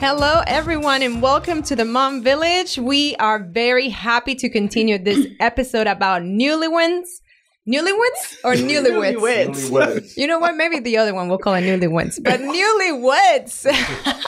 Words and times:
Hello, 0.00 0.40
everyone, 0.46 1.02
and 1.02 1.20
welcome 1.20 1.62
to 1.64 1.76
the 1.76 1.84
Mom 1.84 2.22
Village. 2.22 2.78
We 2.78 3.14
are 3.16 3.38
very 3.38 3.90
happy 3.90 4.34
to 4.36 4.48
continue 4.48 4.96
this 4.96 5.26
episode 5.40 5.86
about 5.86 6.22
newlyweds. 6.22 7.20
Newlyweds 7.68 8.38
or 8.42 8.54
newlyweds? 8.54 9.16
Newlyweds. 9.18 10.16
You 10.16 10.26
know 10.26 10.38
what? 10.38 10.56
Maybe 10.56 10.80
the 10.80 10.96
other 10.96 11.12
one 11.12 11.28
we'll 11.28 11.36
call 11.36 11.52
it 11.52 11.64
newlyweds. 11.64 12.18
But 12.24 12.40
newlyweds. 12.56 13.66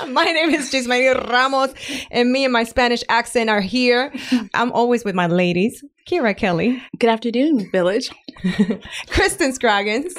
my 0.12 0.24
name 0.24 0.50
is 0.50 0.68
Gismael 0.68 1.14
Ramos, 1.14 1.72
and 2.10 2.30
me 2.30 2.44
and 2.44 2.52
my 2.52 2.64
Spanish 2.64 3.02
accent 3.08 3.48
are 3.48 3.62
here. 3.62 4.12
I'm 4.52 4.72
always 4.72 5.06
with 5.06 5.14
my 5.14 5.26
ladies. 5.26 5.82
Kira 6.06 6.36
Kelly, 6.36 6.82
Good 6.98 7.08
afternoon, 7.08 7.70
Village. 7.70 8.10
Kristen 9.08 9.54
Scroggins, 9.54 10.14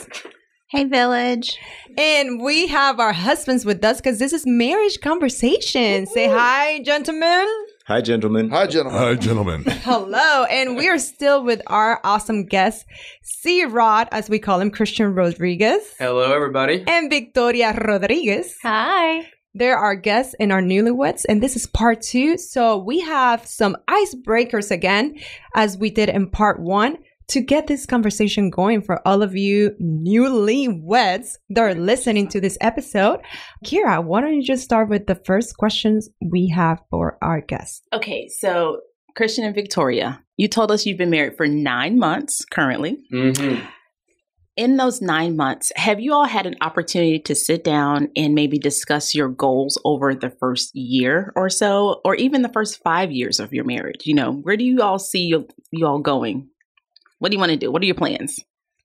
Hey, 0.73 0.85
Village. 0.85 1.59
and 1.99 2.41
we 2.41 2.65
have 2.65 2.99
our 2.99 3.13
husbands 3.13 3.63
with 3.63 3.85
us 3.85 3.97
because 3.97 4.17
this 4.17 4.33
is 4.33 4.43
marriage 4.47 4.99
conversation. 5.01 6.07
Say 6.07 6.27
hi, 6.27 6.81
gentlemen. 6.81 7.45
Hi, 7.85 8.01
gentlemen. 8.01 8.49
Hi, 8.49 8.65
gentlemen. 8.65 8.99
Hi, 8.99 9.13
gentlemen. 9.13 9.63
Hello. 9.83 10.45
And 10.45 10.75
we 10.75 10.89
are 10.89 10.97
still 10.97 11.43
with 11.43 11.61
our 11.67 11.99
awesome 12.03 12.45
guest, 12.47 12.87
C 13.21 13.65
Rod, 13.65 14.07
as 14.11 14.31
we 14.31 14.39
call 14.39 14.59
him, 14.59 14.71
Christian 14.71 15.13
Rodriguez, 15.13 15.93
Hello, 15.99 16.33
everybody. 16.33 16.83
and 16.87 17.07
Victoria 17.07 17.71
Rodriguez. 17.73 18.57
Hi. 18.63 19.27
They're 19.53 19.77
our 19.77 19.93
guests 19.95 20.33
in 20.39 20.51
our 20.51 20.63
newlyweds, 20.63 21.23
and 21.29 21.43
this 21.43 21.55
is 21.55 21.67
part 21.67 22.01
two. 22.01 22.35
So 22.39 22.79
we 22.79 23.01
have 23.01 23.45
some 23.45 23.77
icebreakers 23.87 24.71
again, 24.71 25.19
as 25.55 25.77
we 25.77 25.91
did 25.91 26.09
in 26.09 26.31
part 26.31 26.59
one, 26.59 26.97
to 27.27 27.41
get 27.41 27.67
this 27.67 27.85
conversation 27.85 28.49
going 28.49 28.81
for 28.81 29.05
all 29.07 29.21
of 29.21 29.35
you 29.35 29.71
newlyweds 29.81 31.37
that 31.49 31.61
are 31.61 31.75
listening 31.75 32.27
to 32.29 32.41
this 32.41 32.57
episode. 32.61 33.19
Kira, 33.65 34.03
why 34.03 34.21
don't 34.21 34.35
you 34.35 34.43
just 34.43 34.63
start 34.63 34.89
with 34.89 35.07
the 35.07 35.19
first 35.25 35.57
questions 35.57 36.09
we 36.21 36.49
have 36.49 36.79
for 36.89 37.17
our 37.21 37.41
guests? 37.41 37.81
Okay, 37.93 38.27
so 38.27 38.81
Christian 39.15 39.45
and 39.45 39.55
Victoria, 39.55 40.21
you 40.37 40.47
told 40.47 40.71
us 40.71 40.85
you've 40.85 40.97
been 40.97 41.09
married 41.09 41.37
for 41.37 41.47
nine 41.47 41.97
months 41.99 42.45
currently. 42.45 42.97
Mm-hmm. 43.13 43.65
In 44.55 44.77
those 44.77 45.01
nine 45.01 45.35
months, 45.35 45.71
have 45.75 45.99
you 45.99 46.13
all 46.13 46.27
had 46.27 46.45
an 46.45 46.55
opportunity 46.61 47.17
to 47.19 47.33
sit 47.33 47.63
down 47.63 48.09
and 48.15 48.35
maybe 48.35 48.59
discuss 48.59 49.15
your 49.15 49.27
goals 49.27 49.81
over 49.83 50.13
the 50.13 50.29
first 50.29 50.69
year 50.75 51.33
or 51.35 51.49
so, 51.49 52.01
or 52.05 52.13
even 52.13 52.43
the 52.43 52.53
first 52.53 52.79
five 52.83 53.11
years 53.11 53.39
of 53.39 53.51
your 53.51 53.65
marriage? 53.65 54.05
You 54.05 54.13
know, 54.13 54.31
where 54.31 54.55
do 54.55 54.63
you 54.63 54.81
all 54.83 54.99
see 54.99 55.23
you, 55.23 55.47
you 55.71 55.87
all 55.87 55.99
going? 55.99 56.49
What 57.23 57.31
do 57.31 57.35
you 57.37 57.39
want 57.39 57.51
to 57.53 57.57
do? 57.57 57.71
What 57.71 57.81
are 57.81 57.85
your 57.85 57.95
plans? 57.95 58.37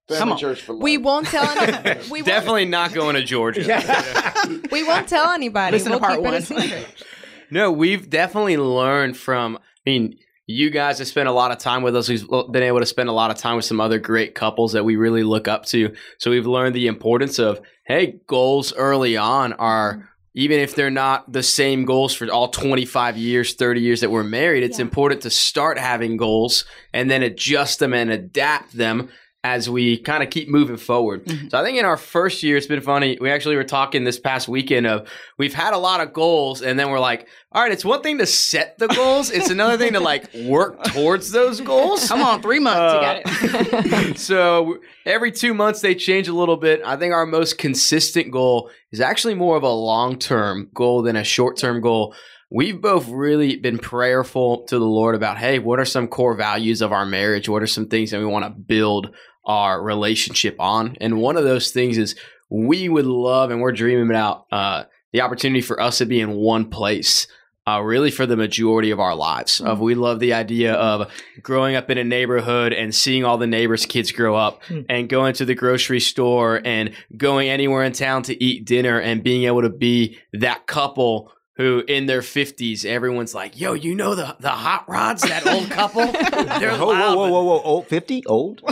Family 0.06 0.18
Come 0.20 0.30
on. 0.32 0.38
church 0.38 0.62
for 0.62 0.72
life. 0.72 0.82
We 0.84 0.96
won't 0.96 1.26
tell 1.26 1.44
any- 1.58 1.98
we 2.08 2.22
won't, 2.22 2.26
Definitely 2.26 2.66
not 2.66 2.94
going 2.94 3.16
to 3.16 3.24
Georgia. 3.24 3.62
we 4.70 4.84
won't 4.84 5.08
tell 5.08 5.30
anybody. 5.30 5.72
Listen 5.72 5.90
we'll 5.90 5.98
part 5.98 6.18
keep 6.22 6.24
it 6.24 6.28
a 6.28 6.30
one. 6.30 6.42
secret. 6.42 7.04
No, 7.50 7.72
we've 7.72 8.08
definitely 8.08 8.56
learned 8.58 9.16
from. 9.16 9.56
I 9.56 9.90
mean, 9.90 10.18
you 10.46 10.70
guys 10.70 11.00
have 11.00 11.08
spent 11.08 11.28
a 11.28 11.32
lot 11.32 11.50
of 11.50 11.58
time 11.58 11.82
with 11.82 11.96
us. 11.96 12.08
We've 12.08 12.24
been 12.28 12.62
able 12.62 12.78
to 12.78 12.86
spend 12.86 13.08
a 13.08 13.12
lot 13.12 13.32
of 13.32 13.38
time 13.38 13.56
with 13.56 13.64
some 13.64 13.80
other 13.80 13.98
great 13.98 14.36
couples 14.36 14.72
that 14.74 14.84
we 14.84 14.94
really 14.94 15.24
look 15.24 15.48
up 15.48 15.64
to. 15.66 15.92
So 16.18 16.30
we've 16.30 16.46
learned 16.46 16.76
the 16.76 16.86
importance 16.86 17.40
of 17.40 17.60
hey, 17.86 18.20
goals 18.28 18.72
early 18.72 19.16
on 19.16 19.52
are. 19.54 20.08
Even 20.34 20.60
if 20.60 20.74
they're 20.74 20.90
not 20.90 21.32
the 21.32 21.42
same 21.42 21.84
goals 21.84 22.14
for 22.14 22.30
all 22.30 22.48
25 22.48 23.16
years, 23.16 23.54
30 23.54 23.80
years 23.80 24.00
that 24.00 24.10
we're 24.10 24.22
married, 24.22 24.62
it's 24.62 24.78
Yeah. 24.78 24.84
important 24.84 25.22
to 25.22 25.30
start 25.30 25.78
having 25.78 26.16
goals 26.16 26.64
and 26.92 27.10
then 27.10 27.22
adjust 27.22 27.78
them 27.78 27.92
and 27.92 28.10
adapt 28.10 28.76
them 28.76 29.08
as 29.44 29.70
we 29.70 29.96
kind 29.96 30.22
of 30.22 30.30
keep 30.30 30.48
moving 30.48 30.76
forward. 30.76 31.24
Mhm. 31.24 31.50
So 31.50 31.58
I 31.58 31.62
think 31.64 31.78
in 31.78 31.84
our 31.84 31.96
first 31.96 32.42
year, 32.42 32.56
it's 32.56 32.66
been 32.66 32.80
funny. 32.80 33.16
We 33.20 33.30
actually 33.30 33.54
were 33.54 33.62
talking 33.64 34.02
this 34.02 34.18
past 34.18 34.48
weekend 34.48 34.86
of 34.86 35.08
we've 35.38 35.54
had 35.54 35.74
a 35.74 35.78
lot 35.78 36.00
of 36.00 36.12
goals, 36.12 36.60
and 36.60 36.76
then 36.78 36.90
we're 36.90 36.98
like, 36.98 37.28
all 37.52 37.62
right, 37.62 37.70
it's 37.70 37.84
one 37.84 38.02
thing 38.02 38.18
to 38.18 38.26
set 38.26 38.76
the 38.78 38.88
goals, 38.88 39.30
it's 39.30 39.48
another 39.48 39.78
thing 39.78 39.92
to 39.92 40.00
like 40.00 40.32
work 40.34 40.82
towards 40.92 41.30
those 41.30 41.60
goals. 41.60 42.08
Come 42.08 42.20
on, 42.20 42.42
three 42.42 42.58
months. 42.58 42.94
you 42.94 43.00
got 43.00 43.16
Uh, 43.16 44.08
it. 44.10 44.18
so 44.18 44.78
every 45.06 45.30
two 45.30 45.54
months 45.54 45.80
they 45.82 45.94
change 45.94 46.26
a 46.26 46.34
little 46.34 46.56
bit. 46.56 46.82
I 46.84 46.96
think 46.96 47.14
our 47.14 47.24
most 47.26 47.58
consistent 47.58 48.32
goal 48.32 48.70
is 48.90 49.00
actually 49.00 49.34
more 49.34 49.56
of 49.56 49.62
a 49.62 49.70
long 49.70 50.18
term 50.18 50.68
goal 50.74 51.02
than 51.02 51.14
a 51.14 51.24
short 51.24 51.56
term 51.56 51.80
goal. 51.80 52.12
We've 52.50 52.80
both 52.80 53.06
really 53.10 53.56
been 53.56 53.76
prayerful 53.78 54.62
to 54.68 54.78
the 54.78 54.84
Lord 54.86 55.14
about, 55.14 55.36
hey, 55.36 55.58
what 55.58 55.78
are 55.78 55.84
some 55.84 56.08
core 56.08 56.32
values 56.32 56.80
of 56.80 56.92
our 56.92 57.04
marriage? 57.04 57.46
What 57.46 57.62
are 57.62 57.66
some 57.66 57.88
things 57.88 58.10
that 58.10 58.20
we 58.20 58.24
want 58.24 58.46
to 58.46 58.50
build 58.50 59.14
our 59.48 59.82
relationship 59.82 60.56
on? 60.60 60.96
And 61.00 61.20
one 61.20 61.36
of 61.36 61.44
those 61.44 61.72
things 61.72 61.98
is 61.98 62.14
we 62.50 62.88
would 62.88 63.06
love, 63.06 63.50
and 63.50 63.60
we're 63.60 63.72
dreaming 63.72 64.08
about 64.08 64.46
uh, 64.52 64.84
the 65.12 65.22
opportunity 65.22 65.60
for 65.60 65.80
us 65.80 65.98
to 65.98 66.06
be 66.06 66.20
in 66.20 66.36
one 66.36 66.70
place. 66.70 67.26
Uh, 67.66 67.82
really, 67.82 68.10
for 68.10 68.24
the 68.24 68.36
majority 68.36 68.90
of 68.90 68.98
our 68.98 69.14
lives, 69.14 69.60
of 69.60 69.78
we 69.78 69.94
love 69.94 70.20
the 70.20 70.32
idea 70.32 70.72
of 70.72 71.12
growing 71.42 71.76
up 71.76 71.90
in 71.90 71.98
a 71.98 72.04
neighborhood 72.04 72.72
and 72.72 72.94
seeing 72.94 73.26
all 73.26 73.36
the 73.36 73.46
neighbors' 73.46 73.84
kids 73.84 74.10
grow 74.10 74.34
up 74.34 74.62
and 74.88 75.10
going 75.10 75.34
to 75.34 75.44
the 75.44 75.54
grocery 75.54 76.00
store 76.00 76.62
and 76.64 76.94
going 77.14 77.50
anywhere 77.50 77.84
in 77.84 77.92
town 77.92 78.22
to 78.22 78.42
eat 78.42 78.64
dinner 78.64 78.98
and 78.98 79.22
being 79.22 79.44
able 79.44 79.60
to 79.60 79.68
be 79.68 80.16
that 80.32 80.66
couple 80.66 81.30
who 81.58 81.84
in 81.86 82.06
their 82.06 82.22
50s 82.22 82.84
everyone's 82.86 83.34
like 83.34 83.60
yo 83.60 83.74
you 83.74 83.94
know 83.94 84.14
the 84.14 84.34
the 84.40 84.48
hot 84.48 84.88
rods 84.88 85.20
that 85.22 85.46
old 85.46 85.68
couple 85.70 86.06
they're 86.58 86.76
Whoa, 86.78 86.86
loud, 86.88 87.16
whoa, 87.16 87.28
whoa, 87.28 87.42
whoa, 87.42 87.42
whoa. 87.42 87.60
Old? 87.60 87.86
50? 87.88 88.24
Old? 88.26 88.62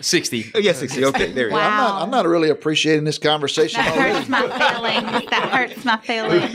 60 0.00 0.52
Oh, 0.54 0.58
yeah, 0.58 0.72
60. 0.72 1.04
Okay, 1.06 1.32
there 1.32 1.48
you 1.50 1.54
I'm, 1.56 1.76
not, 1.76 1.94
Wow. 1.94 2.02
I'm 2.02 2.10
not 2.10 2.26
really 2.26 2.48
appreciating 2.50 3.04
this 3.04 3.18
conversation 3.18 3.80
That 3.82 3.94
already. 3.96 4.14
hurts 4.14 4.28
my 4.28 4.40
feelings. 4.42 5.30
That 5.30 5.50
hurts 5.52 5.84
my 5.84 5.96
feelings. 6.02 6.54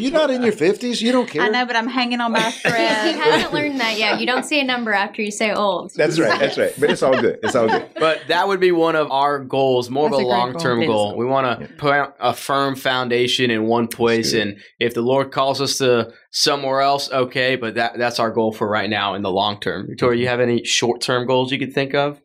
You're 0.00 0.12
not 0.12 0.30
in 0.30 0.42
your 0.42 0.52
50s. 0.52 1.00
You 1.00 1.12
don't 1.12 1.28
care. 1.28 1.42
I 1.42 1.48
know, 1.48 1.66
but 1.66 1.76
I'm 1.76 1.88
hanging 1.88 2.20
on 2.20 2.32
by 2.32 2.40
a 2.40 2.50
He 2.50 2.58
thread. 2.68 3.14
hasn't 3.16 3.52
learned 3.52 3.80
that 3.80 3.98
yet. 3.98 4.20
You 4.20 4.26
don't 4.26 4.44
see 4.44 4.60
a 4.60 4.64
number 4.64 4.92
after 4.92 5.22
you 5.22 5.30
say 5.30 5.52
old. 5.52 5.92
That's 5.94 6.18
right. 6.18 6.38
That's 6.38 6.58
right. 6.58 6.72
But 6.78 6.90
it's 6.90 7.02
all 7.02 7.18
good. 7.20 7.38
It's 7.42 7.54
all 7.54 7.68
good. 7.68 7.88
but 7.98 8.20
that 8.28 8.48
would 8.48 8.60
be 8.60 8.72
one 8.72 8.96
of 8.96 9.10
our 9.10 9.38
goals 9.38 9.90
more 9.90 10.08
That's 10.10 10.20
of 10.20 10.24
a 10.24 10.26
a 10.26 10.28
long-term 10.28 10.80
goal. 10.80 11.10
goal 11.10 11.16
we 11.16 11.26
want 11.26 11.60
to 11.60 11.68
put 11.74 11.92
out 11.92 12.16
a 12.20 12.34
firm 12.34 12.76
foundation 12.76 13.50
in 13.50 13.64
one 13.66 13.86
place 13.88 14.32
and 14.32 14.58
if 14.78 14.94
the 14.94 15.00
lord 15.02 15.30
calls 15.32 15.60
us 15.60 15.78
to 15.78 16.12
somewhere 16.30 16.80
else 16.80 17.10
okay 17.12 17.56
but 17.56 17.74
that 17.74 17.98
that's 17.98 18.18
our 18.18 18.30
goal 18.30 18.52
for 18.52 18.68
right 18.68 18.90
now 18.90 19.14
in 19.14 19.22
the 19.22 19.30
long 19.30 19.60
term 19.60 19.86
victoria 19.86 20.20
you 20.20 20.28
have 20.28 20.40
any 20.40 20.64
short-term 20.64 21.26
goals 21.26 21.52
you 21.52 21.58
could 21.58 21.72
think 21.72 21.94
of 21.94 22.20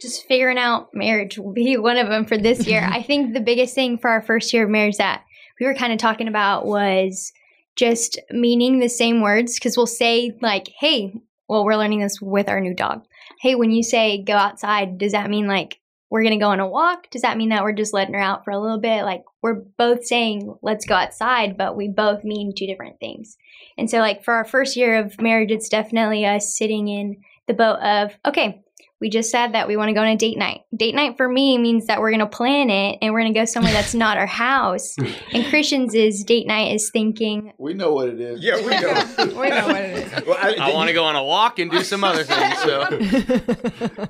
Just 0.00 0.26
figuring 0.26 0.58
out 0.58 0.88
marriage 0.94 1.38
will 1.38 1.52
be 1.52 1.76
one 1.90 1.96
of 1.96 2.08
them 2.08 2.26
for 2.26 2.36
this 2.36 2.66
year. 2.66 2.86
I 2.90 3.02
think 3.02 3.32
the 3.34 3.40
biggest 3.40 3.74
thing 3.74 3.98
for 3.98 4.10
our 4.10 4.22
first 4.22 4.52
year 4.52 4.64
of 4.64 4.70
marriage 4.70 4.96
that 4.98 5.22
we 5.60 5.66
were 5.66 5.74
kind 5.74 5.92
of 5.92 5.98
talking 5.98 6.28
about 6.28 6.66
was 6.66 7.32
just 7.76 8.18
meaning 8.30 8.78
the 8.78 8.88
same 8.88 9.20
words 9.20 9.54
because 9.54 9.76
we'll 9.76 9.86
say 9.86 10.36
like, 10.40 10.68
"Hey," 10.78 11.14
well, 11.48 11.64
we're 11.64 11.76
learning 11.76 12.00
this 12.00 12.20
with 12.20 12.48
our 12.48 12.60
new 12.60 12.74
dog. 12.74 13.04
Hey, 13.40 13.54
when 13.54 13.70
you 13.70 13.82
say 13.82 14.22
go 14.22 14.34
outside, 14.34 14.98
does 14.98 15.12
that 15.12 15.30
mean 15.30 15.46
like 15.46 15.78
we're 16.10 16.22
gonna 16.22 16.38
go 16.38 16.50
on 16.50 16.60
a 16.60 16.68
walk? 16.68 17.10
Does 17.10 17.22
that 17.22 17.36
mean 17.36 17.50
that 17.50 17.62
we're 17.62 17.72
just 17.72 17.94
letting 17.94 18.14
her 18.14 18.20
out 18.20 18.44
for 18.44 18.50
a 18.50 18.58
little 18.58 18.78
bit? 18.78 19.04
Like 19.04 19.24
we're 19.42 19.62
both 19.76 20.04
saying 20.04 20.54
let's 20.62 20.86
go 20.86 20.94
outside, 20.94 21.56
but 21.56 21.76
we 21.76 21.88
both 21.88 22.24
mean 22.24 22.52
two 22.56 22.66
different 22.66 22.98
things. 23.00 23.36
And 23.78 23.90
so, 23.90 23.98
like 23.98 24.24
for 24.24 24.34
our 24.34 24.44
first 24.44 24.76
year 24.76 24.98
of 24.98 25.20
marriage, 25.20 25.50
it's 25.50 25.68
definitely 25.68 26.24
us 26.24 26.56
sitting 26.56 26.88
in 26.88 27.16
the 27.46 27.54
boat 27.54 27.78
of 27.80 28.16
okay, 28.24 28.62
we 29.00 29.10
just 29.10 29.30
said 29.30 29.52
that 29.52 29.68
we 29.68 29.76
want 29.76 29.90
to 29.90 29.92
go 29.92 30.00
on 30.00 30.06
a 30.08 30.16
date 30.16 30.38
night. 30.38 30.62
Date 30.74 30.94
night 30.94 31.18
for 31.18 31.28
me 31.28 31.58
means 31.58 31.86
that 31.86 32.00
we're 32.00 32.10
going 32.10 32.20
to 32.20 32.26
plan 32.26 32.70
it 32.70 32.98
and 33.02 33.12
we're 33.12 33.20
going 33.20 33.32
to 33.32 33.38
go 33.38 33.44
somewhere 33.44 33.72
that's 33.72 33.94
not 33.94 34.16
our 34.16 34.26
house. 34.26 34.96
And 35.32 35.44
Christian's 35.46 35.94
is 35.94 36.24
date 36.24 36.46
night 36.46 36.74
is 36.74 36.90
thinking, 36.90 37.52
we 37.58 37.74
know 37.74 37.92
what 37.92 38.08
it 38.08 38.20
is. 38.20 38.42
Yeah, 38.42 38.56
we 38.56 38.68
know. 38.68 39.34
we 39.40 39.50
know 39.50 39.66
what 39.66 39.76
it 39.76 40.06
is. 40.06 40.26
Well, 40.26 40.38
i 40.40 40.72
want 40.72 40.88
to 40.88 40.94
go 40.94 41.04
on 41.04 41.14
a 41.14 41.22
walk 41.22 41.58
and 41.58 41.70
do 41.70 41.82
some 41.82 42.04
other 42.04 42.24
things 42.24 42.58
so 42.58 44.08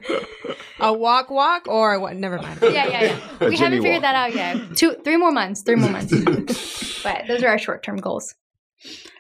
a 0.80 0.92
walk, 0.92 1.30
walk, 1.30 1.66
or 1.66 1.98
what? 1.98 2.14
Never 2.16 2.38
mind. 2.38 2.60
yeah, 2.62 2.70
yeah, 2.70 3.02
yeah. 3.02 3.20
We 3.40 3.56
Jimmy 3.56 3.56
haven't 3.56 3.82
figured 3.82 3.94
walk. 3.94 4.02
that 4.02 4.14
out 4.14 4.34
yet. 4.34 4.76
Two, 4.76 4.94
three 5.02 5.16
more 5.16 5.32
months, 5.32 5.62
three 5.62 5.76
more 5.76 5.90
months. 5.90 7.02
but 7.02 7.26
those 7.26 7.42
are 7.42 7.48
our 7.48 7.58
short 7.58 7.82
term 7.82 7.96
goals. 7.96 8.34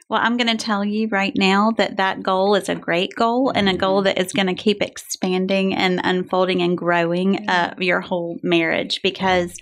Well, 0.08 0.20
I'm 0.22 0.36
going 0.36 0.56
to 0.56 0.64
tell 0.64 0.84
you 0.84 1.08
right 1.08 1.32
now 1.36 1.72
that 1.78 1.96
that 1.96 2.22
goal 2.22 2.54
is 2.54 2.68
a 2.68 2.76
great 2.76 3.14
goal 3.16 3.50
and 3.50 3.68
a 3.68 3.72
mm-hmm. 3.72 3.80
goal 3.80 4.02
that 4.02 4.18
is 4.18 4.32
going 4.32 4.46
to 4.46 4.54
keep 4.54 4.80
expanding 4.80 5.74
and 5.74 6.00
unfolding 6.04 6.62
and 6.62 6.78
growing 6.78 7.34
mm-hmm. 7.34 7.48
uh, 7.48 7.74
your 7.78 8.00
whole 8.00 8.38
marriage 8.42 9.00
because 9.02 9.58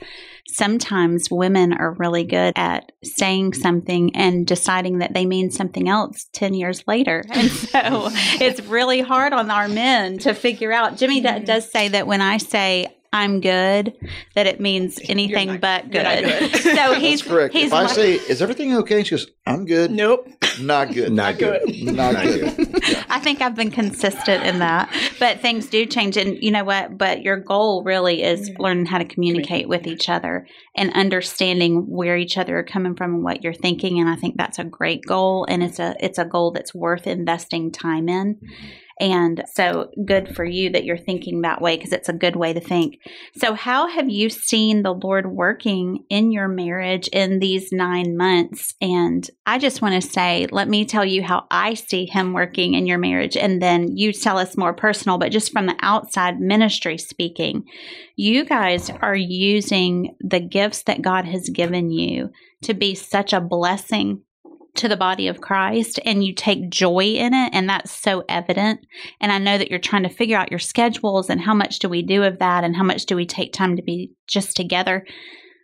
sometimes 0.46 1.31
women 1.31 1.73
are 1.73 1.94
really 1.94 2.25
good 2.25 2.52
at 2.56 2.93
saying 3.02 3.55
something 3.55 4.14
and 4.14 4.46
deciding 4.46 4.99
that 4.99 5.14
they 5.14 5.25
mean 5.25 5.50
something 5.50 5.88
else 5.88 6.26
10 6.35 6.52
years 6.52 6.85
later. 6.87 7.25
And 7.35 7.50
so 7.50 7.79
it's 8.41 8.61
really 8.62 9.00
hard 9.00 9.32
on 9.32 9.50
our 9.50 9.67
men 9.67 10.19
to 10.19 10.35
figure 10.35 10.73
out. 10.73 10.99
Jimmy 10.99 11.20
d- 11.20 11.29
mm-hmm. 11.29 11.44
does 11.44 11.70
say 11.70 11.88
that 11.88 12.06
when 12.06 12.20
I 12.20 12.37
say, 12.37 12.94
I'm 13.14 13.40
good, 13.40 13.94
that 14.34 14.49
it 14.49 14.58
means 14.61 14.99
anything 15.05 15.58
but 15.61 15.88
good. 15.90 16.02
so 16.56 16.94
he's 16.94 17.20
That's 17.20 17.31
correct. 17.31 17.55
He's 17.55 17.69
if 17.69 17.72
I 17.72 17.82
like- 17.82 17.94
say, 17.94 18.14
"Is 18.14 18.43
everything 18.43 18.75
okay?" 18.78 19.05
she 19.05 19.12
goes, 19.12 19.28
"I'm 19.46 19.64
good." 19.66 19.93
Nope. 19.93 20.28
Not 20.61 20.93
good. 20.93 21.12
Not 21.12 21.38
good. 21.38 21.62
Not 21.84 22.14
good. 22.22 22.46
I 23.08 23.20
think 23.20 23.40
I've 23.40 23.55
been 23.55 23.70
consistent 23.70 24.44
in 24.44 24.58
that, 24.58 24.88
but 25.19 25.40
things 25.40 25.66
do 25.69 25.87
change. 25.87 26.16
And 26.16 26.43
you 26.43 26.50
know 26.50 26.64
what? 26.64 26.99
But 26.99 27.22
your 27.22 27.37
goal 27.38 27.82
really 27.84 28.22
is 28.22 28.50
learning 28.58 28.87
how 28.87 28.99
to 28.99 29.05
communicate 29.05 29.69
with 29.69 29.87
each 29.87 30.08
other 30.08 30.46
and 30.76 30.93
understanding 30.93 31.87
where 31.88 32.17
each 32.17 32.37
other 32.37 32.58
are 32.58 32.64
coming 32.64 32.94
from 32.96 33.14
and 33.14 33.25
what 33.25 33.43
you're 33.44 33.52
thinking. 33.55 34.00
And 34.00 34.08
I 34.08 34.17
think 34.17 34.37
that's 34.37 34.58
a 34.58 34.64
great 34.64 35.05
goal, 35.06 35.46
and 35.49 35.62
it's 35.62 35.78
a 35.78 35.94
it's 36.00 36.19
a 36.19 36.25
goal 36.25 36.50
that's 36.50 36.75
worth 36.75 37.06
investing 37.06 37.70
time 37.70 38.08
in. 38.08 38.40
And 39.00 39.43
so 39.52 39.91
good 40.05 40.37
for 40.37 40.44
you 40.44 40.70
that 40.70 40.85
you're 40.85 40.96
thinking 40.96 41.41
that 41.41 41.61
way 41.61 41.76
because 41.76 41.93
it's 41.93 42.08
a 42.08 42.12
good 42.12 42.37
way 42.37 42.52
to 42.52 42.61
think. 42.61 42.99
So, 43.37 43.55
how 43.55 43.88
have 43.88 44.08
you 44.08 44.31
seen 44.31 44.82
the 44.82 44.94
Lord 44.94 45.26
working 45.26 46.05
in 46.11 46.31
your 46.31 46.46
marriage 46.46 47.08
in 47.08 47.41
these 47.41 47.73
nine 47.73 48.17
months? 48.17 48.75
And 48.81 49.29
I 49.46 49.58
just 49.58 49.82
want 49.82 50.00
to 50.00 50.08
say, 50.08 50.46
let 50.52 50.69
me 50.69 50.85
tell 50.85 51.05
you 51.05 51.25
how 51.25 51.46
I 51.50 51.75
see 51.75 52.06
Him 52.06 52.32
working 52.32 52.75
in 52.75 52.87
your 52.87 52.99
marriage. 52.99 53.37
And 53.37 53.61
then 53.61 53.96
you 53.96 54.12
tell 54.12 54.38
us 54.38 54.56
more 54.56 54.75
personal, 54.75 55.19
but 55.19 55.32
just 55.32 55.50
from 55.50 55.67
the 55.67 55.76
outside 55.81 56.38
ministry 56.38 56.96
speaking, 56.96 57.64
you 58.14 58.44
guys 58.44 58.91
are 58.91 59.17
using 59.17 60.17
the 60.20 60.41
gifts 60.41 60.85
that 60.85 61.02
God 61.02 61.25
has 61.25 61.49
given 61.49 61.91
you 61.91 62.31
to 62.62 62.75
be 62.75 62.94
such 62.94 63.32
a 63.32 63.41
blessing 63.41 64.23
to 64.74 64.88
the 64.88 64.96
body 64.96 65.28
of 65.28 65.40
Christ 65.40 66.00
and 66.04 66.24
you 66.24 66.34
take 66.34 66.68
joy 66.68 67.04
in 67.04 67.32
it 67.32 67.50
and 67.52 67.68
that's 67.68 67.92
so 67.92 68.24
evident. 68.28 68.80
And 69.20 69.30
I 69.30 69.38
know 69.38 69.56
that 69.56 69.70
you're 69.70 69.78
trying 69.78 70.02
to 70.02 70.08
figure 70.08 70.36
out 70.36 70.50
your 70.50 70.58
schedules 70.58 71.30
and 71.30 71.40
how 71.40 71.54
much 71.54 71.78
do 71.78 71.88
we 71.88 72.02
do 72.02 72.24
of 72.24 72.40
that 72.40 72.64
and 72.64 72.74
how 72.74 72.82
much 72.82 73.06
do 73.06 73.14
we 73.14 73.26
take 73.26 73.52
time 73.52 73.76
to 73.76 73.82
be 73.82 74.10
just 74.26 74.56
together. 74.56 75.06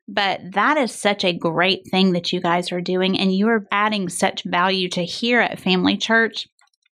But 0.07 0.41
that 0.53 0.77
is 0.77 0.93
such 0.93 1.25
a 1.25 1.37
great 1.37 1.83
thing 1.91 2.13
that 2.13 2.33
you 2.33 2.41
guys 2.41 2.73
are 2.73 2.81
doing 2.81 3.19
and 3.19 3.35
you 3.35 3.49
are 3.49 3.67
adding 3.71 4.09
such 4.09 4.45
value 4.45 4.89
to 4.91 5.05
here 5.05 5.41
at 5.41 5.61
Family 5.61 5.97
Church 5.97 6.49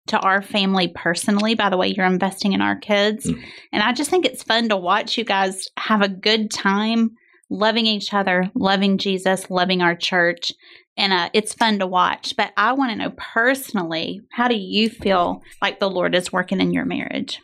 to 0.07 0.19
our 0.19 0.41
family 0.41 0.91
personally 0.93 1.53
by 1.53 1.69
the 1.69 1.77
way 1.77 1.87
you're 1.87 2.05
investing 2.05 2.53
in 2.53 2.61
our 2.61 2.75
kids. 2.75 3.25
Mm. 3.27 3.41
and 3.71 3.83
I 3.83 3.93
just 3.93 4.09
think 4.09 4.25
it's 4.25 4.43
fun 4.43 4.69
to 4.69 4.77
watch 4.77 5.17
you 5.17 5.23
guys 5.23 5.67
have 5.77 6.01
a 6.01 6.09
good 6.09 6.51
time 6.51 7.11
loving 7.51 7.85
each 7.85 8.13
other 8.13 8.49
loving 8.55 8.97
Jesus 8.97 9.49
loving 9.49 9.81
our 9.81 9.95
church 9.95 10.53
and 10.97 11.13
uh, 11.13 11.29
it's 11.33 11.53
fun 11.53 11.79
to 11.79 11.87
watch. 11.87 12.35
But 12.35 12.51
I 12.57 12.73
want 12.73 12.91
to 12.91 12.97
know 12.97 13.13
personally, 13.17 14.21
how 14.31 14.47
do 14.47 14.55
you 14.55 14.89
feel 14.89 15.41
like 15.61 15.79
the 15.79 15.89
Lord 15.89 16.15
is 16.15 16.33
working 16.33 16.59
in 16.59 16.71
your 16.71 16.85
marriage? 16.85 17.39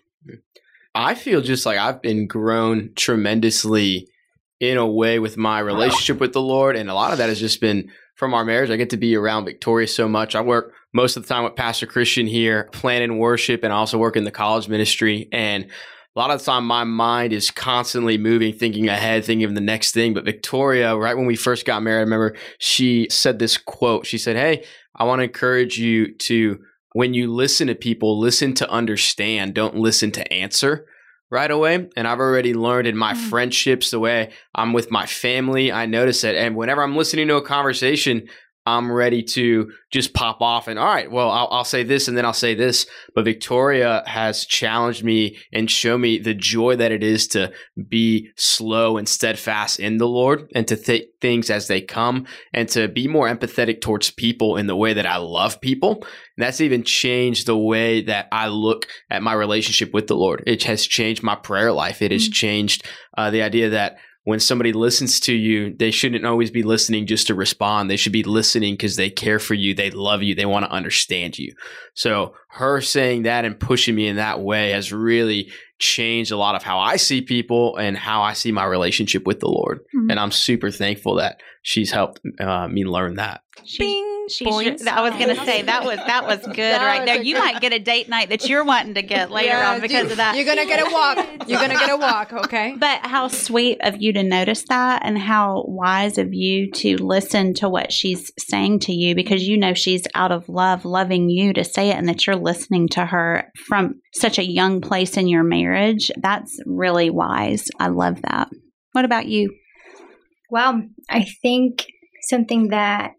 I 0.93 1.15
feel 1.15 1.41
just 1.41 1.65
like 1.65 1.77
I've 1.77 2.01
been 2.01 2.27
grown 2.27 2.91
tremendously 2.95 4.07
in 4.59 4.77
a 4.77 4.87
way 4.87 5.19
with 5.19 5.37
my 5.37 5.59
relationship 5.59 6.19
with 6.19 6.33
the 6.33 6.41
Lord. 6.41 6.75
And 6.75 6.89
a 6.89 6.93
lot 6.93 7.11
of 7.11 7.19
that 7.19 7.29
has 7.29 7.39
just 7.39 7.61
been 7.61 7.91
from 8.15 8.33
our 8.33 8.43
marriage. 8.43 8.71
I 8.71 8.75
get 8.75 8.89
to 8.91 8.97
be 8.97 9.15
around 9.15 9.45
Victoria 9.45 9.87
so 9.87 10.07
much. 10.07 10.35
I 10.35 10.41
work 10.41 10.73
most 10.93 11.15
of 11.15 11.23
the 11.23 11.29
time 11.29 11.43
with 11.43 11.55
Pastor 11.55 11.85
Christian 11.85 12.25
here, 12.25 12.69
planning 12.73 13.19
worship, 13.19 13.63
and 13.63 13.71
I 13.71 13.75
also 13.75 13.99
work 13.99 14.15
in 14.15 14.23
the 14.23 14.31
college 14.31 14.67
ministry. 14.67 15.29
And 15.31 15.69
a 16.17 16.19
lot 16.19 16.31
of 16.31 16.39
the 16.39 16.45
time, 16.45 16.65
my 16.65 16.83
mind 16.83 17.31
is 17.31 17.51
constantly 17.51 18.17
moving, 18.17 18.51
thinking 18.51 18.89
ahead, 18.89 19.23
thinking 19.23 19.45
of 19.45 19.53
the 19.53 19.61
next 19.61 19.91
thing. 19.91 20.15
But 20.15 20.25
Victoria, 20.25 20.97
right 20.97 21.15
when 21.15 21.27
we 21.27 21.35
first 21.35 21.63
got 21.63 21.83
married, 21.83 21.99
I 21.99 22.05
remember 22.05 22.35
she 22.57 23.07
said 23.11 23.37
this 23.37 23.55
quote. 23.55 24.07
She 24.07 24.17
said, 24.17 24.35
Hey, 24.35 24.63
I 24.95 25.03
want 25.03 25.19
to 25.19 25.25
encourage 25.25 25.77
you 25.77 26.15
to, 26.15 26.57
when 26.93 27.13
you 27.13 27.31
listen 27.31 27.67
to 27.67 27.75
people, 27.75 28.17
listen 28.19 28.55
to 28.55 28.67
understand, 28.67 29.53
don't 29.53 29.75
listen 29.75 30.11
to 30.13 30.33
answer 30.33 30.87
right 31.29 31.51
away. 31.51 31.87
And 31.95 32.07
I've 32.07 32.19
already 32.19 32.55
learned 32.55 32.87
in 32.87 32.97
my 32.97 33.13
Mm. 33.13 33.29
friendships, 33.29 33.91
the 33.91 33.99
way 33.99 34.31
I'm 34.55 34.73
with 34.73 34.89
my 34.89 35.05
family, 35.05 35.71
I 35.71 35.85
notice 35.85 36.23
it. 36.23 36.35
And 36.35 36.55
whenever 36.55 36.81
I'm 36.81 36.97
listening 36.97 37.27
to 37.27 37.35
a 37.35 37.43
conversation, 37.43 38.27
I'm 38.67 38.91
ready 38.91 39.23
to 39.23 39.71
just 39.91 40.13
pop 40.13 40.41
off 40.41 40.67
and 40.67 40.77
all 40.77 40.85
right, 40.85 41.09
well, 41.09 41.31
I'll, 41.31 41.47
I'll 41.49 41.63
say 41.63 41.83
this 41.83 42.09
and 42.09 42.17
then 42.17 42.25
I'll 42.25 42.33
say 42.33 42.53
this. 42.53 42.85
But 43.15 43.23
Victoria 43.23 44.03
has 44.05 44.45
challenged 44.45 45.05
me 45.05 45.37
and 45.53 45.71
shown 45.71 46.01
me 46.01 46.19
the 46.19 46.33
joy 46.33 46.75
that 46.75 46.91
it 46.91 47.01
is 47.01 47.29
to 47.29 47.53
be 47.87 48.29
slow 48.35 48.97
and 48.97 49.07
steadfast 49.07 49.79
in 49.79 49.99
the 49.99 50.07
Lord 50.07 50.51
and 50.53 50.67
to 50.67 50.75
take 50.75 51.13
things 51.21 51.49
as 51.49 51.67
they 51.67 51.79
come 51.79 52.27
and 52.53 52.67
to 52.69 52.89
be 52.89 53.07
more 53.07 53.29
empathetic 53.29 53.79
towards 53.79 54.11
people 54.11 54.57
in 54.57 54.67
the 54.67 54.75
way 54.75 54.91
that 54.91 55.05
I 55.05 55.15
love 55.15 55.61
people. 55.61 56.03
And 56.35 56.45
that's 56.45 56.59
even 56.59 56.83
changed 56.83 57.47
the 57.47 57.57
way 57.57 58.01
that 58.01 58.27
I 58.33 58.49
look 58.49 58.85
at 59.09 59.23
my 59.23 59.31
relationship 59.31 59.93
with 59.93 60.07
the 60.07 60.17
Lord. 60.17 60.43
It 60.45 60.63
has 60.63 60.85
changed 60.85 61.23
my 61.23 61.35
prayer 61.35 61.71
life. 61.71 62.01
It 62.01 62.11
has 62.11 62.27
changed 62.27 62.85
uh, 63.17 63.31
the 63.31 63.43
idea 63.43 63.69
that 63.69 63.97
when 64.27 64.41
somebody 64.41 64.73
listens 64.73 65.21
to 65.21 65.33
you, 65.33 65.73
they 65.73 65.89
shouldn't 65.89 66.25
always 66.25 66.51
be 66.51 66.61
listening 66.61 67.05
just 67.05 67.27
to 67.27 67.33
respond. 67.33 67.89
They 67.89 67.95
should 67.95 68.11
be 68.11 68.23
listening 68.23 68.73
because 68.73 68.97
they 68.97 69.09
care 69.09 69.39
for 69.39 69.53
you, 69.53 69.73
they 69.73 69.89
love 69.89 70.21
you, 70.21 70.35
they 70.35 70.45
want 70.45 70.65
to 70.65 70.71
understand 70.71 71.39
you. 71.39 71.53
So, 71.93 72.33
her 72.49 72.81
saying 72.81 73.23
that 73.23 73.45
and 73.45 73.57
pushing 73.57 73.95
me 73.95 74.05
in 74.05 74.17
that 74.17 74.41
way 74.41 74.71
has 74.71 74.91
really 74.91 75.49
changed 75.79 76.33
a 76.33 76.37
lot 76.37 76.55
of 76.55 76.63
how 76.63 76.77
I 76.77 76.97
see 76.97 77.21
people 77.21 77.77
and 77.77 77.95
how 77.97 78.21
I 78.21 78.33
see 78.33 78.51
my 78.51 78.65
relationship 78.65 79.25
with 79.25 79.39
the 79.39 79.47
Lord. 79.47 79.79
Mhm. 79.95 80.11
And 80.11 80.19
I'm 80.19 80.31
super 80.31 80.71
thankful 80.71 81.15
that 81.15 81.39
she's 81.61 81.91
helped 81.91 82.19
uh, 82.41 82.67
me 82.67 82.83
learn 82.83 83.15
that. 83.15 83.43
Bing. 83.77 84.25
She's 84.29 84.47
your- 84.47 84.89
I 84.93 85.01
was 85.01 85.13
going 85.13 85.35
to 85.35 85.45
say 85.45 85.61
that 85.63 85.83
was 85.83 85.97
that 85.97 86.25
was 86.25 86.39
good 86.45 86.57
That 86.57 86.85
right 86.85 87.01
was 87.01 87.07
there. 87.07 87.21
You 87.23 87.33
good- 87.35 87.39
might 87.43 87.61
get 87.61 87.73
a 87.73 87.79
date 87.79 88.09
night 88.09 88.29
that 88.29 88.47
you're 88.49 88.63
wanting 88.63 88.93
to 88.95 89.01
get 89.01 89.31
later 89.31 89.47
Yeah, 89.49 89.73
on 89.73 89.81
because 89.81 90.05
you- 90.05 90.11
of 90.11 90.17
that. 90.17 90.35
You're 90.35 90.45
gonna 90.45 90.65
get 90.65 90.85
a 90.85 90.91
walk. 90.91 91.17
You're 91.47 91.59
gonna 91.59 91.75
get 91.75 91.89
a 91.89 91.97
walk. 91.97 92.33
Okay. 92.47 92.75
But 92.77 93.01
how 93.05 93.27
sweet 93.29 93.79
of 93.81 94.01
you 94.01 94.13
to 94.13 94.23
notice 94.23 94.63
that 94.69 95.01
and 95.05 95.17
how 95.17 95.63
wise 95.67 96.17
of 96.17 96.29
you 96.33 96.71
to 96.71 96.97
listen 96.97 97.53
to 97.55 97.67
what 97.69 97.91
she's 97.91 98.31
saying 98.37 98.79
to 98.81 98.93
you 98.93 99.15
because 99.15 99.47
you 99.47 99.57
know 99.57 99.73
she's 99.73 100.03
out 100.15 100.31
of 100.31 100.47
love, 100.49 100.85
loving 100.85 101.29
you 101.29 101.53
to 101.53 101.63
say 101.63 101.89
it 101.89 101.95
and 101.97 102.07
that 102.09 102.25
you're 102.27 102.35
listening 102.35 102.87
to 102.89 103.05
her 103.05 103.51
from 103.67 103.95
such 104.13 104.37
a 104.39 104.45
young 104.49 104.81
place 104.81 105.17
in 105.17 105.27
your 105.27 105.43
marriage. 105.43 106.11
That's 106.21 106.59
really 106.65 107.09
wise. 107.09 107.65
I 107.79 107.87
love 107.87 108.21
that. 108.23 108.49
What 108.93 109.05
about 109.05 109.25
you? 109.27 109.53
Well, 110.49 110.83
I 111.09 111.25
think 111.41 111.85
something 112.29 112.69
that 112.69 113.15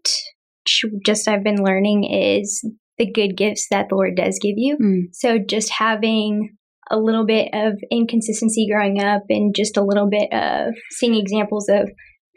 sh- 0.69 0.85
just 1.05 1.27
I've 1.27 1.43
been 1.43 1.63
learning 1.63 2.03
is 2.03 2.63
the 2.97 3.11
good 3.11 3.35
gifts 3.35 3.67
that 3.71 3.87
the 3.89 3.95
Lord 3.95 4.15
does 4.15 4.39
give 4.41 4.55
you. 4.57 4.77
Mm. 4.77 5.01
So 5.13 5.39
just 5.39 5.71
having 5.71 6.55
a 6.91 6.97
little 6.97 7.25
bit 7.25 7.49
of 7.53 7.73
inconsistency 7.91 8.67
growing 8.71 9.01
up 9.01 9.23
and 9.29 9.55
just 9.55 9.77
a 9.77 9.83
little 9.83 10.09
bit 10.09 10.29
of 10.31 10.73
seeing 10.91 11.15
examples 11.15 11.69
of 11.69 11.89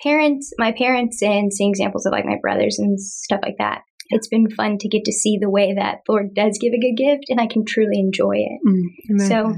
parents, 0.03 0.53
my 0.59 0.73
parents, 0.73 1.23
and 1.23 1.53
seeing 1.53 1.71
examples 1.71 2.07
of 2.07 2.13
like 2.13 2.25
my 2.25 2.37
brothers 2.41 2.79
and 2.79 3.01
stuff 3.01 3.41
like 3.43 3.57
that. 3.59 3.83
It's 4.11 4.29
been 4.29 4.51
fun 4.51 4.77
to 4.79 4.89
get 4.89 5.05
to 5.05 5.13
see 5.13 5.39
the 5.41 5.51
way 5.51 5.75
that 5.75 5.99
the 6.07 6.13
Lord 6.13 6.35
does 6.35 6.59
give 6.61 6.73
a 6.75 6.81
good 6.81 6.97
gift 6.97 7.25
and 7.29 7.41
I 7.41 7.47
can 7.47 7.65
truly 7.65 7.99
enjoy 7.99 8.35
it. 8.37 8.61
Mm. 8.69 9.29
So 9.29 9.55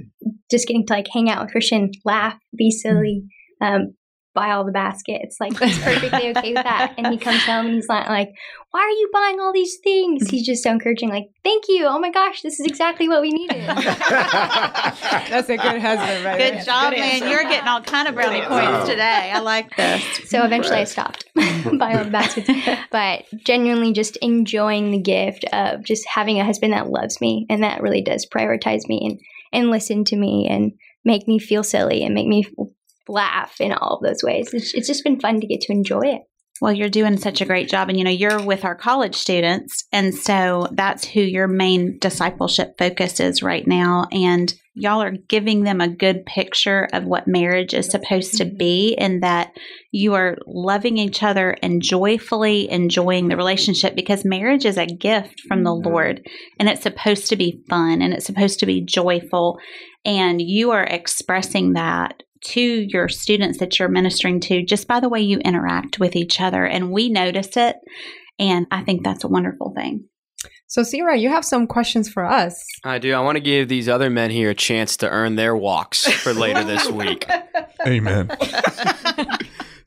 just 0.50 0.68
getting 0.68 0.86
to 0.86 0.92
like 0.92 1.08
hang 1.12 1.28
out 1.28 1.42
with 1.42 1.52
Christian, 1.52 1.90
laugh, 2.04 2.38
be 2.56 2.70
silly, 2.70 3.24
um, 3.60 3.94
buy 4.34 4.50
all 4.50 4.64
the 4.64 4.72
baskets. 4.72 5.36
Like 5.40 5.58
he's 5.58 5.78
perfectly 5.82 6.30
okay 6.30 6.52
with 6.52 6.64
that. 6.64 6.94
And 6.98 7.06
he 7.06 7.18
comes 7.18 7.42
home 7.44 7.66
and 7.66 7.74
he's 7.76 7.88
not 7.88 8.08
like, 8.08 8.28
Why 8.72 8.80
are 8.80 8.90
you 8.90 9.10
buying 9.12 9.40
all 9.40 9.52
these 9.52 9.78
things? 9.82 10.28
He's 10.28 10.44
just 10.44 10.62
so 10.62 10.70
encouraging, 10.70 11.08
like, 11.08 11.28
Thank 11.44 11.64
you. 11.68 11.86
Oh 11.86 11.98
my 11.98 12.10
gosh, 12.10 12.42
this 12.42 12.58
is 12.60 12.66
exactly 12.66 13.08
what 13.08 13.22
we 13.22 13.30
needed. 13.30 13.62
That's 13.66 15.48
a 15.48 15.56
good 15.56 15.80
husband, 15.80 16.24
right? 16.24 16.38
Good 16.38 16.54
there. 16.54 16.64
job, 16.64 16.90
Good 16.92 17.00
man. 17.00 17.22
answer. 17.22 17.28
You're 17.28 17.44
getting 17.44 17.68
all 17.68 17.80
kind 17.80 18.08
of 18.08 18.14
brownie 18.14 18.42
points 18.42 18.88
today. 18.88 19.30
I 19.32 19.38
like 19.40 19.74
this. 19.76 20.02
So 20.28 20.44
eventually 20.44 20.76
I 20.78 20.84
stopped 20.84 21.24
buying 21.34 21.96
all 21.98 22.04
the 22.04 22.10
baskets. 22.10 22.50
But 22.90 23.24
genuinely 23.44 23.92
just 23.92 24.16
enjoying 24.16 24.90
the 24.90 24.98
gift 25.00 25.44
of 25.52 25.84
just 25.84 26.04
having 26.12 26.40
a 26.40 26.44
husband 26.44 26.72
that 26.72 26.88
loves 26.90 27.20
me 27.20 27.46
and 27.48 27.62
that 27.62 27.82
really 27.82 28.02
does 28.02 28.26
prioritize 28.26 28.88
me 28.88 29.00
and, 29.04 29.20
and 29.52 29.70
listen 29.70 30.04
to 30.06 30.16
me 30.16 30.46
and 30.50 30.72
make 31.04 31.28
me 31.28 31.38
feel 31.38 31.62
silly 31.62 32.02
and 32.02 32.14
make 32.14 32.26
me 32.26 32.44
laugh 33.08 33.60
in 33.60 33.72
all 33.72 33.96
of 33.96 34.02
those 34.02 34.22
ways. 34.22 34.52
It's, 34.52 34.74
it's 34.74 34.86
just 34.88 35.04
been 35.04 35.20
fun 35.20 35.40
to 35.40 35.46
get 35.46 35.60
to 35.62 35.72
enjoy 35.72 36.02
it. 36.02 36.22
Well, 36.60 36.72
you're 36.72 36.88
doing 36.88 37.16
such 37.16 37.40
a 37.40 37.44
great 37.44 37.68
job. 37.68 37.88
And, 37.88 37.98
you 37.98 38.04
know, 38.04 38.10
you're 38.10 38.40
with 38.40 38.64
our 38.64 38.76
college 38.76 39.16
students. 39.16 39.84
And 39.92 40.14
so 40.14 40.68
that's 40.72 41.04
who 41.04 41.20
your 41.20 41.48
main 41.48 41.98
discipleship 41.98 42.78
focus 42.78 43.18
is 43.18 43.42
right 43.42 43.66
now. 43.66 44.06
And 44.12 44.54
y'all 44.72 45.02
are 45.02 45.10
giving 45.28 45.64
them 45.64 45.80
a 45.80 45.88
good 45.88 46.24
picture 46.26 46.88
of 46.92 47.04
what 47.04 47.26
marriage 47.26 47.74
is 47.74 47.90
supposed 47.90 48.34
to 48.34 48.44
be 48.44 48.94
and 48.96 49.22
that 49.24 49.50
you 49.90 50.14
are 50.14 50.36
loving 50.46 50.96
each 50.96 51.24
other 51.24 51.56
and 51.60 51.82
joyfully 51.82 52.70
enjoying 52.70 53.28
the 53.28 53.36
relationship 53.36 53.96
because 53.96 54.24
marriage 54.24 54.64
is 54.64 54.78
a 54.78 54.86
gift 54.86 55.40
from 55.48 55.64
the 55.64 55.70
Mhm. 55.70 55.84
Lord 55.86 56.26
and 56.58 56.68
it's 56.68 56.82
supposed 56.82 57.28
to 57.30 57.36
be 57.36 57.62
fun 57.68 58.00
and 58.00 58.14
it's 58.14 58.26
supposed 58.26 58.60
to 58.60 58.66
be 58.66 58.80
joyful. 58.80 59.58
And 60.04 60.40
you 60.40 60.70
are 60.70 60.84
expressing 60.84 61.72
that 61.74 62.22
to 62.44 62.60
your 62.60 63.08
students 63.08 63.58
that 63.58 63.78
you're 63.78 63.88
ministering 63.88 64.40
to 64.40 64.64
just 64.64 64.86
by 64.86 65.00
the 65.00 65.08
way 65.08 65.20
you 65.20 65.38
interact 65.38 65.98
with 65.98 66.16
each 66.16 66.40
other. 66.40 66.64
And 66.64 66.90
we 66.92 67.08
notice 67.08 67.56
it. 67.56 67.76
And 68.38 68.66
I 68.70 68.82
think 68.82 69.04
that's 69.04 69.24
a 69.24 69.28
wonderful 69.28 69.72
thing. 69.76 70.04
So, 70.66 70.82
Sierra, 70.82 71.16
you 71.16 71.28
have 71.28 71.44
some 71.44 71.66
questions 71.66 72.08
for 72.08 72.24
us. 72.24 72.64
I 72.84 72.98
do. 72.98 73.14
I 73.14 73.20
want 73.20 73.36
to 73.36 73.40
give 73.40 73.68
these 73.68 73.88
other 73.88 74.10
men 74.10 74.30
here 74.30 74.50
a 74.50 74.54
chance 74.54 74.96
to 74.98 75.08
earn 75.08 75.36
their 75.36 75.54
walks 75.56 76.06
for 76.06 76.34
later 76.34 76.64
this 76.64 76.90
week. 76.90 77.26
Amen. 77.86 78.30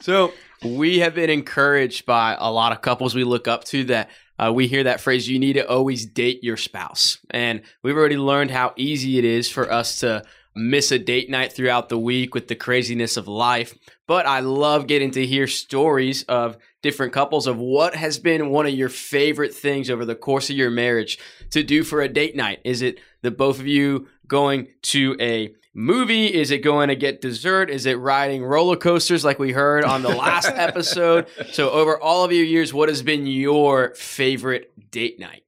So 0.07 0.31
we 0.63 0.99
have 0.99 1.15
been 1.15 1.29
encouraged 1.29 2.05
by 2.05 2.37
a 2.39 2.49
lot 2.51 2.71
of 2.71 2.81
couples 2.81 3.15
we 3.15 3.23
look 3.23 3.47
up 3.47 3.65
to 3.65 3.83
that 3.85 4.09
uh, 4.39 4.53
we 4.53 4.67
hear 4.67 4.83
that 4.83 5.01
phrase, 5.01 5.27
you 5.27 5.39
need 5.39 5.53
to 5.53 5.67
always 5.67 6.05
date 6.05 6.43
your 6.43 6.57
spouse. 6.57 7.17
And 7.31 7.61
we've 7.83 7.97
already 7.97 8.17
learned 8.17 8.51
how 8.51 8.73
easy 8.77 9.17
it 9.17 9.25
is 9.25 9.49
for 9.49 9.71
us 9.71 9.99
to 10.01 10.23
miss 10.57 10.91
a 10.91 10.99
date 10.99 11.29
night 11.29 11.53
throughout 11.53 11.89
the 11.89 11.97
week 11.97 12.33
with 12.33 12.47
the 12.47 12.55
craziness 12.55 13.15
of 13.17 13.27
life. 13.27 13.77
But 14.07 14.25
I 14.25 14.39
love 14.39 14.87
getting 14.87 15.11
to 15.11 15.25
hear 15.25 15.47
stories 15.47 16.23
of 16.23 16.57
different 16.81 17.13
couples 17.13 17.47
of 17.47 17.57
what 17.57 17.95
has 17.95 18.19
been 18.19 18.49
one 18.49 18.65
of 18.65 18.73
your 18.73 18.89
favorite 18.89 19.53
things 19.53 19.89
over 19.89 20.05
the 20.05 20.15
course 20.15 20.49
of 20.49 20.55
your 20.55 20.69
marriage 20.69 21.19
to 21.51 21.63
do 21.63 21.83
for 21.83 22.01
a 22.01 22.09
date 22.09 22.35
night. 22.35 22.59
Is 22.63 22.81
it 22.81 22.99
the 23.21 23.31
both 23.31 23.59
of 23.59 23.67
you 23.67 24.07
going 24.27 24.67
to 24.83 25.15
a 25.19 25.53
movie? 25.73 26.27
Is 26.27 26.51
it 26.51 26.59
going 26.59 26.89
to 26.89 26.95
get 26.95 27.21
dessert? 27.21 27.69
Is 27.69 27.85
it 27.85 27.99
riding 27.99 28.43
roller 28.43 28.75
coasters 28.75 29.23
like 29.23 29.39
we 29.39 29.51
heard 29.51 29.83
on 29.83 30.01
the 30.01 30.09
last 30.09 30.47
episode? 30.55 31.27
So, 31.51 31.69
over 31.69 31.99
all 31.99 32.23
of 32.23 32.31
your 32.31 32.45
years, 32.45 32.73
what 32.73 32.89
has 32.89 33.01
been 33.01 33.27
your 33.27 33.93
favorite 33.95 34.91
date 34.91 35.19
night? 35.19 35.43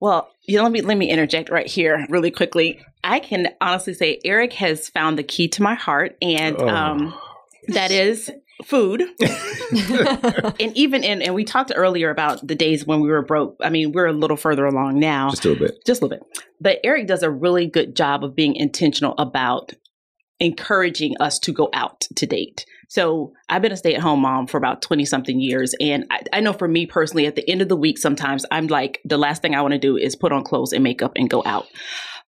Well, 0.00 0.31
you 0.46 0.56
know, 0.56 0.62
let 0.64 0.72
me 0.72 0.80
let 0.82 0.96
me 0.98 1.08
interject 1.10 1.50
right 1.50 1.66
here 1.66 2.06
really 2.08 2.30
quickly. 2.30 2.80
I 3.04 3.18
can 3.20 3.48
honestly 3.60 3.94
say 3.94 4.20
Eric 4.24 4.52
has 4.54 4.88
found 4.88 5.18
the 5.18 5.22
key 5.22 5.48
to 5.48 5.62
my 5.62 5.74
heart, 5.74 6.16
and 6.22 6.56
Oh. 6.60 6.68
um, 6.68 7.14
that 7.68 7.90
is 7.92 8.30
food. 8.64 9.02
and 10.60 10.76
even 10.76 11.02
in 11.04 11.22
and 11.22 11.34
we 11.34 11.44
talked 11.44 11.72
earlier 11.74 12.10
about 12.10 12.46
the 12.46 12.54
days 12.54 12.86
when 12.86 13.00
we 13.00 13.08
were 13.08 13.22
broke. 13.22 13.56
I 13.60 13.70
mean, 13.70 13.92
we're 13.92 14.06
a 14.06 14.12
little 14.12 14.36
further 14.36 14.66
along 14.66 14.98
now, 15.00 15.30
Just 15.30 15.44
a 15.44 15.48
little 15.48 15.66
bit. 15.66 15.76
just 15.86 16.02
a 16.02 16.06
little 16.06 16.18
bit. 16.18 16.44
But 16.60 16.78
Eric 16.84 17.06
does 17.06 17.22
a 17.22 17.30
really 17.30 17.66
good 17.66 17.96
job 17.96 18.24
of 18.24 18.34
being 18.36 18.54
intentional 18.56 19.14
about 19.18 19.72
encouraging 20.40 21.14
us 21.20 21.38
to 21.40 21.52
go 21.52 21.70
out 21.72 22.02
to 22.16 22.26
date. 22.26 22.66
So 22.92 23.32
I've 23.48 23.62
been 23.62 23.72
a 23.72 23.76
stay 23.78 23.94
at 23.94 24.02
home 24.02 24.20
mom 24.20 24.46
for 24.46 24.58
about 24.58 24.82
20 24.82 25.06
something 25.06 25.40
years. 25.40 25.74
And 25.80 26.04
I, 26.10 26.20
I 26.30 26.40
know 26.40 26.52
for 26.52 26.68
me 26.68 26.84
personally, 26.84 27.24
at 27.24 27.36
the 27.36 27.50
end 27.50 27.62
of 27.62 27.70
the 27.70 27.76
week, 27.76 27.96
sometimes 27.96 28.44
I'm 28.50 28.66
like, 28.66 29.00
the 29.06 29.16
last 29.16 29.40
thing 29.40 29.54
I 29.54 29.62
want 29.62 29.72
to 29.72 29.78
do 29.78 29.96
is 29.96 30.14
put 30.14 30.30
on 30.30 30.44
clothes 30.44 30.74
and 30.74 30.84
makeup 30.84 31.12
and 31.16 31.30
go 31.30 31.42
out. 31.46 31.68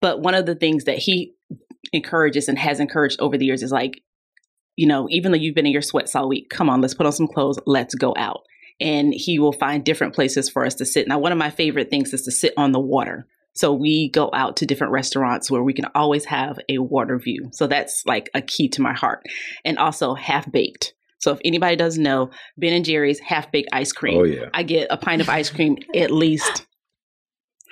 But 0.01 0.21
one 0.21 0.35
of 0.35 0.47
the 0.47 0.55
things 0.55 0.85
that 0.85 0.99
he 0.99 1.35
encourages 1.93 2.49
and 2.49 2.57
has 2.61 2.79
encouraged 2.79 3.21
over 3.21 3.37
the 3.37 3.45
years 3.45 3.65
is 3.65 3.73
like, 3.73 4.05
you 4.77 4.87
know, 4.87 5.09
even 5.11 5.33
though 5.33 5.39
you've 5.39 5.57
been 5.57 5.67
in 5.67 5.73
your 5.73 5.83
sweats 5.83 6.15
all 6.15 6.29
week, 6.29 6.49
come 6.49 6.71
on, 6.71 6.81
let's 6.81 6.95
put 6.95 7.07
on 7.07 7.13
some 7.13 7.27
clothes, 7.27 7.59
let's 7.67 7.97
go 7.97 8.15
out. 8.17 8.43
And 8.79 9.13
he 9.13 9.41
will 9.41 9.53
find 9.53 9.85
different 9.85 10.15
places 10.15 10.49
for 10.49 10.65
us 10.65 10.77
to 10.77 10.85
sit. 10.85 11.09
Now, 11.09 11.19
one 11.19 11.33
of 11.33 11.39
my 11.39 11.51
favorite 11.51 11.91
things 11.91 12.15
is 12.15 12.23
to 12.23 12.31
sit 12.31 12.55
on 12.57 12.71
the 12.71 12.79
water. 12.79 13.27
So 13.55 13.73
we 13.73 14.11
go 14.11 14.31
out 14.33 14.57
to 14.59 14.67
different 14.67 14.93
restaurants 14.93 15.51
where 15.51 15.63
we 15.63 15.75
can 15.75 15.87
always 15.95 16.25
have 16.27 16.59
a 16.69 16.79
water 16.79 17.19
view. 17.19 17.51
So 17.53 17.67
that's 17.67 18.03
like 18.07 18.31
a 18.35 18.41
key 18.41 18.69
to 18.71 18.83
my 18.83 18.93
heart. 18.93 19.23
And 19.65 19.79
also 19.79 20.15
half 20.15 20.51
baked. 20.51 20.95
So 21.19 21.33
if 21.33 21.39
anybody 21.45 21.77
doesn't 21.77 22.03
know, 22.03 22.31
Ben 22.57 22.73
and 22.73 22.85
Jerry's 22.85 23.21
half 23.21 23.53
baked 23.53 23.69
ice 23.73 23.93
cream. 23.93 24.19
Oh 24.19 24.25
yeah. 24.25 24.49
I 24.53 24.63
get 24.63 24.89
a 24.91 24.97
pint 24.97 25.23
of 25.23 25.29
ice 25.29 25.51
cream 25.51 25.79
at 25.95 26.11
least 26.11 26.67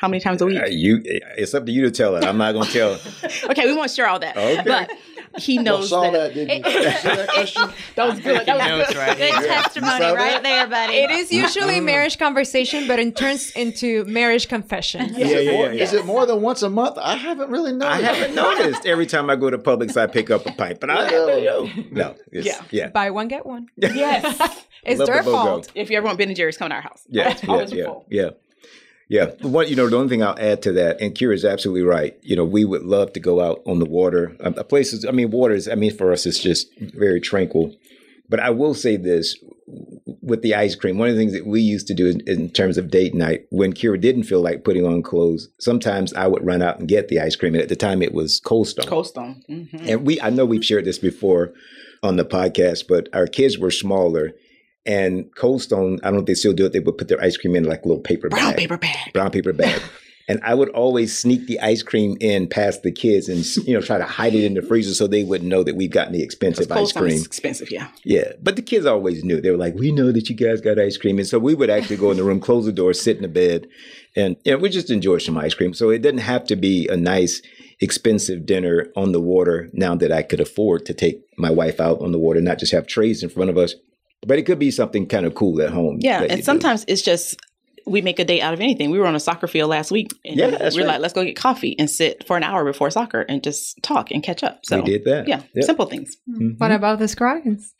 how 0.01 0.09
many 0.09 0.21
times 0.21 0.41
a 0.41 0.47
week? 0.47 0.63
Uh, 0.63 0.67
you, 0.67 1.03
it's 1.05 1.53
up 1.53 1.67
to 1.67 1.73
you 1.73 1.83
to 1.83 1.91
tell 1.91 2.17
it. 2.17 2.25
I'm 2.25 2.39
not 2.39 2.53
gonna 2.53 2.71
tell. 2.71 2.99
Okay, 3.51 3.67
we 3.67 3.75
won't 3.75 3.91
share 3.91 4.09
all 4.09 4.19
that. 4.19 4.37
Okay. 4.37 4.63
But 4.65 4.91
he 5.39 5.55
Y'all 5.55 5.63
knows 5.65 5.89
saw 5.91 6.03
that. 6.11 6.13
that, 6.13 6.35
didn't 6.35 6.65
you? 6.67 6.73
See 6.73 7.09
that 7.09 7.29
question? 7.29 7.63
That 7.97 8.09
was 8.09 8.21
good. 8.21 8.47
That 8.47 8.57
was 8.59 8.67
Notes 8.69 8.89
good. 8.89 8.97
right 8.99 9.17
Good 9.17 9.35
here. 9.35 9.43
testimony 9.49 10.05
right 10.05 10.15
that? 10.15 10.43
there, 10.43 10.67
buddy. 10.69 10.95
It 10.95 11.11
is 11.11 11.31
usually 11.33 11.75
mm. 11.81 11.85
marriage 11.85 12.19
conversation, 12.19 12.87
but 12.89 12.99
it 12.99 13.15
turns 13.17 13.51
into 13.53 14.05
marriage 14.07 14.49
confession. 14.49 15.03
Is, 15.15 15.19
Yeah, 15.19 15.27
it 15.27 15.45
yeah, 15.45 15.53
more, 15.53 15.67
yeah, 15.67 15.73
yeah. 15.73 15.83
is 15.83 15.93
it 15.93 16.05
more 16.07 16.27
than 16.27 16.41
once 16.43 16.63
a 16.63 16.71
month? 16.71 16.99
I 16.99 17.17
haven't 17.17 17.51
really 17.51 17.73
noticed. 17.73 18.03
I 18.03 18.13
haven't 18.15 18.35
noticed. 18.35 18.87
Every 18.87 19.07
time 19.07 19.29
I 19.31 19.37
go 19.37 19.51
to 19.51 19.59
Publix, 19.59 19.97
I 19.97 20.07
pick 20.07 20.31
up 20.31 20.47
a 20.47 20.53
pipe, 20.53 20.81
but 20.81 20.91
I 20.91 21.09
No. 21.11 21.69
No, 21.91 22.15
it's, 22.33 22.47
Yeah. 22.47 22.61
yeah, 22.71 22.89
Buy 22.89 23.11
one, 23.11 23.29
get 23.29 23.45
one. 23.47 23.69
Yes. 23.77 24.41
It's 24.83 24.99
Love 24.99 25.09
their 25.09 25.23
the 25.23 25.31
fault. 25.31 25.71
if 25.75 25.91
you 25.91 25.99
ever 25.99 26.07
want 26.07 26.17
Ben 26.17 26.29
and 26.29 26.37
Jerry's, 26.37 26.57
come 26.57 26.71
to 26.71 26.75
our 26.75 26.81
house. 26.81 27.03
yeah, 27.07 27.37
Always- 27.47 27.71
yeah, 27.71 27.85
yeah, 28.09 28.31
full. 28.31 28.39
Yeah. 29.11 29.33
What 29.43 29.69
you 29.69 29.77
know, 29.77 29.89
the 29.89 29.97
only 29.97 30.09
thing 30.09 30.23
I'll 30.23 30.39
add 30.39 30.63
to 30.63 30.73
that, 30.73 31.01
and 31.01 31.15
Kira 31.15 31.35
is 31.35 31.45
absolutely 31.45 31.83
right. 31.83 32.17
You 32.23 32.37
know, 32.37 32.45
we 32.45 32.65
would 32.65 32.85
love 32.85 33.13
to 33.15 33.21
go 33.21 33.41
out 33.41 33.61
on 33.67 33.81
the 33.81 33.85
water. 33.85 34.35
Um, 34.41 34.55
places, 34.55 35.05
I 35.05 35.11
mean, 35.11 35.31
water 35.31 35.55
is, 35.55 35.69
I 35.69 35.75
mean, 35.75 35.95
for 35.95 36.13
us, 36.13 36.25
it's 36.25 36.39
just 36.39 36.69
very 36.79 37.21
tranquil. 37.21 37.75
But 38.29 38.39
I 38.39 38.51
will 38.51 38.75
say 38.75 38.97
this 38.97 39.37
with 40.23 40.43
the 40.43 40.55
ice 40.55 40.77
cream. 40.77 40.99
One 40.99 41.09
of 41.09 41.15
the 41.17 41.21
things 41.21 41.33
that 41.33 41.47
we 41.47 41.61
used 41.61 41.89
to 41.89 41.95
do 41.95 42.07
in, 42.07 42.21
in 42.29 42.51
terms 42.51 42.79
of 42.79 42.89
date 42.89 43.13
night, 43.13 43.47
when 43.51 43.73
Kira 43.73 44.01
didn't 44.01 44.23
feel 44.23 44.41
like 44.41 44.63
putting 44.63 44.87
on 44.87 45.03
clothes, 45.03 45.49
sometimes 45.59 46.13
I 46.15 46.29
would 46.29 46.47
run 46.47 46.63
out 46.63 46.79
and 46.79 46.89
get 46.89 47.09
the 47.09 47.19
ice 47.19 47.35
cream. 47.35 47.55
And 47.55 47.63
at 47.63 47.69
the 47.69 47.75
time, 47.77 48.03
it 48.03 48.15
was 48.15 48.41
Cold 48.41 48.69
Stone. 48.69 48.87
Cold 48.87 49.09
Stone. 49.09 49.43
Mhm. 49.51 49.89
And 49.89 50.07
we, 50.07 50.21
I 50.21 50.31
know 50.31 50.45
we've 50.47 50.65
shared 50.65 50.85
this 50.85 50.99
before 50.99 51.53
on 52.05 52.15
the 52.17 52.25
podcast, 52.25 52.87
but 52.89 53.09
our 53.13 53.27
kids 53.27 53.59
were 53.59 53.73
smaller. 53.73 54.33
And 54.87 55.35
Cold 55.37 55.63
Stone, 55.63 56.01
I 56.03 56.07
don't 56.07 56.15
know 56.15 56.21
if 56.21 56.27
they 56.27 56.35
still 56.35 56.53
do 56.53 56.65
it. 56.67 56.73
They 56.73 56.81
would 56.81 56.97
put 56.97 57.09
their 57.09 57.21
ice 57.23 57.37
cream 57.37 57.55
in 57.55 57.65
like 57.65 57.85
a 57.85 57.89
little 57.89 58.03
paper 58.03 58.29
Brown 58.29 58.51
bag, 58.51 58.57
paper 58.57 58.79
bag. 58.79 59.13
brown 59.13 59.31
paper 59.31 59.53
bag. 59.53 59.81
and 60.31 60.39
I 60.45 60.55
would 60.55 60.69
always 60.69 61.19
sneak 61.19 61.49
the 61.49 61.59
ice 61.59 61.83
cream 61.83 62.17
in 62.21 62.47
past 62.47 62.85
the 62.85 62.93
kids 62.93 63.29
and 63.29 63.45
you 63.67 63.75
know 63.75 63.81
try 63.81 63.99
to 63.99 64.05
hide 64.05 64.33
it 64.33 64.45
in 64.45 64.55
the 64.55 64.63
freezer 64.63 64.95
so 64.95 65.09
they 65.09 65.25
wouldn't 65.25 65.51
know 65.51 65.65
that 65.65 65.75
we've 65.75 65.91
gotten 65.91 66.13
the 66.13 66.23
expensive 66.23 66.71
ice 66.71 66.93
cream. 66.93 67.21
expensive, 67.21 67.69
yeah. 67.73 67.89
Yeah, 68.05 68.33
but 68.41 68.55
the 68.55 68.63
kids 68.63 68.87
always 68.87 69.25
knew. 69.25 69.41
They 69.41 69.51
were 69.51 69.57
like, 69.57 69.75
"We 69.75 69.91
know 69.91 70.13
that 70.13 70.31
you 70.31 70.37
guys 70.37 70.61
got 70.61 70.79
ice 70.79 70.97
cream," 70.97 71.19
and 71.19 71.27
so 71.27 71.41
we 71.41 71.57
would 71.57 71.69
actually 71.69 71.97
go 71.97 72.13
in 72.13 72.17
the 72.17 72.23
room, 72.23 72.39
close 72.39 72.65
the 72.65 72.73
door, 72.73 72.93
sit 72.93 73.17
in 73.17 73.23
the 73.23 73.29
bed, 73.29 73.67
and 74.15 74.37
you 74.45 74.53
know, 74.53 74.59
we 74.59 74.69
just 74.69 74.91
enjoy 74.91 75.19
some 75.19 75.37
ice 75.37 75.55
cream. 75.55 75.75
So 75.75 75.91
it 75.91 76.01
didn't 76.01 76.21
have 76.21 76.45
to 76.47 76.55
be 76.55 76.87
a 76.87 76.97
nice, 76.97 77.43
expensive 77.81 78.47
dinner 78.47 78.87
on 78.95 79.11
the 79.11 79.21
water. 79.21 79.69
Now 79.73 79.97
that 79.97 80.13
I 80.13 80.23
could 80.23 80.41
afford 80.41 80.87
to 80.87 80.95
take 80.95 81.23
my 81.37 81.51
wife 81.51 81.81
out 81.81 82.01
on 82.01 82.13
the 82.13 82.19
water, 82.19 82.41
not 82.41 82.61
just 82.61 82.73
have 82.73 82.87
trays 82.87 83.25
in 83.25 83.31
front 83.31 83.51
of 83.51 83.59
us, 83.59 83.75
but 84.27 84.39
it 84.39 84.43
could 84.45 84.59
be 84.59 84.71
something 84.71 85.07
kind 85.07 85.27
of 85.27 85.35
cool 85.35 85.61
at 85.63 85.71
home. 85.71 85.99
Yeah, 86.01 86.21
that 86.21 86.25
you 86.25 86.31
and 86.33 86.41
do. 86.41 86.45
sometimes 86.45 86.85
it's 86.89 87.03
just 87.03 87.37
we 87.87 88.03
make 88.03 88.19
a 88.19 88.25
day 88.25 88.41
out 88.41 88.53
of 88.55 88.61
anything. 88.61 88.91
We 88.91 88.99
were 88.99 89.07
on 89.07 89.15
a 89.17 89.21
soccer 89.21 89.47
field 89.47 89.71
last 89.71 89.91
week, 89.91 90.13
and 90.25 90.37
Yeah, 90.37 90.51
that's 90.51 90.77
we 90.77 90.83
are 90.83 90.87
right. 90.87 90.93
like, 90.95 91.01
let's 91.01 91.15
go 91.15 91.25
get 91.25 91.37
coffee 91.37 91.75
and 91.79 91.89
sit 91.91 92.27
for 92.27 92.37
an 92.37 92.43
hour 92.43 92.65
before 92.65 92.91
soccer 92.91 93.23
and 93.23 93.43
just 93.43 93.83
talk 93.83 94.11
and 94.11 94.23
catch 94.23 94.43
up. 94.45 94.61
So 94.65 94.77
we 94.81 94.85
did 94.85 95.05
that. 95.07 95.27
yeah, 95.27 95.43
Yep. 95.55 95.65
simple 95.65 95.87
things. 95.87 96.17
Mhm. 96.31 96.59
What 96.61 96.71
about 96.73 96.99
the 96.99 97.09
Scroggins? 97.09 97.75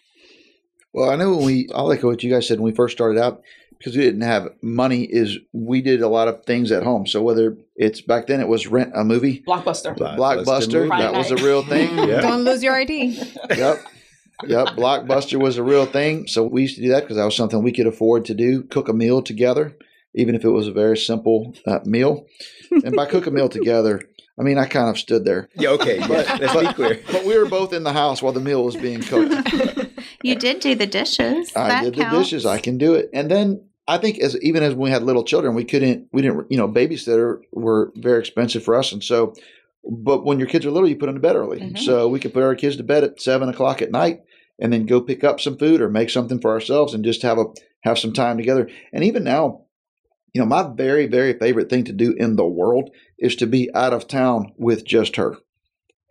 Well, 0.93 1.11
I 1.11 1.17
know 1.17 1.37
when 1.37 1.47
we, 1.47 1.69
I 1.75 1.83
like 1.83 2.03
what 2.03 2.23
you 2.25 2.31
guys 2.31 2.49
said 2.49 2.59
when 2.59 2.73
we 2.73 2.75
first 2.75 2.97
started 2.97 3.21
out, 3.21 3.43
because 3.79 3.95
we 3.97 4.03
didn't 4.03 4.23
have 4.23 4.49
money, 4.63 5.05
is 5.05 5.39
we 5.53 5.81
did 5.83 6.01
a 6.03 6.09
lot 6.09 6.27
of 6.27 6.45
things 6.45 6.73
at 6.73 6.83
home. 6.83 7.07
So 7.07 7.23
whether 7.23 7.57
it's 7.77 8.01
back 8.01 8.27
then, 8.27 8.41
it 8.41 8.49
was 8.49 8.67
rent 8.67 8.91
a 8.97 9.05
movie, 9.05 9.45
Blockbuster. 9.47 9.97
Blockbuster 9.97 10.45
Blockbuster, 10.45 10.73
movie. 10.89 10.89
that 11.03 11.13
was 11.13 11.31
a 11.31 11.37
real 11.37 11.63
thing. 11.63 11.97
Yeah. 12.09 12.21
Don't 12.23 12.43
lose 12.45 12.63
your 12.65 12.75
ID. 12.75 13.23
yep. 13.57 13.79
Yep. 14.47 14.69
Blockbuster 14.77 15.39
was 15.41 15.57
a 15.59 15.63
real 15.63 15.87
thing. 15.87 16.27
So 16.27 16.45
we 16.45 16.63
used 16.63 16.77
to 16.77 16.83
do 16.83 16.89
that 16.91 17.01
because 17.03 17.17
that 17.17 17.25
was 17.25 17.37
something 17.37 17.63
we 17.63 17.73
could 17.73 17.87
afford 17.87 18.25
to 18.27 18.35
do 18.35 18.63
cook 18.65 18.89
a 18.89 18.93
meal 18.93 19.23
together, 19.23 19.77
even 20.15 20.35
if 20.35 20.45
it 20.45 20.51
was 20.51 20.67
a 20.69 20.73
very 20.73 20.97
simple 20.97 21.55
uh, 21.67 21.81
meal. 21.85 22.27
And 22.71 22.95
by 22.95 23.07
cook 23.07 23.27
a 23.27 23.31
meal 23.31 23.49
together, 23.49 24.01
I 24.39 24.43
mean, 24.43 24.57
I 24.59 24.67
kind 24.67 24.89
of 24.89 24.97
stood 24.99 25.25
there. 25.25 25.49
Yeah. 25.55 25.71
Okay. 25.71 25.99
But- 26.07 26.27
yeah, 26.27 26.53
let's 26.53 26.69
be 26.69 26.73
clear. 26.75 27.01
But 27.11 27.25
we 27.25 27.37
were 27.37 27.47
both 27.47 27.73
in 27.73 27.83
the 27.83 27.93
house 27.93 28.23
while 28.23 28.33
the 28.33 28.41
meal 28.41 28.65
was 28.65 28.77
being 28.77 29.03
cooked. 29.03 29.53
you 30.23 30.35
did 30.35 30.61
do 30.61 30.75
the 30.75 30.87
dishes. 30.87 31.53
I 31.55 31.69
that 31.69 31.85
did 31.85 31.95
counts. 31.95 32.13
the 32.17 32.23
dishes. 32.23 32.47
I 32.47 32.59
can 32.59 32.79
do 32.79 32.95
it. 32.95 33.11
And 33.13 33.31
then 33.31 33.65
I 33.89 33.99
think 33.99 34.19
as 34.21 34.41
even 34.41 34.63
as 34.63 34.75
we 34.75 34.89
had 34.91 35.03
little 35.03 35.25
children, 35.25 35.55
we 35.55 35.65
couldn't 35.65 36.09
we 36.13 36.23
didn't 36.23 36.47
you 36.51 36.57
know 36.57 36.69
babysitter 36.69 37.41
were 37.53 37.93
very 37.97 38.21
expensive 38.21 38.63
for 38.65 38.75
us, 38.77 38.93
and 38.93 39.03
so. 39.05 39.35
But 39.83 40.27
when 40.27 40.39
your 40.39 40.47
kids 40.47 40.67
are 40.67 40.71
little, 40.71 40.89
you 40.89 40.95
put 40.97 41.07
them 41.07 41.15
to 41.15 41.21
bed 41.23 41.37
early. 41.37 41.59
Mhm. 41.59 41.79
So 41.79 42.07
we 42.07 42.21
could 42.21 42.35
put 42.35 42.43
our 42.43 42.55
kids 42.55 42.77
to 42.77 42.83
bed 42.83 43.03
at 43.03 43.21
seven 43.21 43.49
o'clock 43.49 43.81
at 43.81 43.91
night, 43.91 44.21
and 44.61 44.73
then 44.73 44.87
go 44.87 45.01
pick 45.01 45.25
up 45.25 45.41
some 45.41 45.57
food 45.57 45.81
or 45.81 45.89
make 45.89 46.11
something 46.11 46.41
for 46.41 46.51
ourselves, 46.51 46.95
and 46.95 47.05
just 47.05 47.23
have 47.23 47.39
a 47.39 47.47
have 47.83 47.99
some 47.99 48.13
time 48.13 48.37
together. 48.37 48.69
And 48.93 49.05
even 49.05 49.25
now, 49.25 49.63
you 50.35 50.41
know, 50.41 50.47
my 50.47 50.71
very 50.75 51.07
very 51.07 51.39
favorite 51.39 51.71
thing 51.71 51.85
to 51.85 51.93
do 51.93 52.13
in 52.13 52.37
the 52.37 52.47
world 52.47 52.91
is 53.19 53.37
to 53.37 53.47
be 53.47 53.73
out 53.75 53.93
of 53.93 54.09
town 54.09 54.53
with 54.57 54.85
just 54.85 55.17
her. 55.17 55.37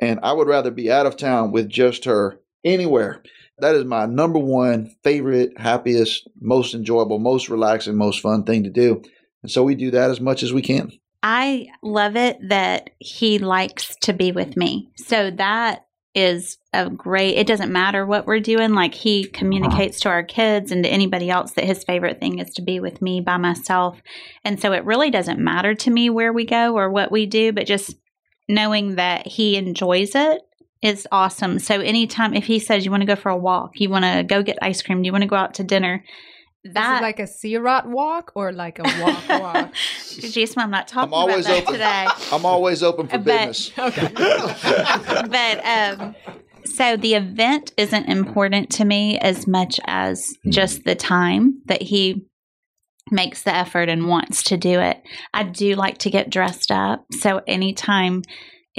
And 0.02 0.20
I 0.24 0.34
would 0.34 0.48
rather 0.48 0.72
be 0.72 0.92
out 0.92 1.06
of 1.06 1.18
town 1.18 1.52
with 1.52 1.70
just 1.70 2.06
her 2.06 2.40
anywhere. 2.64 3.22
That 3.60 3.76
is 3.76 3.84
my 3.84 4.06
number 4.06 4.40
one 4.40 4.96
favorite, 5.04 5.58
happiest, 5.58 6.30
most 6.40 6.74
enjoyable, 6.74 7.20
most 7.20 7.50
relaxing, 7.50 7.98
most 7.98 8.22
fun 8.22 8.44
thing 8.44 8.64
to 8.64 8.70
do. 8.70 9.02
And 9.44 9.52
so 9.52 9.64
we 9.64 9.76
do 9.76 9.92
that 9.92 10.10
as 10.10 10.22
much 10.22 10.44
as 10.44 10.54
we 10.54 10.62
can. 10.62 10.92
I 11.22 11.68
love 11.84 12.16
it 12.16 12.38
that 12.48 12.92
he 13.00 13.40
likes 13.40 13.96
to 14.04 14.14
be 14.14 14.32
with 14.32 14.56
me. 14.56 14.90
So 14.96 15.32
that 15.32 15.86
is 16.16 16.58
a 16.74 16.90
great 16.90 17.38
it 17.38 17.46
doesn't 17.46 17.72
matter 17.72 18.06
what 18.06 18.26
we're 18.26 18.40
doing. 18.40 18.74
Like 18.74 18.94
he 18.94 19.26
communicates 19.26 20.00
to 20.02 20.10
our 20.10 20.24
kids 20.24 20.72
and 20.72 20.84
to 20.84 20.90
anybody 20.90 21.30
else 21.30 21.54
that 21.54 21.66
his 21.66 21.84
favorite 21.84 22.20
thing 22.20 22.40
is 22.40 22.52
to 22.56 22.62
be 22.62 22.80
with 22.80 23.02
me 23.02 23.22
by 23.22 23.38
myself. 23.38 24.02
And 24.44 24.60
so 24.60 24.74
it 24.74 24.86
really 24.86 25.12
doesn't 25.12 25.40
matter 25.40 25.76
to 25.76 25.92
me 25.92 26.10
where 26.10 26.34
we 26.34 26.46
go 26.46 26.76
or 26.78 26.90
what 26.90 27.12
we 27.12 27.26
do 27.26 27.54
but 27.54 27.68
just 27.68 27.96
knowing 28.48 28.96
that 28.96 29.28
he 29.28 29.56
enjoys 29.56 30.16
it 30.16 30.42
is 30.82 31.08
awesome. 31.12 31.60
So 31.60 31.80
anytime 31.80 32.34
if 32.34 32.46
he 32.46 32.58
says 32.58 32.86
you 32.86 32.92
want 32.92 33.02
to 33.02 33.08
go 33.08 33.16
for 33.16 33.30
a 33.30 33.38
walk? 33.38 33.80
You 33.80 33.90
want 33.90 34.06
to 34.06 34.24
go 34.24 34.42
get 34.42 34.58
ice 34.62 34.82
cream? 34.82 35.04
You 35.04 35.12
want 35.12 35.24
to 35.24 35.28
go 35.30 35.36
out 35.36 35.56
to 35.56 35.64
dinner 35.64 36.04
that 36.66 37.00
it 37.00 37.02
like 37.04 37.20
a 37.20 37.28
C 37.28 37.58
Rod 37.58 37.86
walk 37.88 38.32
or 38.36 38.52
like 38.52 38.80
a 38.80 38.84
walk 39.02 39.30
walk? 39.42 39.74
Jeez, 40.04 40.54
I'm 40.58 40.72
not 40.72 40.88
talking 40.88 41.10
I'm 41.10 41.14
always 41.14 41.46
about 41.46 41.56
that 41.56 41.64
open. 41.64 41.74
today. 41.74 42.08
I'm 42.36 42.46
always 42.46 42.84
open 42.84 43.08
for 43.08 43.18
But- 43.20 43.48
business. 43.48 43.72
but 45.30 45.66
um, 45.66 46.16
so 46.66 46.98
the 46.98 47.16
event 47.16 47.72
isn't 47.78 48.06
important 48.06 48.70
to 48.72 48.86
me 48.86 49.18
as 49.20 49.48
much 49.48 49.80
as 49.86 50.34
just 50.48 50.84
the 50.84 50.96
time 50.96 51.62
that 51.66 51.82
he 51.82 52.26
makes 53.12 53.42
the 53.44 53.56
effort 53.56 53.90
and 53.90 54.08
wants 54.08 54.44
to 54.44 54.58
do 54.58 54.80
it. 54.80 55.02
I 55.34 55.44
do 55.44 55.76
like 55.76 55.98
to 56.00 56.10
get 56.12 56.30
dressed 56.30 56.70
up. 56.72 57.06
So 57.20 57.42
anytime 57.48 58.22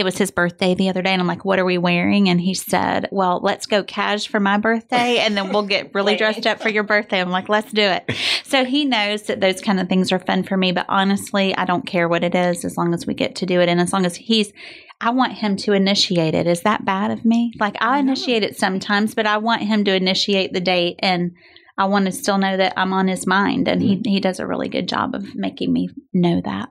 it 0.01 0.05
was 0.05 0.19
his 0.19 0.31
birthday 0.31 0.75
the 0.75 0.89
other 0.89 1.03
day 1.03 1.11
and 1.11 1.21
I'm 1.21 1.29
like, 1.29 1.45
what 1.45 1.59
are 1.59 1.65
we 1.65 1.79
wearing? 1.79 2.29
And 2.29 2.41
he 2.41 2.55
said, 2.55 3.09
well, 3.13 3.39
let's 3.43 3.67
go 3.67 3.85
cash 3.85 4.29
for 4.29 4.41
my 4.41 4.57
birthday 4.57 5.19
and 5.19 5.37
then 5.37 5.53
we'll 5.53 5.67
get 5.67 5.95
really 5.95 6.17
dressed 6.17 6.47
up 6.47 6.61
for 6.61 6.71
your 6.71 6.83
birthday. 6.83 7.21
I'm 7.21 7.31
like, 7.31 7.49
let's 7.49 7.71
do 7.71 7.83
it. 7.83 8.11
So 8.45 8.65
he 8.65 8.85
knows 8.85 9.25
that 9.25 9.41
those 9.41 9.61
kind 9.61 9.79
of 9.79 9.89
things 9.89 10.11
are 10.11 10.19
fun 10.19 10.43
for 10.43 10.57
me. 10.57 10.73
But 10.73 10.87
honestly, 10.89 11.55
I 11.55 11.67
don't 11.67 11.87
care 11.87 12.09
what 12.09 12.25
it 12.25 12.35
is 12.35 12.65
as 12.65 12.77
long 12.77 12.95
as 12.95 13.07
we 13.07 13.15
get 13.15 13.37
to 13.37 13.47
do 13.47 13.61
it. 13.61 13.69
And 13.69 13.81
as 13.81 13.93
long 13.93 14.07
as 14.07 14.17
he's, 14.17 14.53
I 15.01 15.11
want 15.11 15.35
him 15.35 15.57
to 15.59 15.73
initiate 15.73 16.35
it. 16.35 16.47
Is 16.47 16.63
that 16.63 16.85
bad 16.85 17.11
of 17.11 17.25
me? 17.25 17.53
Like 17.61 17.77
I 17.81 17.99
initiate 17.99 18.43
it 18.43 18.57
sometimes, 18.59 19.15
but 19.15 19.27
I 19.27 19.37
want 19.37 19.63
him 19.63 19.85
to 19.85 19.95
initiate 19.95 20.53
the 20.53 20.61
date 20.61 20.97
and 21.01 21.33
I 21.79 21.85
want 21.85 22.07
to 22.07 22.13
still 22.13 22.39
know 22.39 22.57
that 22.57 22.75
I'm 22.77 22.93
on 22.93 23.09
his 23.09 23.27
mind. 23.27 23.69
And 23.69 23.81
he, 23.83 23.97
mm-hmm. 23.97 24.09
he 24.09 24.21
does 24.21 24.41
a 24.41 24.47
really 24.47 24.69
good 24.69 24.89
job 24.89 25.15
of 25.15 25.35
making 25.35 25.73
me 25.73 25.91
know 26.13 26.41
that. 26.45 26.71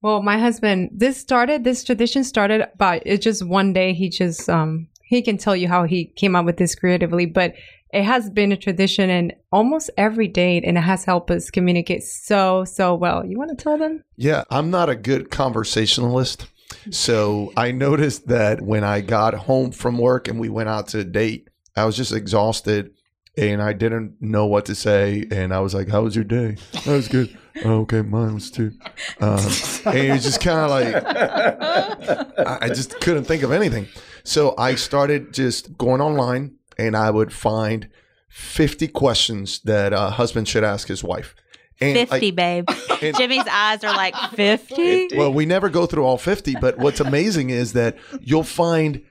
Well, 0.00 0.22
my 0.22 0.38
husband, 0.38 0.90
this 0.92 1.16
started, 1.16 1.64
this 1.64 1.82
tradition 1.82 2.22
started 2.24 2.68
by 2.76 3.02
it's 3.04 3.24
just 3.24 3.44
one 3.46 3.72
day. 3.72 3.94
He 3.94 4.08
just, 4.08 4.48
um, 4.48 4.88
he 5.02 5.22
can 5.22 5.38
tell 5.38 5.56
you 5.56 5.68
how 5.68 5.84
he 5.84 6.04
came 6.04 6.36
up 6.36 6.44
with 6.44 6.56
this 6.56 6.74
creatively, 6.74 7.26
but 7.26 7.54
it 7.92 8.04
has 8.04 8.30
been 8.30 8.52
a 8.52 8.56
tradition 8.56 9.10
and 9.10 9.32
almost 9.50 9.90
every 9.96 10.28
date 10.28 10.62
and 10.64 10.76
it 10.76 10.82
has 10.82 11.04
helped 11.04 11.30
us 11.30 11.50
communicate 11.50 12.02
so, 12.02 12.64
so 12.64 12.94
well. 12.94 13.24
You 13.24 13.38
want 13.38 13.56
to 13.56 13.62
tell 13.62 13.78
them? 13.78 14.04
Yeah, 14.16 14.44
I'm 14.50 14.70
not 14.70 14.88
a 14.88 14.94
good 14.94 15.30
conversationalist. 15.30 16.46
So 16.90 17.52
I 17.56 17.72
noticed 17.72 18.28
that 18.28 18.60
when 18.60 18.84
I 18.84 19.00
got 19.00 19.34
home 19.34 19.72
from 19.72 19.98
work 19.98 20.28
and 20.28 20.38
we 20.38 20.48
went 20.48 20.68
out 20.68 20.88
to 20.88 21.02
date, 21.02 21.48
I 21.76 21.86
was 21.86 21.96
just 21.96 22.12
exhausted 22.12 22.92
and 23.36 23.62
I 23.62 23.72
didn't 23.72 24.16
know 24.20 24.46
what 24.46 24.66
to 24.66 24.74
say. 24.74 25.26
And 25.30 25.54
I 25.54 25.60
was 25.60 25.74
like, 25.74 25.88
How 25.88 26.02
was 26.02 26.14
your 26.14 26.24
day? 26.24 26.56
That 26.72 26.86
was 26.86 27.08
good. 27.08 27.36
Oh, 27.64 27.80
okay, 27.80 28.02
mine 28.02 28.34
was 28.34 28.50
too. 28.50 28.72
Um, 29.20 29.38
and 29.86 29.96
it 29.98 30.12
was 30.12 30.22
just 30.22 30.40
kind 30.40 30.58
of 30.60 30.70
like, 30.70 30.94
I 31.04 32.58
I 32.62 32.68
just 32.68 33.00
couldn't 33.00 33.24
think 33.24 33.42
of 33.42 33.52
anything. 33.52 33.86
So 34.24 34.54
I 34.58 34.74
started 34.74 35.32
just 35.32 35.76
going 35.78 36.00
online 36.00 36.56
and 36.78 36.96
I 36.96 37.10
would 37.10 37.32
find 37.32 37.88
50 38.30 38.88
questions 38.88 39.60
that 39.60 39.92
a 39.92 40.10
husband 40.10 40.48
should 40.48 40.64
ask 40.64 40.88
his 40.88 41.02
wife. 41.02 41.34
And 41.80 41.96
like- 41.96 42.08
50, 42.08 42.30
babe. 42.32 42.68
and- 43.02 43.16
Jimmy's 43.16 43.46
eyes 43.50 43.84
are 43.84 43.94
like 43.96 44.14
50. 44.34 45.16
well, 45.16 45.32
we 45.32 45.46
never 45.46 45.68
go 45.68 45.86
through 45.86 46.04
all 46.04 46.18
50, 46.18 46.56
but 46.60 46.78
what's 46.78 47.00
amazing 47.00 47.50
is 47.50 47.72
that 47.74 47.96
you'll 48.20 48.42
find 48.42 49.02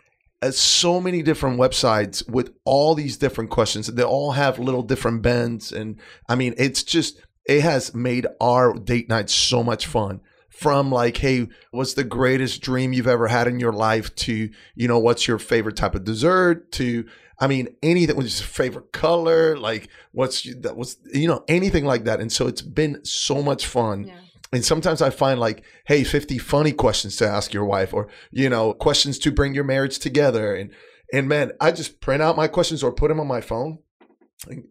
uh, 0.42 0.52
so 0.52 1.02
many 1.02 1.24
different 1.24 1.60
websites 1.60 2.28
with 2.30 2.54
all 2.66 2.94
these 2.94 3.18
different 3.18 3.50
questions. 3.50 3.88
They 3.88 4.04
all 4.04 4.34
have 4.34 4.60
little 4.60 4.84
different 4.84 5.22
bends. 5.24 5.72
And 5.72 6.00
I 6.30 6.36
mean, 6.36 6.54
it's 6.58 6.84
just, 6.84 7.20
it 7.48 7.62
has 7.62 7.96
made 7.96 8.28
our 8.40 8.74
date 8.74 9.10
night 9.10 9.30
so 9.30 9.64
much 9.64 9.88
fun. 9.88 10.22
From 10.50 10.92
like, 10.92 11.18
hey, 11.18 11.50
what's 11.70 11.94
the 11.94 12.04
greatest 12.04 12.62
dream 12.64 12.92
you've 12.92 13.08
ever 13.08 13.28
had 13.28 13.48
in 13.48 13.60
your 13.60 13.74
life 13.74 14.16
to, 14.16 14.50
you 14.74 14.88
know, 14.88 14.98
what's 14.98 15.28
your 15.28 15.38
favorite 15.38 15.76
type 15.76 15.94
of 15.94 16.04
dessert 16.04 16.72
to, 16.72 17.06
I 17.40 17.46
mean, 17.46 17.68
anything, 17.84 18.16
what's 18.16 18.40
your 18.40 18.48
favorite 18.48 18.92
color? 18.92 19.56
Like, 19.56 19.88
what's, 20.14 20.52
that 20.62 20.76
was, 20.76 20.98
you 21.14 21.28
know, 21.28 21.44
anything 21.48 21.86
like 21.86 22.06
that. 22.06 22.20
And 22.20 22.32
so 22.32 22.48
it's 22.48 22.64
been 22.64 23.06
so 23.06 23.44
much 23.44 23.68
fun. 23.68 24.12
And 24.52 24.66
sometimes 24.66 25.00
I 25.00 25.12
find 25.12 25.40
like, 25.40 25.64
hey, 25.86 26.04
50 26.04 26.40
funny 26.40 26.72
questions 26.72 27.18
to 27.18 27.28
ask 27.28 27.54
your 27.54 27.66
wife 27.66 27.94
or, 27.94 28.08
you 28.32 28.50
know, 28.50 28.74
questions 28.74 29.20
to 29.20 29.32
bring 29.32 29.54
your 29.54 29.64
marriage 29.64 30.00
together. 30.00 30.56
And, 30.56 30.72
and 31.14 31.30
man, 31.30 31.52
I 31.62 31.72
just 31.72 32.02
print 32.02 32.24
out 32.24 32.36
my 32.36 32.48
questions 32.48 32.82
or 32.82 32.92
put 32.92 33.10
them 33.10 33.20
on 33.20 33.28
my 33.28 33.42
phone. 33.42 33.78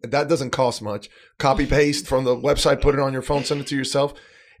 That 0.03 0.29
doesn't 0.29 0.51
cost 0.51 0.81
much. 0.81 1.09
Copy 1.37 1.65
paste 1.77 2.07
from 2.07 2.23
the 2.23 2.35
website, 2.35 2.81
put 2.81 2.95
it 2.95 3.01
on 3.01 3.13
your 3.13 3.21
phone, 3.21 3.43
send 3.43 3.61
it 3.61 3.67
to 3.67 3.75
yourself. 3.75 4.13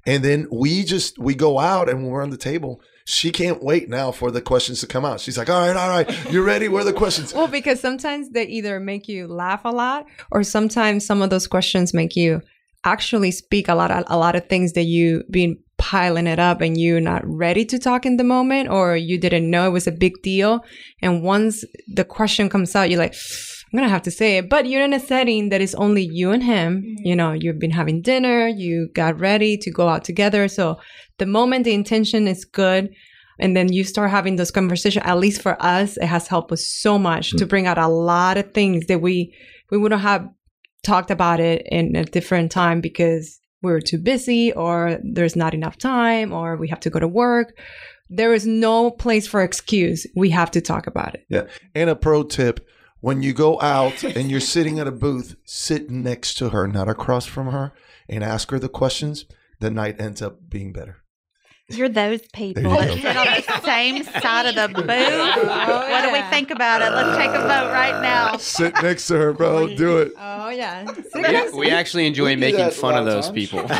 And 0.05 0.23
then 0.23 0.47
we 0.51 0.83
just, 0.83 1.19
we 1.19 1.35
go 1.35 1.59
out 1.59 1.89
and 1.89 2.01
when 2.01 2.11
we're 2.11 2.23
on 2.23 2.29
the 2.29 2.37
table, 2.37 2.81
she 3.05 3.31
can't 3.31 3.63
wait 3.63 3.89
now 3.89 4.11
for 4.11 4.31
the 4.31 4.41
questions 4.41 4.81
to 4.81 4.87
come 4.87 5.05
out. 5.05 5.19
She's 5.19 5.37
like, 5.37 5.49
all 5.49 5.65
right, 5.65 5.75
all 5.75 5.89
right, 5.89 6.31
you 6.31 6.43
ready? 6.43 6.67
Where 6.67 6.81
are 6.81 6.85
the 6.85 6.93
questions? 6.93 7.33
Well, 7.33 7.47
because 7.47 7.79
sometimes 7.79 8.29
they 8.29 8.45
either 8.45 8.79
make 8.79 9.07
you 9.07 9.27
laugh 9.27 9.61
a 9.63 9.69
lot 9.69 10.05
or 10.31 10.43
sometimes 10.43 11.05
some 11.05 11.21
of 11.21 11.29
those 11.29 11.47
questions 11.47 11.93
make 11.93 12.15
you 12.15 12.41
actually 12.83 13.31
speak 13.31 13.67
a 13.67 13.75
lot 13.75 13.91
of, 13.91 14.03
a 14.07 14.17
lot 14.17 14.35
of 14.35 14.47
things 14.47 14.73
that 14.73 14.83
you 14.83 15.23
been 15.29 15.57
piling 15.77 16.27
it 16.27 16.39
up 16.39 16.59
and 16.61 16.79
you're 16.79 16.99
not 16.99 17.21
ready 17.25 17.63
to 17.63 17.77
talk 17.77 18.05
in 18.05 18.17
the 18.17 18.23
moment 18.23 18.69
or 18.69 18.95
you 18.95 19.17
didn't 19.17 19.49
know 19.49 19.67
it 19.67 19.71
was 19.71 19.87
a 19.87 19.91
big 19.91 20.13
deal 20.23 20.65
and 21.01 21.21
once 21.21 21.63
the 21.93 22.03
question 22.03 22.49
comes 22.49 22.75
out 22.75 22.89
you're 22.89 22.99
like 22.99 23.13
I'm 23.71 23.77
gonna 23.77 23.89
have 23.89 24.03
to 24.03 24.11
say 24.11 24.37
it, 24.37 24.49
but 24.49 24.65
you're 24.65 24.83
in 24.83 24.93
a 24.93 24.99
setting 24.99 25.49
that 25.49 25.61
is 25.61 25.75
only 25.75 26.03
you 26.03 26.31
and 26.31 26.43
him. 26.43 26.81
Mm-hmm. 26.81 27.07
You 27.07 27.15
know, 27.15 27.33
you've 27.33 27.59
been 27.59 27.71
having 27.71 28.01
dinner, 28.01 28.47
you 28.47 28.89
got 28.93 29.19
ready 29.19 29.57
to 29.57 29.71
go 29.71 29.89
out 29.89 30.03
together. 30.03 30.47
So 30.47 30.79
the 31.17 31.25
moment 31.25 31.65
the 31.65 31.73
intention 31.73 32.27
is 32.27 32.45
good, 32.45 32.89
and 33.39 33.55
then 33.55 33.71
you 33.71 33.83
start 33.83 34.09
having 34.09 34.35
those 34.35 34.51
conversations, 34.51 35.05
at 35.05 35.19
least 35.19 35.41
for 35.41 35.61
us, 35.61 35.97
it 35.97 36.05
has 36.05 36.27
helped 36.27 36.51
us 36.51 36.65
so 36.65 36.97
much 36.97 37.31
to 37.31 37.45
mm. 37.45 37.49
bring 37.49 37.67
out 37.67 37.77
a 37.77 37.87
lot 37.87 38.37
of 38.37 38.53
things 38.53 38.87
that 38.87 39.01
we 39.01 39.35
we 39.69 39.77
wouldn't 39.77 40.01
have 40.01 40.27
talked 40.83 41.11
about 41.11 41.39
it 41.39 41.67
in 41.69 41.95
a 41.95 42.05
different 42.05 42.51
time 42.51 42.79
because 42.79 43.39
we 43.61 43.71
were 43.71 43.81
too 43.81 43.97
busy 43.97 44.53
or 44.53 44.99
there's 45.03 45.35
not 45.35 45.53
enough 45.53 45.77
time 45.77 46.31
or 46.31 46.55
we 46.55 46.69
have 46.69 46.79
to 46.79 46.89
go 46.89 46.99
to 46.99 47.07
work. 47.07 47.57
There 48.09 48.33
is 48.33 48.47
no 48.47 48.91
place 48.91 49.27
for 49.27 49.41
excuse. 49.41 50.07
We 50.15 50.29
have 50.29 50.51
to 50.51 50.61
talk 50.61 50.87
about 50.87 51.15
it. 51.15 51.25
Yeah. 51.29 51.47
And 51.75 51.89
a 51.89 51.95
pro 51.95 52.23
tip 52.23 52.65
when 52.99 53.21
you 53.21 53.33
go 53.33 53.59
out 53.61 54.03
and 54.03 54.31
you're 54.31 54.39
sitting 54.39 54.79
at 54.79 54.87
a 54.87 54.91
booth, 54.91 55.35
sit 55.43 55.89
next 55.89 56.35
to 56.35 56.49
her, 56.49 56.67
not 56.67 56.89
across 56.89 57.25
from 57.25 57.47
her, 57.47 57.73
and 58.09 58.23
ask 58.23 58.51
her 58.51 58.59
the 58.59 58.69
questions. 58.69 59.25
The 59.59 59.71
night 59.71 59.99
ends 59.99 60.21
up 60.21 60.49
being 60.49 60.71
better. 60.71 61.03
You're 61.69 61.89
those 61.89 62.21
people 62.31 62.63
that 62.63 62.93
sit 62.93 63.17
on 63.17 63.25
the 63.25 63.61
same 63.65 64.03
side 64.05 64.45
of 64.45 64.55
the 64.55 64.73
booth. 64.73 64.87
Oh, 64.87 65.87
what 65.89 66.01
do 66.01 66.13
we 66.13 66.21
think 66.29 66.49
about 66.49 66.81
it? 66.81 66.91
Let's 66.95 67.17
take 67.17 67.29
a 67.31 67.41
vote 67.41 67.71
right 67.73 68.01
now. 68.01 68.37
Sit 68.37 68.73
next 68.81 69.07
to 69.07 69.15
her, 69.17 69.33
bro. 69.33 69.75
Do 69.75 69.97
it. 69.97 70.13
Oh 70.17 70.47
yeah. 70.49 70.89
We, 71.13 71.59
we 71.59 71.69
actually 71.69 72.07
enjoy 72.07 72.27
We 72.29 72.35
making 72.37 72.71
fun 72.71 72.93
of 72.95 73.05
of 73.05 73.13
those 73.13 73.25
times. 73.25 73.35
people. 73.35 73.65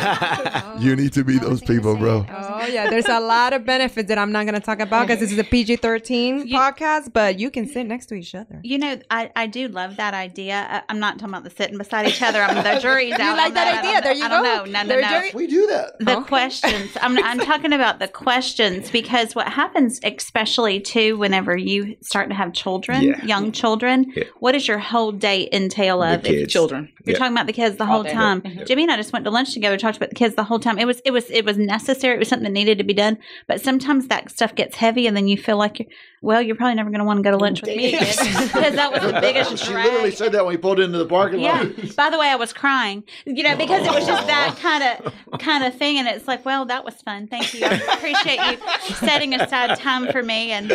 Oh. 0.68 0.80
You 0.80 0.94
need 0.96 1.12
to 1.14 1.24
be 1.24 1.38
those 1.38 1.60
people, 1.60 1.96
bro. 1.96 2.24
Oh 2.30 2.66
yeah, 2.66 2.88
there's 2.90 3.08
a 3.08 3.18
lot 3.20 3.52
of 3.52 3.64
benefits 3.64 4.08
that 4.08 4.18
I'm 4.18 4.30
not 4.32 4.44
going 4.44 4.54
to 4.54 4.60
talk 4.60 4.78
about 4.80 5.06
because 5.06 5.18
this 5.20 5.32
is 5.32 5.38
a 5.38 5.44
PG-13 5.44 6.46
You- 6.46 6.56
podcast, 6.56 7.12
but 7.12 7.38
you 7.40 7.50
can 7.50 7.66
sit 7.66 7.84
next 7.84 8.06
to 8.06 8.14
each 8.14 8.34
other. 8.34 8.60
You 8.62 8.78
know, 8.78 8.98
I, 9.10 9.30
I 9.34 9.46
do 9.48 9.66
love 9.68 9.96
that 9.96 10.14
idea. 10.14 10.66
I, 10.70 10.82
I'm 10.88 11.00
not 11.00 11.18
talking 11.18 11.34
about 11.34 11.44
the 11.44 11.50
sitting 11.50 11.78
beside 11.78 12.06
each 12.06 12.22
other. 12.22 12.40
I'm 12.42 12.62
the 12.62 12.80
jury's 12.80 13.12
out. 13.18 13.20
You 13.20 13.36
like 13.36 13.48
on 13.48 13.54
that 13.54 13.74
I 13.74 13.78
idea. 13.78 14.00
There 14.02 14.14
you 14.14 14.24
I 14.24 14.28
don't 14.28 14.44
go. 14.44 14.64
know. 14.72 14.84
No, 14.84 15.00
no, 15.00 15.00
no. 15.00 15.28
We 15.34 15.46
do 15.48 15.66
that. 15.68 15.98
the 15.98 16.18
Okay. 16.18 16.28
questions 16.28 16.90
I'm, 17.02 17.18
I'm 17.24 17.38
talking 17.40 17.72
about 17.72 17.77
the 17.78 18.08
questions 18.08 18.90
because 18.90 19.34
what 19.34 19.48
happens 19.48 20.00
especially 20.02 20.80
too 20.80 21.16
whenever 21.16 21.56
you 21.56 21.96
start 22.02 22.28
to 22.28 22.34
have 22.34 22.52
children 22.52 23.02
Yeah. 23.02 23.24
young 23.24 23.52
children 23.52 24.12
Yeah. 24.16 24.24
what 24.40 24.52
does 24.52 24.66
your 24.66 24.78
whole 24.78 25.12
day 25.12 25.48
entail 25.52 26.00
The 26.00 26.14
of 26.14 26.20
if 26.20 26.30
kids. 26.32 26.52
Children. 26.52 26.88
you're 27.04 27.14
Yeah. 27.14 27.18
talking 27.18 27.32
about 27.32 27.46
the 27.46 27.52
kids 27.52 27.76
the 27.76 27.84
All 27.84 27.90
whole 27.90 28.02
day. 28.02 28.12
time 28.12 28.40
Mhm. 28.42 28.66
jimmy 28.66 28.82
and 28.82 28.92
i 28.92 28.96
just 28.96 29.12
went 29.12 29.24
to 29.24 29.30
lunch 29.30 29.54
together 29.54 29.76
talked 29.76 29.96
about 29.96 30.10
the 30.10 30.16
kids 30.16 30.34
the 30.34 30.44
whole 30.44 30.58
time 30.58 30.78
it 30.78 30.86
was 30.86 31.00
it 31.04 31.12
was 31.12 31.30
it 31.30 31.44
was 31.44 31.56
necessary 31.56 32.14
it 32.14 32.18
was 32.18 32.28
something 32.28 32.44
that 32.44 32.52
needed 32.52 32.78
to 32.78 32.84
be 32.84 32.94
done 32.94 33.16
but 33.46 33.60
sometimes 33.60 34.08
that 34.08 34.30
stuff 34.30 34.54
gets 34.54 34.76
heavy 34.76 35.06
and 35.06 35.16
then 35.16 35.28
you 35.28 35.36
feel 35.36 35.56
like 35.56 35.78
you're 35.78 35.88
well, 36.20 36.42
you're 36.42 36.56
probably 36.56 36.74
never 36.74 36.90
going 36.90 36.98
to 37.00 37.04
want 37.04 37.18
to 37.18 37.22
go 37.22 37.30
to 37.30 37.36
lunch 37.36 37.62
with 37.62 37.76
me 37.76 37.92
because 37.92 38.74
that 38.74 38.90
was 38.92 39.02
the 39.02 39.20
biggest 39.20 39.58
she 39.58 39.72
drag. 39.72 39.84
literally 39.86 40.10
said 40.10 40.32
that 40.32 40.44
when 40.44 40.54
we 40.54 40.58
pulled 40.58 40.80
into 40.80 40.98
the 40.98 41.06
parking 41.06 41.40
Yeah. 41.40 41.62
lot. 41.62 41.94
By 41.96 42.10
the 42.10 42.18
way, 42.18 42.28
I 42.28 42.36
was 42.36 42.52
crying, 42.52 43.04
you 43.26 43.42
know, 43.42 43.56
because 43.56 43.86
it 43.86 43.92
was 43.94 44.06
just 44.06 44.26
that 44.26 44.56
kind 44.60 44.82
of 44.84 45.38
kind 45.38 45.64
of 45.64 45.74
thing, 45.76 45.98
and 45.98 46.08
it's 46.08 46.26
like, 46.26 46.44
well, 46.44 46.64
that 46.66 46.84
was 46.84 46.94
fun. 47.02 47.26
Thank 47.28 47.54
you. 47.54 47.60
I 47.64 47.74
appreciate 47.74 48.40
you 48.52 48.94
setting 48.96 49.34
aside 49.34 49.78
time 49.78 50.10
for 50.10 50.22
me, 50.22 50.50
and 50.52 50.72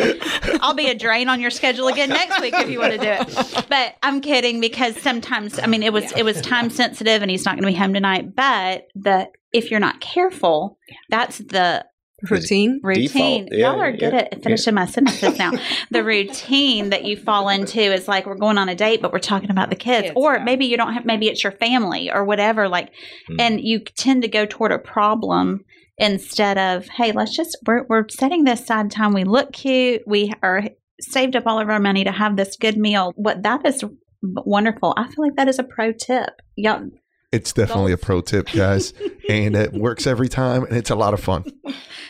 I'll 0.60 0.74
be 0.74 0.88
a 0.88 0.94
drain 0.94 1.28
on 1.28 1.40
your 1.40 1.50
schedule 1.50 1.88
again 1.88 2.08
next 2.08 2.40
week 2.40 2.54
if 2.56 2.68
you 2.70 2.78
want 2.78 2.92
to 2.92 2.98
do 2.98 3.08
it. 3.08 3.66
But 3.68 3.96
I'm 4.02 4.20
kidding 4.20 4.60
because 4.60 4.96
sometimes, 5.00 5.58
I 5.58 5.66
mean, 5.66 5.82
it 5.82 5.92
was 5.92 6.10
it 6.12 6.22
was 6.24 6.40
time 6.40 6.70
sensitive, 6.70 7.22
and 7.22 7.30
he's 7.30 7.44
not 7.44 7.52
going 7.56 7.62
to 7.64 7.68
be 7.68 7.74
home 7.74 7.92
tonight. 7.94 8.34
But 8.34 8.86
the 8.94 9.28
if 9.52 9.70
you're 9.70 9.80
not 9.80 10.00
careful, 10.00 10.78
that's 11.10 11.38
the 11.38 11.84
Routine. 12.30 12.80
routine. 12.82 13.44
Default. 13.46 13.48
Yeah, 13.52 13.70
Y'all 13.72 13.80
are 13.80 13.92
good 13.92 14.12
yeah, 14.12 14.28
at 14.32 14.42
finishing 14.42 14.74
my 14.74 14.86
sentences 14.86 15.38
now. 15.38 15.52
the 15.90 16.02
routine 16.04 16.90
that 16.90 17.04
you 17.04 17.16
fall 17.16 17.48
into 17.48 17.80
is 17.80 18.08
like 18.08 18.26
we're 18.26 18.34
going 18.36 18.58
on 18.58 18.68
a 18.68 18.74
date, 18.74 19.02
but 19.02 19.12
we're 19.12 19.18
talking 19.18 19.50
about 19.50 19.70
the 19.70 19.76
kids, 19.76 20.08
Kids, 20.08 20.12
or 20.16 20.36
yeah. 20.36 20.44
maybe 20.44 20.66
you 20.66 20.76
don't 20.76 20.92
have, 20.94 21.04
maybe 21.04 21.28
it's 21.28 21.42
your 21.42 21.52
family 21.52 22.10
or 22.10 22.24
whatever. 22.24 22.68
Like, 22.68 22.90
Hmm. 23.28 23.36
and 23.40 23.60
you 23.60 23.80
tend 23.80 24.22
to 24.22 24.28
go 24.28 24.46
toward 24.46 24.72
a 24.72 24.78
problem 24.78 25.60
instead 25.98 26.58
of 26.58 26.88
hey, 26.88 27.12
let's 27.12 27.36
just 27.36 27.56
we're 27.66 27.84
we're 27.88 28.08
setting 28.08 28.44
this 28.44 28.66
side 28.66 28.90
time. 28.90 29.12
We 29.12 29.24
look 29.24 29.52
cute. 29.52 30.02
We 30.06 30.32
are 30.42 30.62
saved 31.00 31.36
up 31.36 31.46
all 31.46 31.60
of 31.60 31.68
our 31.68 31.80
money 31.80 32.04
to 32.04 32.12
have 32.12 32.36
this 32.36 32.56
good 32.56 32.76
meal. 32.76 33.12
What 33.16 33.42
that 33.42 33.64
is 33.66 33.84
wonderful. 34.22 34.94
I 34.96 35.04
feel 35.08 35.24
like 35.24 35.36
that 35.36 35.48
is 35.48 35.58
a 35.58 35.64
pro 35.64 35.92
tip. 35.92 36.30
Y'all, 36.56 36.88
It's 37.34 37.52
definitely 37.52 37.92
a 37.92 37.96
pro 37.96 38.20
tip, 38.20 38.48
guys, 38.52 38.92
and 39.28 39.56
it 39.56 39.72
works 39.72 40.06
every 40.06 40.28
time, 40.28 40.64
and 40.64 40.76
it's 40.76 40.90
a 40.90 40.94
lot 40.94 41.14
of 41.14 41.20
fun. 41.20 41.44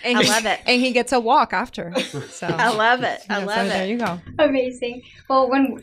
And 0.05 0.19
I 0.19 0.23
he- 0.23 0.29
love 0.29 0.45
it. 0.47 0.61
And 0.67 0.81
he 0.81 0.93
gets 0.93 1.13
a 1.13 1.21
walk 1.21 1.53
after. 1.53 1.93
So 2.29 2.47
I 2.47 2.71
love 2.75 3.03
it. 3.03 3.21
I 3.31 3.39
Yeah, 3.41 3.45
love 3.47 3.57
so 3.57 3.65
it. 3.65 3.69
There 3.71 3.87
you 3.87 3.99
go. 3.99 4.21
Amazing. 4.39 5.03
Well, 5.29 5.49
when 5.51 5.83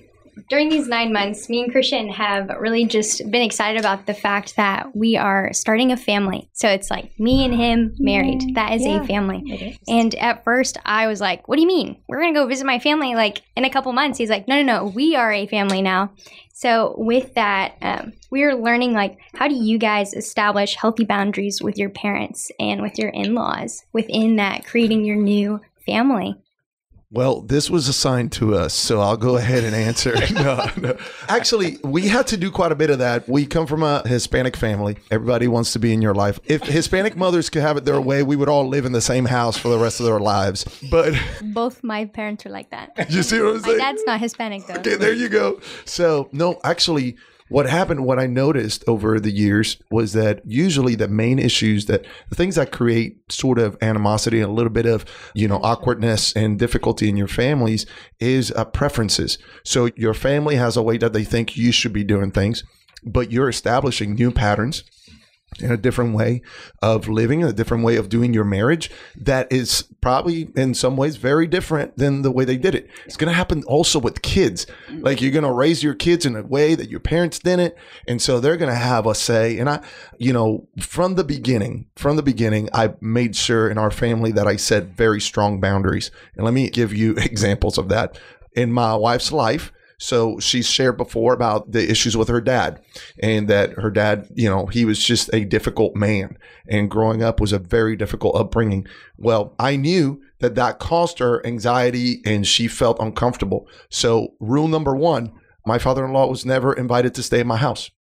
during 0.49 0.69
these 0.69 0.87
nine 0.87 1.13
months, 1.13 1.49
me 1.49 1.63
and 1.63 1.71
Christian 1.71 2.09
have 2.09 2.49
really 2.59 2.85
just 2.85 3.29
been 3.29 3.41
excited 3.41 3.79
about 3.79 4.05
the 4.05 4.13
fact 4.13 4.55
that 4.55 4.95
we 4.95 5.17
are 5.17 5.53
starting 5.53 5.91
a 5.91 5.97
family. 5.97 6.49
So 6.53 6.67
it's 6.69 6.89
like 6.89 7.19
me 7.19 7.45
and 7.45 7.53
him 7.53 7.95
married. 7.99 8.55
That 8.55 8.73
is 8.73 8.85
a 8.85 9.05
family. 9.05 9.77
And 9.87 10.13
at 10.15 10.43
first, 10.43 10.77
I 10.85 11.07
was 11.07 11.21
like, 11.21 11.47
"What 11.47 11.55
do 11.55 11.61
you 11.61 11.67
mean? 11.67 11.97
We're 12.07 12.21
gonna 12.21 12.33
go 12.33 12.47
visit 12.47 12.65
my 12.65 12.79
family 12.79 13.15
like 13.15 13.41
in 13.55 13.65
a 13.65 13.69
couple 13.69 13.91
months?" 13.93 14.17
He's 14.17 14.29
like, 14.29 14.47
"No, 14.47 14.61
no, 14.61 14.63
no. 14.63 14.85
We 14.85 15.15
are 15.15 15.31
a 15.31 15.47
family 15.47 15.81
now." 15.81 16.11
So 16.53 16.93
with 16.97 17.33
that, 17.33 17.75
um, 17.81 18.13
we 18.29 18.43
are 18.43 18.55
learning 18.55 18.93
like 18.93 19.17
how 19.33 19.47
do 19.47 19.55
you 19.55 19.77
guys 19.79 20.13
establish 20.13 20.75
healthy 20.75 21.05
boundaries 21.05 21.61
with 21.61 21.77
your 21.77 21.89
parents 21.89 22.51
and 22.59 22.81
with 22.81 22.99
your 22.99 23.09
in-laws 23.09 23.83
within 23.93 24.35
that 24.35 24.65
creating 24.65 25.03
your 25.03 25.15
new 25.15 25.59
family. 25.85 26.35
Well, 27.13 27.41
this 27.41 27.69
was 27.69 27.89
assigned 27.89 28.31
to 28.33 28.55
us, 28.55 28.73
so 28.73 29.01
I'll 29.01 29.17
go 29.17 29.35
ahead 29.35 29.65
and 29.65 29.75
answer. 29.75 30.15
no, 30.33 30.65
no. 30.77 30.97
Actually, 31.27 31.77
we 31.83 32.07
had 32.07 32.25
to 32.27 32.37
do 32.37 32.49
quite 32.49 32.71
a 32.71 32.75
bit 32.75 32.89
of 32.89 32.99
that. 32.99 33.27
We 33.27 33.45
come 33.45 33.67
from 33.67 33.83
a 33.83 34.01
Hispanic 34.07 34.55
family. 34.55 34.95
Everybody 35.11 35.49
wants 35.49 35.73
to 35.73 35.79
be 35.79 35.91
in 35.91 36.01
your 36.01 36.15
life. 36.15 36.39
If 36.45 36.63
Hispanic 36.63 37.17
mothers 37.17 37.49
could 37.49 37.63
have 37.63 37.75
it 37.75 37.83
their 37.83 37.99
way, 37.99 38.23
we 38.23 38.37
would 38.37 38.47
all 38.47 38.65
live 38.65 38.85
in 38.85 38.93
the 38.93 39.01
same 39.01 39.25
house 39.25 39.57
for 39.57 39.67
the 39.67 39.77
rest 39.77 39.99
of 39.99 40.05
their 40.05 40.21
lives. 40.21 40.63
But 40.89 41.13
Both 41.41 41.83
my 41.83 42.05
parents 42.05 42.45
are 42.45 42.49
like 42.49 42.69
that. 42.69 43.11
you 43.11 43.23
see 43.23 43.41
what 43.41 43.55
I'm 43.55 43.59
saying? 43.59 43.77
My 43.77 43.83
dad's 43.83 44.03
not 44.05 44.21
Hispanic 44.21 44.65
though. 44.67 44.75
Okay, 44.75 44.95
there 44.95 45.13
you 45.13 45.27
go. 45.27 45.59
So, 45.83 46.29
no, 46.31 46.61
actually, 46.63 47.17
what 47.51 47.69
happened, 47.69 48.05
what 48.05 48.17
I 48.17 48.27
noticed 48.27 48.83
over 48.87 49.19
the 49.19 49.31
years 49.31 49.77
was 49.91 50.13
that 50.13 50.41
usually 50.45 50.95
the 50.95 51.07
main 51.07 51.37
issues 51.37 51.85
that 51.87 52.05
the 52.29 52.35
things 52.35 52.55
that 52.55 52.71
create 52.71 53.31
sort 53.31 53.59
of 53.59 53.77
animosity 53.81 54.39
and 54.39 54.49
a 54.49 54.53
little 54.53 54.71
bit 54.71 54.85
of, 54.85 55.05
you 55.33 55.47
know, 55.47 55.59
awkwardness 55.61 56.33
and 56.33 56.57
difficulty 56.57 57.09
in 57.09 57.17
your 57.17 57.27
families 57.27 57.85
is 58.19 58.51
uh, 58.53 58.65
preferences. 58.65 59.37
So, 59.63 59.89
your 59.95 60.13
family 60.13 60.55
has 60.55 60.77
a 60.77 60.81
way 60.81 60.97
that 60.97 61.13
they 61.13 61.23
think 61.23 61.57
you 61.57 61.71
should 61.71 61.93
be 61.93 62.03
doing 62.03 62.31
things, 62.31 62.63
but 63.03 63.31
you're 63.31 63.49
establishing 63.49 64.15
new 64.15 64.31
patterns 64.31 64.83
in 65.59 65.71
a 65.71 65.77
different 65.77 66.15
way 66.15 66.41
of 66.81 67.09
living, 67.09 67.43
a 67.43 67.51
different 67.51 67.83
way 67.83 67.97
of 67.97 68.07
doing 68.07 68.33
your 68.33 68.45
marriage 68.45 68.89
that 69.15 69.51
is 69.51 69.83
probably 69.99 70.49
in 70.55 70.73
some 70.73 70.95
ways 70.95 71.17
very 71.17 71.45
different 71.45 71.97
than 71.97 72.21
the 72.21 72.31
way 72.31 72.45
they 72.45 72.57
did 72.57 72.73
it. 72.73 72.89
It's 73.05 73.17
going 73.17 73.27
to 73.27 73.35
happen 73.35 73.63
also 73.65 73.99
with 73.99 74.21
kids. 74.21 74.65
Like 74.89 75.21
you're 75.21 75.31
going 75.31 75.43
to 75.43 75.51
raise 75.51 75.83
your 75.83 75.93
kids 75.93 76.25
in 76.25 76.35
a 76.35 76.43
way 76.43 76.75
that 76.75 76.89
your 76.89 77.01
parents 77.01 77.37
didn't. 77.39 77.75
And 78.07 78.21
so 78.21 78.39
they're 78.39 78.57
going 78.57 78.71
to 78.71 78.77
have 78.77 79.05
a 79.05 79.13
say. 79.13 79.57
And 79.57 79.69
I, 79.69 79.83
you 80.17 80.31
know, 80.31 80.67
from 80.79 81.15
the 81.15 81.23
beginning, 81.23 81.87
from 81.95 82.15
the 82.15 82.23
beginning, 82.23 82.69
I 82.73 82.93
made 83.01 83.35
sure 83.35 83.69
in 83.69 83.77
our 83.77 83.91
family 83.91 84.31
that 84.31 84.47
I 84.47 84.55
set 84.55 84.85
very 84.85 85.19
strong 85.19 85.59
boundaries. 85.59 86.11
And 86.35 86.45
let 86.45 86.53
me 86.53 86.69
give 86.69 86.93
you 86.93 87.11
examples 87.17 87.77
of 87.77 87.89
that. 87.89 88.17
In 88.53 88.71
my 88.71 88.95
wife's 88.95 89.31
life, 89.31 89.71
so 90.03 90.39
she's 90.39 90.67
shared 90.67 90.97
before 90.97 91.31
about 91.31 91.71
the 91.73 91.87
issues 91.91 92.17
with 92.17 92.27
her 92.27 92.41
dad 92.41 92.81
and 93.21 93.47
that 93.47 93.73
her 93.73 93.91
dad, 93.91 94.27
you 94.33 94.49
know, 94.49 94.65
he 94.65 94.83
was 94.83 94.97
just 95.05 95.29
a 95.31 95.45
difficult 95.45 95.95
man 95.95 96.39
and 96.67 96.89
growing 96.89 97.21
up 97.21 97.39
was 97.39 97.53
a 97.53 97.59
very 97.59 97.95
difficult 97.95 98.35
upbringing. 98.35 98.87
Well, 99.17 99.53
I 99.59 99.75
knew 99.75 100.19
that 100.39 100.55
that 100.55 100.79
caused 100.79 101.19
her 101.19 101.45
anxiety 101.45 102.19
and 102.25 102.47
she 102.47 102.67
felt 102.67 102.97
uncomfortable. 102.99 103.67
So, 103.89 104.29
rule 104.39 104.67
number 104.67 104.95
one, 104.95 105.33
my 105.67 105.77
father 105.77 106.03
in 106.03 106.13
law 106.13 106.25
was 106.27 106.47
never 106.47 106.73
invited 106.73 107.13
to 107.13 107.21
stay 107.21 107.41
in 107.41 107.45
my 107.45 107.57
house. 107.57 107.91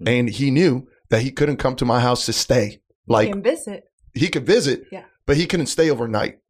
Hmm. 0.00 0.08
And 0.08 0.28
he 0.28 0.50
knew 0.50 0.86
that 1.08 1.22
he 1.22 1.30
couldn't 1.30 1.56
come 1.56 1.76
to 1.76 1.86
my 1.86 2.00
house 2.00 2.26
to 2.26 2.34
stay. 2.34 2.82
Like, 3.06 3.30
can 3.30 3.42
visit. 3.42 3.84
he 4.12 4.28
could 4.28 4.44
visit, 4.46 4.84
Yeah. 4.92 5.04
but 5.24 5.38
he 5.38 5.46
couldn't 5.46 5.68
stay 5.68 5.88
overnight. 5.88 6.40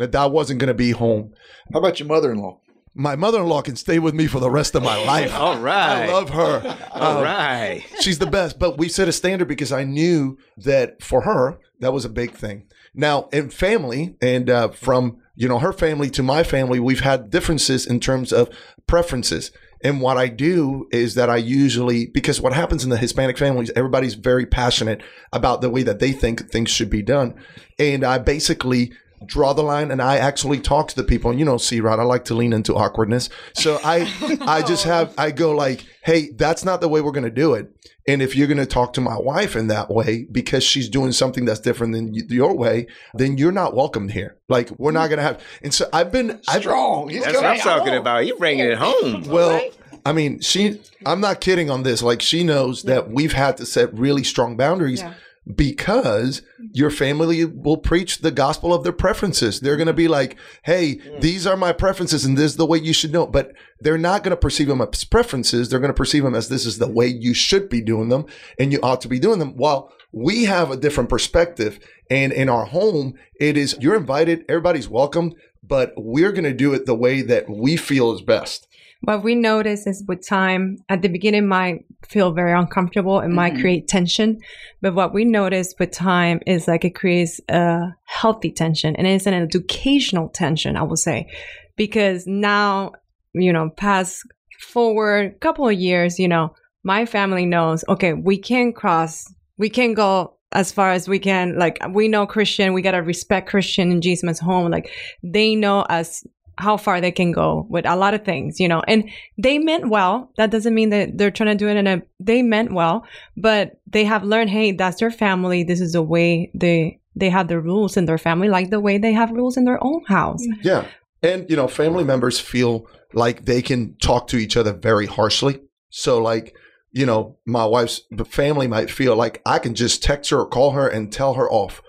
That 0.00 0.16
I 0.16 0.26
wasn't 0.26 0.58
going 0.58 0.68
to 0.68 0.74
be 0.74 0.90
home. 0.90 1.34
How 1.72 1.78
about 1.78 2.00
your 2.00 2.08
mother-in-law? 2.08 2.58
My 2.94 3.14
mother-in-law 3.16 3.62
can 3.62 3.76
stay 3.76 3.98
with 3.98 4.14
me 4.14 4.26
for 4.26 4.40
the 4.40 4.50
rest 4.50 4.74
of 4.74 4.82
my 4.82 5.02
life. 5.06 5.32
All 5.34 5.58
right. 5.58 6.08
I 6.08 6.12
love 6.12 6.30
her. 6.30 6.76
All 6.92 7.18
Um, 7.18 7.22
right. 7.24 7.84
She's 8.00 8.18
the 8.18 8.26
best. 8.26 8.58
But 8.58 8.78
we 8.78 8.88
set 8.88 9.08
a 9.08 9.12
standard 9.12 9.48
because 9.48 9.72
I 9.72 9.84
knew 9.84 10.38
that 10.56 11.02
for 11.02 11.22
her, 11.22 11.58
that 11.80 11.92
was 11.92 12.04
a 12.04 12.08
big 12.10 12.32
thing. 12.32 12.64
Now, 12.94 13.28
in 13.32 13.50
family, 13.50 14.16
and 14.20 14.50
uh, 14.50 14.68
from 14.70 15.18
you 15.36 15.48
know 15.48 15.60
her 15.60 15.72
family 15.72 16.10
to 16.10 16.22
my 16.22 16.42
family, 16.42 16.80
we've 16.80 17.00
had 17.00 17.30
differences 17.30 17.86
in 17.86 18.00
terms 18.00 18.32
of 18.32 18.50
preferences. 18.88 19.52
And 19.82 20.02
what 20.02 20.18
I 20.18 20.26
do 20.28 20.88
is 20.92 21.14
that 21.14 21.30
I 21.30 21.36
usually, 21.36 22.06
because 22.08 22.38
what 22.40 22.52
happens 22.52 22.84
in 22.84 22.90
the 22.90 22.98
Hispanic 22.98 23.38
families, 23.38 23.70
everybody's 23.74 24.12
very 24.14 24.44
passionate 24.44 25.00
about 25.32 25.62
the 25.62 25.70
way 25.70 25.82
that 25.84 26.00
they 26.00 26.12
think 26.12 26.50
things 26.50 26.68
should 26.70 26.90
be 26.90 27.00
done. 27.00 27.34
And 27.78 28.04
I 28.04 28.18
basically 28.18 28.92
draw 29.26 29.52
the 29.52 29.62
line 29.62 29.90
and 29.90 30.00
I 30.00 30.16
actually 30.16 30.60
talk 30.60 30.88
to 30.88 30.96
the 30.96 31.04
people. 31.04 31.32
You 31.32 31.44
know, 31.44 31.58
see, 31.58 31.80
Rod, 31.80 31.98
I 31.98 32.04
like 32.04 32.24
to 32.26 32.34
lean 32.34 32.52
into 32.52 32.74
awkwardness. 32.74 33.28
So 33.54 33.78
I, 33.84 34.10
I 34.40 34.62
just 34.62 34.84
have, 34.84 35.14
I 35.18 35.30
go 35.30 35.52
like, 35.52 35.84
hey, 36.02 36.30
that's 36.30 36.64
not 36.64 36.80
the 36.80 36.88
way 36.88 37.00
we're 37.00 37.12
going 37.12 37.24
to 37.24 37.30
do 37.30 37.54
it. 37.54 37.70
And 38.08 38.22
if 38.22 38.34
you're 38.34 38.48
going 38.48 38.58
to 38.58 38.66
talk 38.66 38.94
to 38.94 39.00
my 39.00 39.16
wife 39.18 39.54
in 39.54 39.68
that 39.68 39.90
way 39.90 40.26
because 40.32 40.64
she's 40.64 40.88
doing 40.88 41.12
something 41.12 41.44
that's 41.44 41.60
different 41.60 41.92
than 41.92 42.14
your 42.14 42.56
way, 42.56 42.86
then 43.14 43.36
you're 43.38 43.52
not 43.52 43.74
welcome 43.74 44.08
here. 44.08 44.36
Like 44.48 44.70
we're 44.78 44.90
not 44.90 45.08
going 45.08 45.18
to 45.18 45.22
have. 45.22 45.40
And 45.62 45.72
so 45.72 45.88
I've 45.92 46.10
been 46.10 46.40
I've, 46.48 46.62
Strong. 46.62 47.10
He's 47.10 47.22
That's 47.22 47.36
what 47.36 47.46
I'm 47.46 47.58
talking 47.58 47.94
out. 47.94 48.00
about. 48.00 48.26
You 48.26 48.36
bringing 48.36 48.66
it 48.66 48.78
home. 48.78 49.24
well, 49.26 49.60
I 50.04 50.12
mean, 50.12 50.40
she. 50.40 50.80
I'm 51.06 51.20
not 51.20 51.40
kidding 51.40 51.70
on 51.70 51.82
this. 51.82 52.02
Like 52.02 52.20
she 52.22 52.42
knows 52.42 52.82
that 52.84 53.10
we've 53.10 53.32
had 53.32 53.58
to 53.58 53.66
set 53.66 53.92
really 53.94 54.24
strong 54.24 54.56
boundaries 54.56 55.00
Yeah. 55.00 55.14
Because 55.54 56.42
your 56.72 56.90
family 56.90 57.44
will 57.44 57.76
preach 57.76 58.18
the 58.18 58.30
gospel 58.30 58.74
of 58.74 58.84
their 58.84 58.92
preferences. 58.92 59.60
They're 59.60 59.76
going 59.76 59.86
to 59.86 59.92
be 59.92 60.08
like, 60.08 60.36
"Hey, 60.62 61.00
these 61.20 61.46
are 61.46 61.56
my 61.56 61.72
preferences, 61.72 62.24
and 62.24 62.36
this 62.36 62.52
is 62.52 62.56
the 62.56 62.66
way 62.66 62.78
you 62.78 62.92
should 62.92 63.12
know." 63.12 63.24
it." 63.24 63.32
But 63.32 63.52
they're 63.80 63.98
not 63.98 64.22
going 64.22 64.30
to 64.30 64.36
perceive 64.36 64.68
them 64.68 64.80
as 64.80 65.04
preferences. 65.04 65.68
They're 65.68 65.80
going 65.80 65.92
to 65.92 65.94
perceive 65.94 66.24
them 66.24 66.34
as 66.34 66.48
this 66.48 66.66
is 66.66 66.78
the 66.78 66.90
way 66.90 67.06
you 67.06 67.34
should 67.34 67.68
be 67.68 67.80
doing 67.80 68.08
them, 68.08 68.26
and 68.58 68.72
you 68.72 68.80
ought 68.82 69.00
to 69.02 69.08
be 69.08 69.18
doing 69.18 69.38
them. 69.38 69.56
While 69.56 69.92
we 70.12 70.44
have 70.44 70.70
a 70.70 70.76
different 70.76 71.08
perspective, 71.08 71.78
and 72.10 72.32
in 72.32 72.48
our 72.48 72.66
home, 72.66 73.14
it 73.38 73.56
is 73.56 73.76
you're 73.80 73.96
invited. 73.96 74.44
Everybody's 74.48 74.88
welcome. 74.88 75.34
But 75.62 75.92
we're 75.96 76.32
going 76.32 76.44
to 76.44 76.52
do 76.52 76.72
it 76.72 76.86
the 76.86 76.96
way 76.96 77.22
that 77.22 77.48
we 77.48 77.76
feel 77.76 78.12
is 78.12 78.22
best. 78.22 78.66
What 79.02 79.24
we 79.24 79.34
notice 79.34 79.86
is 79.86 80.04
with 80.06 80.26
time, 80.26 80.78
at 80.88 81.00
the 81.00 81.08
beginning, 81.08 81.46
might 81.46 81.86
feel 82.06 82.32
very 82.32 82.52
uncomfortable. 82.52 83.20
It 83.20 83.28
might 83.28 83.54
Mhm. 83.54 83.60
create 83.60 83.88
tension. 83.88 84.40
But 84.82 84.94
what 84.94 85.14
we 85.14 85.24
notice 85.24 85.74
with 85.78 85.90
time 85.90 86.40
is 86.46 86.68
like 86.68 86.84
it 86.84 86.94
creates 86.94 87.40
a 87.48 87.94
healthy 88.04 88.50
tension 88.50 88.94
and 88.96 89.06
it's 89.06 89.26
an 89.26 89.34
educational 89.34 90.28
tension, 90.28 90.76
I 90.76 90.82
would 90.82 90.98
say. 90.98 91.28
Because 91.76 92.26
now, 92.26 92.92
you 93.32 93.52
know, 93.52 93.70
past 93.70 94.22
forward 94.58 95.32
a 95.34 95.38
couple 95.38 95.66
of 95.66 95.74
years, 95.74 96.18
you 96.18 96.28
know, 96.28 96.52
my 96.84 97.06
family 97.06 97.46
knows, 97.46 97.84
okay, 97.88 98.12
we 98.12 98.36
can 98.36 98.72
cross, 98.72 99.32
we 99.56 99.70
can 99.70 99.94
go 99.94 100.34
as 100.52 100.72
far 100.72 100.90
as 100.90 101.08
we 101.08 101.18
can. 101.18 101.56
Like, 101.58 101.78
we 101.92 102.08
know 102.08 102.26
Christian, 102.26 102.72
we 102.72 102.82
got 102.82 102.92
to 102.92 102.98
respect 102.98 103.48
Christian 103.48 103.92
and 103.92 104.02
Jesus' 104.02 104.40
home. 104.40 104.70
Like, 104.70 104.90
they 105.22 105.54
know 105.54 105.80
us 105.82 106.26
how 106.60 106.76
far 106.76 107.00
they 107.00 107.10
can 107.10 107.32
go 107.32 107.66
with 107.68 107.86
a 107.86 107.96
lot 107.96 108.14
of 108.14 108.24
things, 108.24 108.60
you 108.60 108.68
know, 108.68 108.82
and 108.86 109.10
they 109.38 109.58
meant 109.58 109.88
well. 109.88 110.30
That 110.36 110.50
doesn't 110.50 110.74
mean 110.74 110.90
that 110.90 111.18
they're 111.18 111.30
trying 111.30 111.56
to 111.56 111.64
do 111.64 111.68
it 111.68 111.76
in 111.76 111.86
a, 111.86 112.02
they 112.20 112.42
meant 112.42 112.72
well, 112.72 113.04
but 113.36 113.80
they 113.86 114.04
have 114.04 114.22
learned, 114.22 114.50
hey, 114.50 114.72
that's 114.72 115.00
their 115.00 115.10
family. 115.10 115.64
This 115.64 115.80
is 115.80 115.92
the 115.92 116.02
way 116.02 116.50
they, 116.54 117.00
they 117.16 117.30
have 117.30 117.48
the 117.48 117.60
rules 117.60 117.96
in 117.96 118.04
their 118.04 118.18
family, 118.18 118.48
like 118.48 118.70
the 118.70 118.80
way 118.80 118.98
they 118.98 119.12
have 119.12 119.30
rules 119.30 119.56
in 119.56 119.64
their 119.64 119.82
own 119.82 120.04
house. 120.06 120.42
Mm-hmm. 120.46 120.60
Yeah. 120.62 120.86
And, 121.22 121.50
you 121.50 121.56
know, 121.56 121.68
family 121.68 122.04
members 122.04 122.38
feel 122.38 122.86
like 123.12 123.44
they 123.44 123.62
can 123.62 123.96
talk 123.96 124.28
to 124.28 124.36
each 124.36 124.56
other 124.56 124.72
very 124.72 125.06
harshly. 125.06 125.60
So, 125.90 126.22
like, 126.22 126.54
you 126.92 127.06
know, 127.06 127.38
my 127.44 127.64
wife's 127.64 128.02
family 128.26 128.66
might 128.66 128.90
feel 128.90 129.16
like 129.16 129.42
I 129.44 129.58
can 129.58 129.74
just 129.74 130.02
text 130.02 130.30
her 130.30 130.40
or 130.40 130.46
call 130.46 130.72
her 130.72 130.88
and 130.88 131.12
tell 131.12 131.34
her 131.34 131.50
off. 131.50 131.82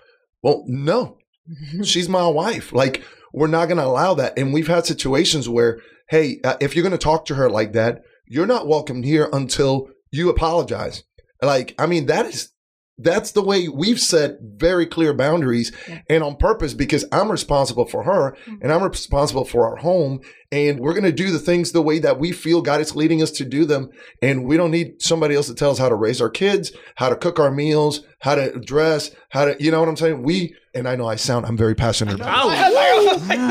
Well, 0.44 0.64
no, 0.68 1.18
mm-hmm. 1.50 1.84
she's 1.84 2.10
my 2.10 2.28
wife. 2.28 2.74
Like, 2.74 3.04
we're 3.34 3.48
not 3.48 3.66
going 3.68 3.78
to 3.78 3.86
allow 3.86 4.14
that. 4.16 4.38
And 4.38 4.54
we've 4.54 4.68
had 4.68 4.86
situations 4.86 5.48
where, 5.48 5.80
hey, 6.10 6.40
uh, 6.44 6.58
if 6.60 6.76
you're 6.76 6.84
going 6.84 6.92
to 6.92 6.98
talk 6.98 7.26
to 7.26 7.36
her 7.36 7.50
like 7.50 7.74
that, 7.74 8.02
you're 8.28 8.46
not 8.48 8.68
welcome 8.68 9.04
here 9.04 9.30
until 9.34 9.90
you 10.12 10.30
apologize. 10.30 11.04
Like, 11.42 11.74
I 11.80 11.86
mean, 11.88 12.06
that 12.08 12.26
is 12.28 12.52
that's 12.98 13.32
the 13.32 13.42
way 13.42 13.68
we've 13.68 14.00
set 14.00 14.38
very 14.42 14.86
clear 14.86 15.12
boundaries 15.12 15.72
Yeah. 15.90 16.02
and 16.08 16.24
on 16.24 16.36
purpose 16.36 16.76
because 16.76 17.04
I'm 17.12 17.32
responsible 17.32 17.86
for 17.86 18.04
her 18.04 18.38
and 18.62 18.72
I'm 18.72 18.84
responsible 18.84 19.44
for 19.44 19.68
our 19.68 19.78
home 19.78 20.20
and 20.52 20.80
we're 20.80 20.94
going 20.94 21.06
to 21.06 21.12
do 21.12 21.32
the 21.32 21.40
things 21.40 21.72
the 21.72 21.82
way 21.82 21.98
that 21.98 22.20
we 22.20 22.32
feel 22.32 22.62
God 22.62 22.80
is 22.80 22.96
leading 22.96 23.24
us 23.24 23.32
to 23.32 23.46
do 23.46 23.66
them 23.66 23.90
and 24.22 24.46
we 24.46 24.56
don't 24.56 24.70
need 24.70 25.02
somebody 25.02 25.34
else 25.34 25.48
to 25.48 25.56
tell 25.56 25.72
us 25.72 25.80
how 25.80 25.90
to 25.90 25.96
raise 25.96 26.22
our 26.22 26.30
kids, 26.30 26.74
how 26.96 27.10
to 27.10 27.16
cook 27.16 27.40
our 27.40 27.50
meals, 27.50 28.02
how 28.22 28.36
to 28.36 28.60
dress, 28.60 29.12
how 29.30 29.46
to 29.46 29.56
you 29.60 29.72
know 29.72 29.80
what 29.80 29.90
I'm 29.90 29.98
saying? 29.98 30.24
We 30.24 30.56
and 30.74 30.88
I 30.88 30.96
know 30.96 31.08
I 31.08 31.16
sound 31.16 31.46
I'm 31.46 31.58
very 31.58 31.76
passionate 31.76 32.16
about 32.16 32.28
it. 32.28 33.42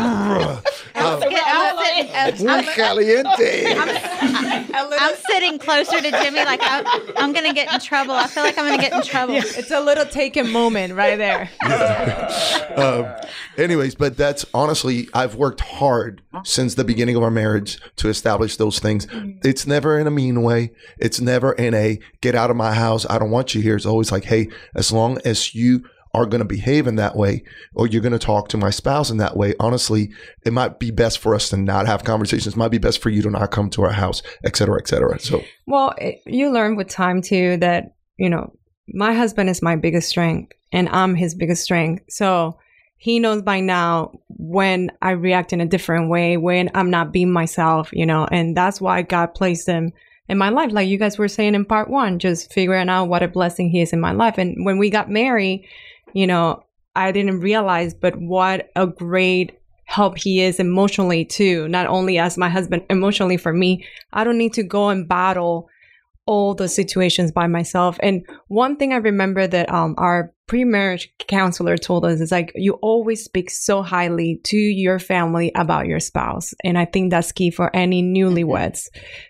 Um, 0.95 1.21
Muy 2.41 2.63
caliente. 2.75 3.75
I'm 4.73 5.15
sitting 5.29 5.59
closer 5.59 6.01
to 6.01 6.11
Jimmy, 6.11 6.45
like 6.45 6.61
I'm, 6.63 6.85
I'm 7.17 7.33
going 7.33 7.47
to 7.47 7.53
get 7.53 7.73
in 7.73 7.81
trouble. 7.81 8.13
I 8.13 8.27
feel 8.27 8.43
like 8.43 8.59
I'm 8.59 8.67
going 8.67 8.79
to 8.79 8.83
get 8.83 8.93
in 8.93 9.03
trouble. 9.03 9.35
It's 9.37 9.71
a 9.71 9.81
little 9.81 10.05
taken 10.07 10.51
moment 10.51 10.95
right 10.95 11.17
there. 11.17 11.51
um, 12.77 13.07
anyways, 13.57 13.95
but 13.95 14.17
that's 14.17 14.45
honestly, 14.55 15.09
I've 15.15 15.35
worked 15.35 15.61
hard 15.61 16.23
since 16.45 16.75
the 16.75 16.85
beginning 16.85 17.17
of 17.17 17.23
our 17.23 17.31
marriage 17.31 17.81
to 17.97 18.09
establish 18.09 18.57
those 18.57 18.79
things. 18.79 19.07
It's 19.45 19.67
never 19.67 19.99
in 19.99 20.07
a 20.07 20.11
mean 20.11 20.43
way. 20.43 20.73
It's 20.99 21.21
never 21.21 21.53
in 21.53 21.75
a 21.75 21.99
get 22.21 22.35
out 22.35 22.51
of 22.51 22.57
my 22.57 22.75
house. 22.75 23.07
I 23.09 23.19
don't 23.19 23.31
want 23.31 23.55
you 23.55 23.63
here. 23.63 23.77
It's 23.77 23.87
always 23.87 24.13
like, 24.13 24.25
hey, 24.25 24.49
as 24.75 24.93
long 24.93 25.19
as 25.25 25.55
you 25.55 25.85
are 26.13 26.27
going 26.27 26.41
to 26.41 26.45
behave 26.45 26.89
in 26.89 26.97
that 26.97 27.15
way 27.15 27.45
or 27.75 27.87
you're 27.87 28.03
going 28.03 28.11
to 28.13 28.19
talk 28.19 28.49
to 28.49 28.57
my 28.57 28.71
spouse 28.71 29.11
in 29.11 29.19
that 29.19 29.37
way 29.37 29.55
honestly 29.61 30.11
it 30.45 30.53
might 30.53 30.81
be 30.81 30.91
best 30.91 31.21
for 31.21 31.37
us 31.37 31.49
to 31.49 31.57
not 31.57 31.87
have 31.87 32.03
conversations 32.03 32.55
it 32.55 32.59
might 32.59 32.73
be 32.73 32.79
best 32.79 33.01
for 33.01 33.11
you 33.11 33.23
to 33.23 33.31
not 33.31 33.53
come 33.53 33.71
to 33.71 33.83
our 33.83 33.93
house 33.93 34.21
et 34.45 34.57
cetera 34.57 34.77
et 34.81 34.89
cetera 34.89 35.19
so 35.21 35.41
Well, 35.67 35.95
it, 35.99 36.21
you 36.27 36.51
learn 36.51 36.75
with 36.75 36.89
time 36.89 37.23
too 37.23 37.57
that, 37.59 37.95
you 38.17 38.29
know, 38.29 38.53
my 38.89 39.15
husband 39.15 39.49
is 39.49 39.63
my 39.63 39.77
biggest 39.77 40.09
strength 40.09 40.53
and 40.73 40.89
I'm 40.89 41.15
his 41.15 41.35
biggest 41.35 41.63
strength. 41.63 42.05
So 42.09 42.59
he 42.97 43.21
knows 43.21 43.43
by 43.43 43.61
now 43.61 44.19
when 44.29 44.91
I 45.01 45.13
react 45.13 45.53
in 45.53 45.61
a 45.61 45.67
different 45.67 46.11
way, 46.11 46.37
when 46.37 46.71
I'm 46.75 46.91
not 46.91 47.13
being 47.13 47.31
myself, 47.31 47.91
you 47.93 48.05
know, 48.05 48.27
and 48.31 48.57
that's 48.57 48.81
why 48.81 49.03
God 49.03 49.35
placed 49.35 49.69
him 49.69 49.93
in 50.31 50.39
my 50.39 50.49
life. 50.49 50.73
Like 50.73 50.89
you 50.89 50.97
guys 50.97 51.19
were 51.19 51.29
saying 51.29 51.55
in 51.55 51.65
part 51.65 51.91
one, 51.91 52.19
just 52.19 52.53
figuring 52.53 52.89
out 52.89 53.07
what 53.07 53.23
a 53.23 53.29
blessing 53.29 53.69
he 53.69 53.83
is 53.83 53.93
in 53.93 54.01
my 54.01 54.13
life. 54.13 54.39
And 54.39 54.65
when 54.65 54.79
we 54.79 54.89
got 54.89 55.11
married, 55.11 55.67
you 56.13 56.27
know, 56.27 56.65
I 56.95 57.13
didn't 57.13 57.41
realize, 57.41 57.95
but 57.95 58.17
what 58.17 58.71
a 58.77 58.87
great 58.87 59.59
help 59.85 60.17
he 60.17 60.41
is 60.41 60.61
emotionally 60.61 61.25
too. 61.25 61.67
Not 61.69 61.89
only 61.89 62.17
as 62.17 62.39
my 62.39 62.49
husband, 62.49 62.85
emotionally 62.89 63.37
for 63.37 63.53
me. 63.53 63.85
I 64.13 64.23
don't 64.23 64.39
need 64.39 64.55
to 64.55 64.63
go 64.63 64.89
and 64.89 65.09
battle 65.09 65.69
all 66.27 66.55
the 66.55 66.69
situations 66.69 67.33
by 67.33 67.47
myself. 67.47 67.99
And 68.03 68.25
one 68.49 68.77
thing 68.77 68.93
I 68.93 68.97
remember 68.97 69.47
that 69.47 69.73
um, 69.73 69.95
our 69.99 70.33
pre-marriage 70.47 71.13
counselor 71.29 71.77
told 71.77 72.05
us 72.05 72.21
is 72.21 72.33
like 72.33 72.53
you 72.55 72.75
always 72.83 73.25
speak 73.25 73.51
so 73.51 73.83
highly 73.83 74.41
to 74.45 74.57
your 74.57 74.99
family 74.99 75.53
about 75.55 75.87
your 75.87 76.01
spouse, 76.01 76.53
and 76.65 76.77
I 76.77 76.85
think 76.85 77.11
that's 77.11 77.33
key 77.33 77.51
for 77.51 77.75
any 77.75 78.03
newlyweds 78.03 78.89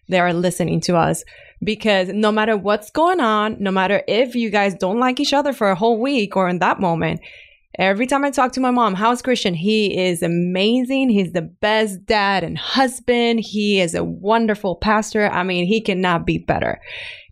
that 0.08 0.20
are 0.20 0.32
listening 0.32 0.80
to 0.82 0.96
us. 0.96 1.22
Because 1.62 2.08
no 2.08 2.32
matter 2.32 2.56
what's 2.56 2.90
going 2.90 3.20
on, 3.20 3.58
no 3.60 3.70
matter 3.70 4.02
if 4.08 4.34
you 4.34 4.48
guys 4.48 4.74
don't 4.74 4.98
like 4.98 5.20
each 5.20 5.34
other 5.34 5.52
for 5.52 5.68
a 5.70 5.74
whole 5.74 6.00
week 6.00 6.34
or 6.34 6.48
in 6.48 6.60
that 6.60 6.80
moment, 6.80 7.20
Every 7.78 8.06
time 8.06 8.24
I 8.24 8.30
talk 8.30 8.52
to 8.52 8.60
my 8.60 8.72
mom, 8.72 8.94
how's 8.94 9.22
Christian? 9.22 9.54
He 9.54 9.96
is 9.96 10.22
amazing. 10.22 11.08
He's 11.08 11.32
the 11.32 11.42
best 11.42 12.04
dad 12.04 12.42
and 12.42 12.58
husband. 12.58 13.40
He 13.40 13.80
is 13.80 13.94
a 13.94 14.02
wonderful 14.02 14.76
pastor. 14.76 15.30
I 15.30 15.44
mean, 15.44 15.66
he 15.66 15.80
cannot 15.80 16.26
be 16.26 16.38
better. 16.38 16.80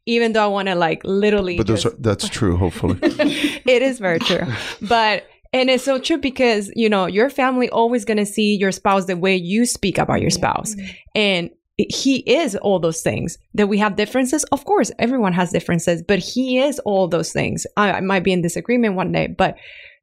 Even 0.06 0.32
though 0.32 0.44
I 0.44 0.46
want 0.46 0.68
to 0.68 0.74
like 0.74 1.02
literally 1.04 1.56
but 1.56 1.66
those 1.66 1.82
just- 1.82 1.94
are, 1.94 1.98
that's 2.00 2.28
true 2.28 2.56
hopefully 2.56 2.98
it 3.02 3.82
is 3.82 3.98
very 3.98 4.18
true. 4.18 4.46
But 4.88 5.24
and 5.52 5.68
it's 5.68 5.84
so 5.84 5.98
true 5.98 6.18
because 6.18 6.70
you 6.74 6.88
know 6.88 7.06
your 7.06 7.28
family 7.28 7.68
always 7.68 8.04
gonna 8.04 8.24
see 8.24 8.56
your 8.56 8.72
spouse 8.72 9.04
the 9.06 9.16
way 9.16 9.36
you 9.36 9.66
speak 9.66 9.98
about 9.98 10.20
your 10.22 10.30
spouse, 10.30 10.74
and 11.14 11.50
he 11.76 12.18
is 12.20 12.56
all 12.56 12.78
those 12.78 13.02
things. 13.02 13.38
That 13.54 13.66
we 13.68 13.76
have 13.78 13.96
differences, 13.96 14.44
of 14.44 14.64
course, 14.64 14.90
everyone 14.98 15.32
has 15.34 15.50
differences, 15.50 16.02
but 16.02 16.18
he 16.20 16.58
is 16.58 16.78
all 16.80 17.06
those 17.08 17.32
things. 17.32 17.66
I, 17.76 17.92
I 17.92 18.00
might 18.00 18.24
be 18.24 18.32
in 18.32 18.40
disagreement 18.40 18.94
one 18.94 19.12
day, 19.12 19.26
but 19.26 19.56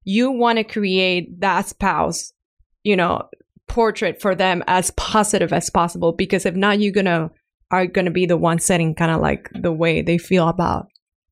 you 0.06 0.32
want 0.32 0.58
to 0.58 0.64
create 0.64 1.42
that 1.42 1.68
spouse, 1.68 2.32
you 2.84 2.96
know, 2.96 3.28
portrait 3.68 4.22
for 4.22 4.36
them 4.36 4.64
as 4.68 4.92
positive 4.92 5.52
as 5.52 5.70
possible 5.70 6.14
because 6.14 6.46
if 6.46 6.56
not, 6.56 6.80
you're 6.80 6.94
gonna 6.94 7.32
are 7.72 7.88
gonna 7.88 8.12
be 8.12 8.26
the 8.26 8.38
one 8.38 8.60
setting 8.60 8.96
kind 8.96 9.12
of 9.12 9.20
like 9.20 9.50
the 9.60 9.74
way 9.74 10.02
they 10.02 10.18
feel 10.18 10.48
about 10.48 10.88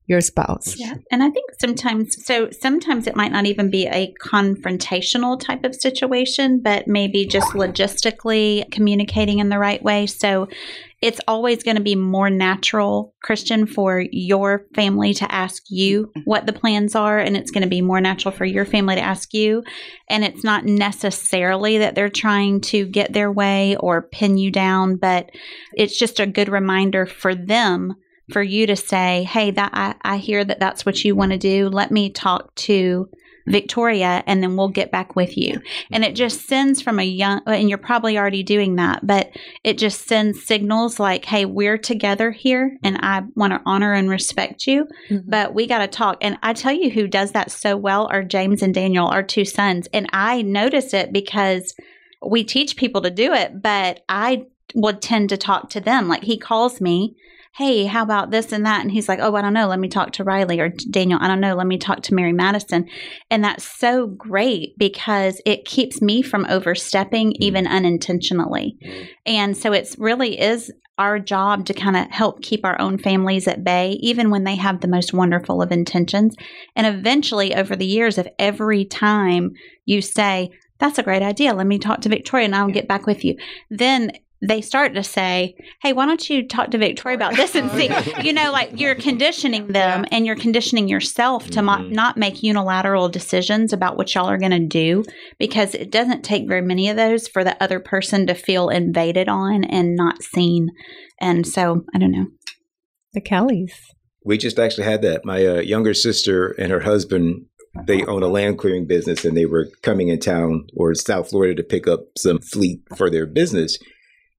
your 0.06 0.20
spouse. 0.20 0.78
Yeah. 0.78 0.94
And 1.10 1.22
I 1.22 1.30
think 1.30 1.50
sometimes, 1.58 2.24
so 2.24 2.50
sometimes 2.50 3.06
it 3.06 3.16
might 3.16 3.32
not 3.32 3.46
even 3.46 3.70
be 3.70 3.86
a 3.86 4.12
confrontational 4.22 5.40
type 5.40 5.64
of 5.64 5.74
situation, 5.74 6.60
but 6.62 6.86
maybe 6.86 7.26
just 7.26 7.52
logistically 7.52 8.70
communicating 8.70 9.38
in 9.38 9.48
the 9.48 9.58
right 9.58 9.82
way. 9.82 10.06
So 10.06 10.48
it's 11.00 11.20
always 11.26 11.62
going 11.62 11.76
to 11.76 11.82
be 11.82 11.96
more 11.96 12.28
natural, 12.28 13.14
Christian, 13.22 13.66
for 13.66 14.04
your 14.10 14.66
family 14.74 15.14
to 15.14 15.30
ask 15.32 15.62
you 15.68 16.06
mm-hmm. 16.06 16.20
what 16.24 16.46
the 16.46 16.52
plans 16.52 16.94
are. 16.94 17.18
And 17.18 17.36
it's 17.36 17.50
going 17.50 17.62
to 17.62 17.68
be 17.68 17.82
more 17.82 18.00
natural 18.00 18.32
for 18.32 18.44
your 18.44 18.64
family 18.66 18.96
to 18.96 19.02
ask 19.02 19.32
you. 19.32 19.62
And 20.10 20.22
it's 20.22 20.44
not 20.44 20.64
necessarily 20.64 21.78
that 21.78 21.94
they're 21.94 22.10
trying 22.10 22.60
to 22.62 22.86
get 22.86 23.14
their 23.14 23.32
way 23.32 23.76
or 23.76 24.08
pin 24.12 24.36
you 24.36 24.50
down, 24.50 24.96
but 24.96 25.30
it's 25.74 25.98
just 25.98 26.20
a 26.20 26.26
good 26.26 26.50
reminder 26.50 27.06
for 27.06 27.34
them 27.34 27.96
for 28.32 28.42
you 28.42 28.66
to 28.66 28.76
say, 28.76 29.24
"Hey, 29.24 29.50
that 29.50 29.70
I, 29.74 29.94
I 30.02 30.16
hear 30.16 30.44
that 30.44 30.60
that's 30.60 30.86
what 30.86 31.04
you 31.04 31.14
want 31.14 31.32
to 31.32 31.38
do. 31.38 31.68
Let 31.68 31.90
me 31.90 32.10
talk 32.10 32.54
to 32.56 33.08
Victoria, 33.46 34.24
and 34.26 34.42
then 34.42 34.56
we'll 34.56 34.68
get 34.68 34.90
back 34.90 35.14
with 35.14 35.36
you." 35.36 35.60
And 35.90 36.04
it 36.04 36.14
just 36.14 36.48
sends 36.48 36.80
from 36.80 36.98
a 36.98 37.04
young, 37.04 37.42
and 37.46 37.68
you're 37.68 37.78
probably 37.78 38.16
already 38.16 38.42
doing 38.42 38.76
that, 38.76 39.06
but 39.06 39.30
it 39.62 39.76
just 39.76 40.08
sends 40.08 40.44
signals 40.44 40.98
like, 40.98 41.24
"Hey, 41.26 41.44
we're 41.44 41.78
together 41.78 42.30
here, 42.30 42.78
and 42.82 42.98
I 43.02 43.22
want 43.34 43.52
to 43.52 43.62
honor 43.66 43.92
and 43.92 44.08
respect 44.08 44.66
you, 44.66 44.86
mm-hmm. 45.10 45.28
but 45.28 45.54
we 45.54 45.66
got 45.66 45.78
to 45.78 45.88
talk." 45.88 46.18
And 46.20 46.38
I 46.42 46.54
tell 46.54 46.72
you, 46.72 46.90
who 46.90 47.06
does 47.06 47.32
that 47.32 47.50
so 47.50 47.76
well 47.76 48.08
are 48.10 48.24
James 48.24 48.62
and 48.62 48.72
Daniel, 48.72 49.06
our 49.06 49.22
two 49.22 49.44
sons, 49.44 49.88
and 49.92 50.08
I 50.12 50.42
notice 50.42 50.94
it 50.94 51.12
because 51.12 51.74
we 52.26 52.42
teach 52.44 52.76
people 52.76 53.02
to 53.02 53.10
do 53.10 53.32
it, 53.32 53.60
but 53.60 54.02
I 54.08 54.46
would 54.74 55.00
tend 55.00 55.28
to 55.28 55.36
talk 55.36 55.70
to 55.70 55.80
them. 55.80 56.08
Like 56.08 56.24
he 56.24 56.38
calls 56.38 56.80
me 56.80 57.14
hey, 57.56 57.86
how 57.86 58.02
about 58.02 58.30
this 58.30 58.52
and 58.52 58.66
that? 58.66 58.80
And 58.80 58.90
he's 58.90 59.08
like, 59.08 59.20
oh, 59.20 59.34
I 59.36 59.42
don't 59.42 59.52
know. 59.52 59.68
Let 59.68 59.78
me 59.78 59.88
talk 59.88 60.12
to 60.12 60.24
Riley 60.24 60.58
or 60.58 60.70
Daniel. 60.70 61.20
I 61.22 61.28
don't 61.28 61.40
know. 61.40 61.54
Let 61.54 61.68
me 61.68 61.78
talk 61.78 62.02
to 62.02 62.14
Mary 62.14 62.32
Madison. 62.32 62.88
And 63.30 63.44
that's 63.44 63.64
so 63.64 64.08
great 64.08 64.76
because 64.76 65.40
it 65.46 65.64
keeps 65.64 66.02
me 66.02 66.20
from 66.20 66.46
overstepping 66.48 67.28
mm-hmm. 67.28 67.42
even 67.42 67.66
unintentionally. 67.66 68.76
And 69.24 69.56
so 69.56 69.72
it's 69.72 69.96
really 69.98 70.40
is 70.40 70.72
our 70.98 71.18
job 71.18 71.66
to 71.66 71.74
kind 71.74 71.96
of 71.96 72.10
help 72.10 72.42
keep 72.42 72.64
our 72.64 72.80
own 72.80 72.98
families 72.98 73.48
at 73.48 73.64
bay, 73.64 73.98
even 74.00 74.30
when 74.30 74.44
they 74.44 74.56
have 74.56 74.80
the 74.80 74.88
most 74.88 75.12
wonderful 75.12 75.60
of 75.62 75.72
intentions. 75.72 76.36
And 76.76 76.86
eventually, 76.86 77.54
over 77.54 77.74
the 77.74 77.86
years, 77.86 78.16
if 78.18 78.28
every 78.38 78.84
time 78.84 79.52
you 79.84 80.02
say, 80.02 80.50
that's 80.78 80.98
a 80.98 81.02
great 81.02 81.22
idea, 81.22 81.54
let 81.54 81.66
me 81.66 81.78
talk 81.78 82.00
to 82.02 82.08
Victoria 82.08 82.46
and 82.46 82.54
I'll 82.54 82.68
get 82.68 82.88
back 82.88 83.06
with 83.06 83.24
you, 83.24 83.36
then 83.70 84.12
they 84.46 84.60
start 84.60 84.94
to 84.94 85.02
say, 85.02 85.54
Hey, 85.82 85.92
why 85.92 86.06
don't 86.06 86.28
you 86.28 86.46
talk 86.46 86.70
to 86.70 86.78
Victoria 86.78 87.16
about 87.16 87.36
this 87.36 87.54
and 87.54 87.70
see? 87.70 87.90
You 88.24 88.32
know, 88.32 88.52
like 88.52 88.80
you're 88.80 88.94
conditioning 88.94 89.68
them 89.68 90.04
and 90.10 90.24
you're 90.24 90.36
conditioning 90.36 90.88
yourself 90.88 91.50
to 91.50 91.62
mo- 91.62 91.82
not 91.82 92.16
make 92.16 92.42
unilateral 92.42 93.08
decisions 93.08 93.72
about 93.72 93.96
what 93.96 94.14
y'all 94.14 94.30
are 94.30 94.38
going 94.38 94.50
to 94.50 94.66
do 94.66 95.04
because 95.38 95.74
it 95.74 95.90
doesn't 95.90 96.22
take 96.22 96.48
very 96.48 96.62
many 96.62 96.88
of 96.88 96.96
those 96.96 97.28
for 97.28 97.44
the 97.44 97.60
other 97.62 97.80
person 97.80 98.26
to 98.26 98.34
feel 98.34 98.68
invaded 98.68 99.28
on 99.28 99.64
and 99.64 99.94
not 99.96 100.22
seen. 100.22 100.68
And 101.20 101.46
so, 101.46 101.84
I 101.94 101.98
don't 101.98 102.12
know. 102.12 102.26
The 103.12 103.20
Kellys. 103.20 103.74
We 104.24 104.38
just 104.38 104.58
actually 104.58 104.84
had 104.84 105.02
that. 105.02 105.24
My 105.24 105.44
uh, 105.46 105.60
younger 105.60 105.92
sister 105.92 106.54
and 106.58 106.72
her 106.72 106.80
husband, 106.80 107.46
they 107.86 108.04
own 108.04 108.22
a 108.22 108.28
land 108.28 108.58
clearing 108.58 108.86
business 108.86 109.24
and 109.24 109.36
they 109.36 109.46
were 109.46 109.68
coming 109.82 110.08
in 110.08 110.18
town 110.18 110.66
or 110.74 110.94
South 110.94 111.30
Florida 111.30 111.54
to 111.56 111.62
pick 111.62 111.86
up 111.86 112.00
some 112.16 112.38
fleet 112.38 112.80
for 112.96 113.10
their 113.10 113.26
business. 113.26 113.78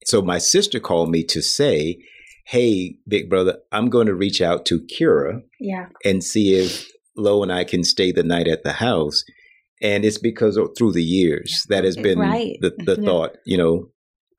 So 0.05 0.21
my 0.21 0.37
sister 0.37 0.79
called 0.79 1.09
me 1.11 1.23
to 1.25 1.41
say, 1.41 1.97
Hey, 2.45 2.97
big 3.07 3.29
brother, 3.29 3.57
I'm 3.71 3.89
going 3.89 4.05
to 4.07 4.13
reach 4.15 4.39
out 4.39 4.65
to 4.67 4.79
Kira 4.81 5.41
Yeah. 5.59 5.87
and 6.05 6.23
see 6.23 6.53
if 6.55 6.87
Lo 7.17 7.41
and 7.41 7.51
I 7.51 7.63
can 7.63 7.83
stay 7.83 8.11
the 8.11 8.23
night 8.23 8.47
at 8.47 8.63
the 8.63 8.73
house. 8.73 9.23
and 9.81 10.05
it's 10.05 10.17
because 10.17 10.57
through 10.77 10.93
the 10.93 11.03
years 11.03 11.63
that 11.69 11.83
has 11.83 11.97
been 11.97 12.19
Right. 12.19 12.55
the, 12.61 12.71
the 12.85 12.95
Yeah. 12.99 13.05
thought. 13.05 13.37
You 13.45 13.57
know, 13.57 13.89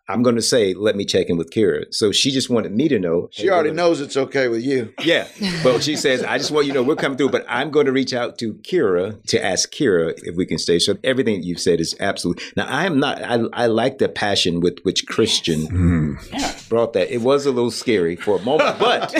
I'm 0.09 0.23
going 0.23 0.37
to 0.37 0.43
say, 0.43 0.73
let 0.75 0.95
me 0.95 1.05
check 1.05 1.29
in 1.29 1.37
with 1.37 1.51
Kira. 1.51 1.93
So 1.93 2.13
she 2.13 2.31
just 2.31 2.49
wanted 2.49 2.73
me 2.73 2.89
to 2.89 2.99
know. 2.99 3.29
She 3.33 3.45
hey, 3.45 3.51
already 3.51 3.71
we're- 3.71 3.77
knows 3.77 4.01
it's 4.01 4.17
okay 4.17 4.49
with 4.49 4.63
you. 4.63 4.93
Yeah, 5.07 5.29
but 5.63 5.85
she 5.85 5.95
says, 5.95 6.25
I 6.25 6.37
just 6.37 6.51
want 6.51 6.67
you 6.67 6.73
to 6.73 6.81
know 6.81 6.83
we're 6.83 6.97
coming 6.97 7.17
through, 7.17 7.29
but 7.29 7.45
I'm 7.49 7.71
going 7.71 7.87
to 7.87 7.93
reach 7.93 8.13
out 8.13 8.39
to 8.39 8.55
Kira 8.55 9.23
to 9.27 9.45
ask 9.45 9.73
Kira 9.73 10.15
if 10.25 10.35
we 10.35 10.47
can 10.47 10.59
stay. 10.59 10.81
So 10.81 10.99
everything 11.05 11.45
you've 11.45 11.61
said 11.61 11.81
is 11.81 11.95
absolutely. 12.01 12.43
Now 12.57 12.67
I 12.67 12.87
am 12.87 12.99
not. 12.99 13.23
I, 13.23 13.45
I 13.53 13.67
like 13.67 13.99
the 13.99 14.09
passion 14.09 14.59
with 14.59 14.81
which 14.83 15.07
Christian 15.07 15.61
mm-hmm. 15.69 16.69
brought 16.69 16.93
that. 16.95 17.15
It 17.15 17.21
was 17.21 17.47
a 17.47 17.53
little 17.53 17.71
scary 17.71 18.17
for 18.17 18.41
a 18.41 18.43
moment, 18.43 18.79
but 18.81 19.15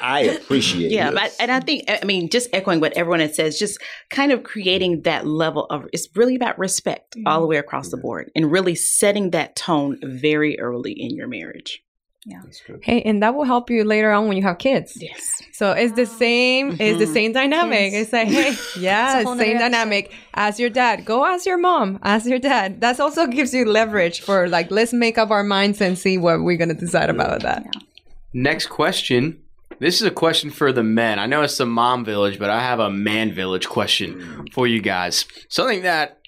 I 0.00 0.20
appreciate. 0.20 0.92
Yeah, 0.92 1.08
it. 1.08 1.14
but 1.14 1.34
and 1.40 1.50
I 1.50 1.58
think 1.58 1.84
I 1.88 2.04
mean 2.04 2.28
just 2.28 2.48
echoing 2.52 2.78
what 2.78 2.92
everyone 2.92 3.18
has 3.18 3.34
says, 3.34 3.58
just 3.58 3.80
kind 4.10 4.30
of 4.30 4.44
creating 4.44 5.02
that 5.02 5.26
level 5.26 5.66
of 5.70 5.88
it's 5.92 6.08
really 6.14 6.36
about 6.36 6.56
respect 6.56 7.16
all 7.26 7.40
the 7.40 7.42
mm-hmm. 7.42 7.50
way 7.50 7.56
across 7.56 7.88
the 7.88 7.96
board, 7.96 8.30
and 8.36 8.52
really 8.52 8.76
setting 8.76 9.30
that 9.30 9.56
tone 9.56 9.98
very 10.02 10.31
early 10.36 10.92
in 10.92 11.14
your 11.16 11.28
marriage. 11.28 11.82
Yeah. 12.24 12.42
Hey, 12.82 13.02
and 13.02 13.20
that 13.24 13.34
will 13.34 13.42
help 13.44 13.68
you 13.68 13.82
later 13.82 14.12
on 14.12 14.28
when 14.28 14.36
you 14.36 14.44
have 14.44 14.58
kids. 14.58 14.96
Yes. 15.00 15.42
So 15.52 15.72
it's 15.72 15.94
the 15.94 16.06
same. 16.06 16.76
It's 16.78 16.98
the 17.00 17.06
Mhm. 17.06 17.12
same 17.12 17.32
dynamic. 17.32 17.90
Kids. 17.90 18.04
It's 18.04 18.12
like, 18.12 18.28
hey, 18.28 18.54
yeah, 18.80 19.16
It's 19.18 19.24
a 19.24 19.26
whole 19.26 19.36
same 19.36 19.54
nother 19.54 19.64
dynamic. 19.70 20.12
Ask 20.34 20.60
your 20.60 20.70
dad. 20.70 21.04
Go 21.04 21.24
ask 21.24 21.46
your 21.46 21.58
mom. 21.58 21.98
Ask 22.04 22.26
your 22.26 22.38
dad. 22.38 22.80
That 22.80 23.00
also 23.00 23.26
gives 23.26 23.52
you 23.52 23.64
leverage 23.64 24.20
for 24.20 24.48
like, 24.48 24.70
let's 24.70 24.92
make 24.92 25.18
up 25.18 25.30
our 25.32 25.42
minds 25.42 25.80
and 25.80 25.98
see 25.98 26.16
what 26.16 26.42
we're 26.44 26.56
gonna 26.56 26.74
decide 26.74 27.10
about 27.10 27.42
that. 27.42 27.64
Next 28.32 28.66
question. 28.66 29.38
This 29.80 29.96
is 30.00 30.06
a 30.06 30.10
question 30.12 30.50
for 30.50 30.70
the 30.72 30.84
men. 30.84 31.18
I 31.18 31.26
know 31.26 31.42
it's 31.42 31.58
the 31.58 31.66
mom 31.66 32.04
village, 32.04 32.38
but 32.38 32.50
I 32.50 32.60
have 32.62 32.78
a 32.78 32.88
man 32.88 33.32
village 33.32 33.68
question 33.68 34.46
for 34.52 34.68
you 34.68 34.80
guys. 34.80 35.24
Something 35.48 35.82
that 35.82 36.18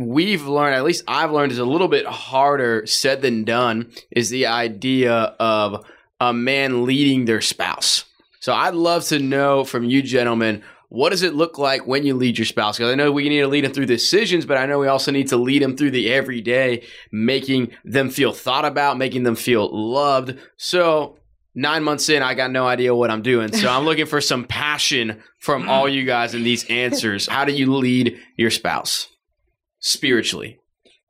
we've 0.00 0.46
learned, 0.46 0.74
at 0.74 0.84
least 0.84 1.04
I've 1.06 1.30
learned, 1.30 1.52
is 1.52 1.58
a 1.58 1.64
little 1.64 1.88
bit 1.88 2.06
harder 2.06 2.86
said 2.86 3.22
than 3.22 3.44
done, 3.44 3.92
is 4.10 4.30
the 4.30 4.46
idea 4.46 5.12
of 5.12 5.84
a 6.20 6.32
man 6.32 6.84
leading 6.84 7.26
their 7.26 7.40
spouse. 7.40 8.04
So 8.40 8.54
I'd 8.54 8.74
love 8.74 9.04
to 9.06 9.18
know 9.18 9.64
from 9.64 9.84
you 9.84 10.02
gentlemen, 10.02 10.62
what 10.88 11.10
does 11.10 11.22
it 11.22 11.34
look 11.34 11.58
like 11.58 11.86
when 11.86 12.04
you 12.04 12.14
lead 12.14 12.36
your 12.36 12.46
spouse? 12.46 12.78
Because 12.78 12.90
I 12.90 12.96
know 12.96 13.12
we 13.12 13.28
need 13.28 13.40
to 13.40 13.46
lead 13.46 13.64
them 13.64 13.72
through 13.72 13.86
decisions, 13.86 14.44
but 14.44 14.56
I 14.56 14.66
know 14.66 14.78
we 14.78 14.88
also 14.88 15.12
need 15.12 15.28
to 15.28 15.36
lead 15.36 15.62
them 15.62 15.76
through 15.76 15.92
the 15.92 16.12
everyday, 16.12 16.84
making 17.12 17.70
them 17.84 18.10
feel 18.10 18.32
thought 18.32 18.64
about, 18.64 18.98
making 18.98 19.22
them 19.22 19.36
feel 19.36 19.68
loved. 19.70 20.36
So 20.56 21.18
nine 21.54 21.84
months 21.84 22.08
in, 22.08 22.22
I 22.22 22.34
got 22.34 22.50
no 22.50 22.66
idea 22.66 22.94
what 22.94 23.10
I'm 23.10 23.22
doing. 23.22 23.52
So 23.52 23.68
I'm 23.68 23.84
looking 23.84 24.06
for 24.06 24.20
some 24.20 24.44
passion 24.44 25.22
from 25.38 25.68
all 25.68 25.88
you 25.88 26.04
guys 26.04 26.34
in 26.34 26.42
these 26.42 26.64
answers. 26.68 27.28
How 27.28 27.44
do 27.44 27.52
you 27.52 27.76
lead 27.76 28.18
your 28.36 28.50
spouse 28.50 29.06
spiritually? 29.80 30.60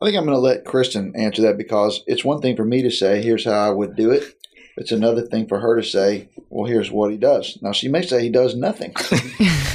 I 0.01 0.07
think 0.07 0.17
I'm 0.17 0.25
going 0.25 0.35
to 0.35 0.41
let 0.41 0.65
Kristen 0.65 1.15
answer 1.15 1.43
that 1.43 1.59
because 1.59 2.03
it's 2.07 2.25
one 2.25 2.41
thing 2.41 2.57
for 2.57 2.65
me 2.65 2.83
to 2.83 2.91
say, 2.91 3.21
here's 3.23 3.45
how 3.45 3.53
I 3.53 3.71
would 3.71 3.97
do 3.97 4.11
it. 4.11 4.35
It's 4.79 4.93
another 4.93 5.21
thing 5.21 5.47
for 5.47 5.61
her 5.61 5.79
to 5.79 5.87
say, 5.87 6.31
well, 6.49 6.65
here's 6.65 6.91
what 6.91 7.11
he 7.11 7.19
does. 7.19 7.59
Now, 7.61 7.73
she 7.73 7.89
may 7.89 8.01
say 8.01 8.23
he 8.23 8.31
does 8.31 8.57
nothing. 8.57 8.95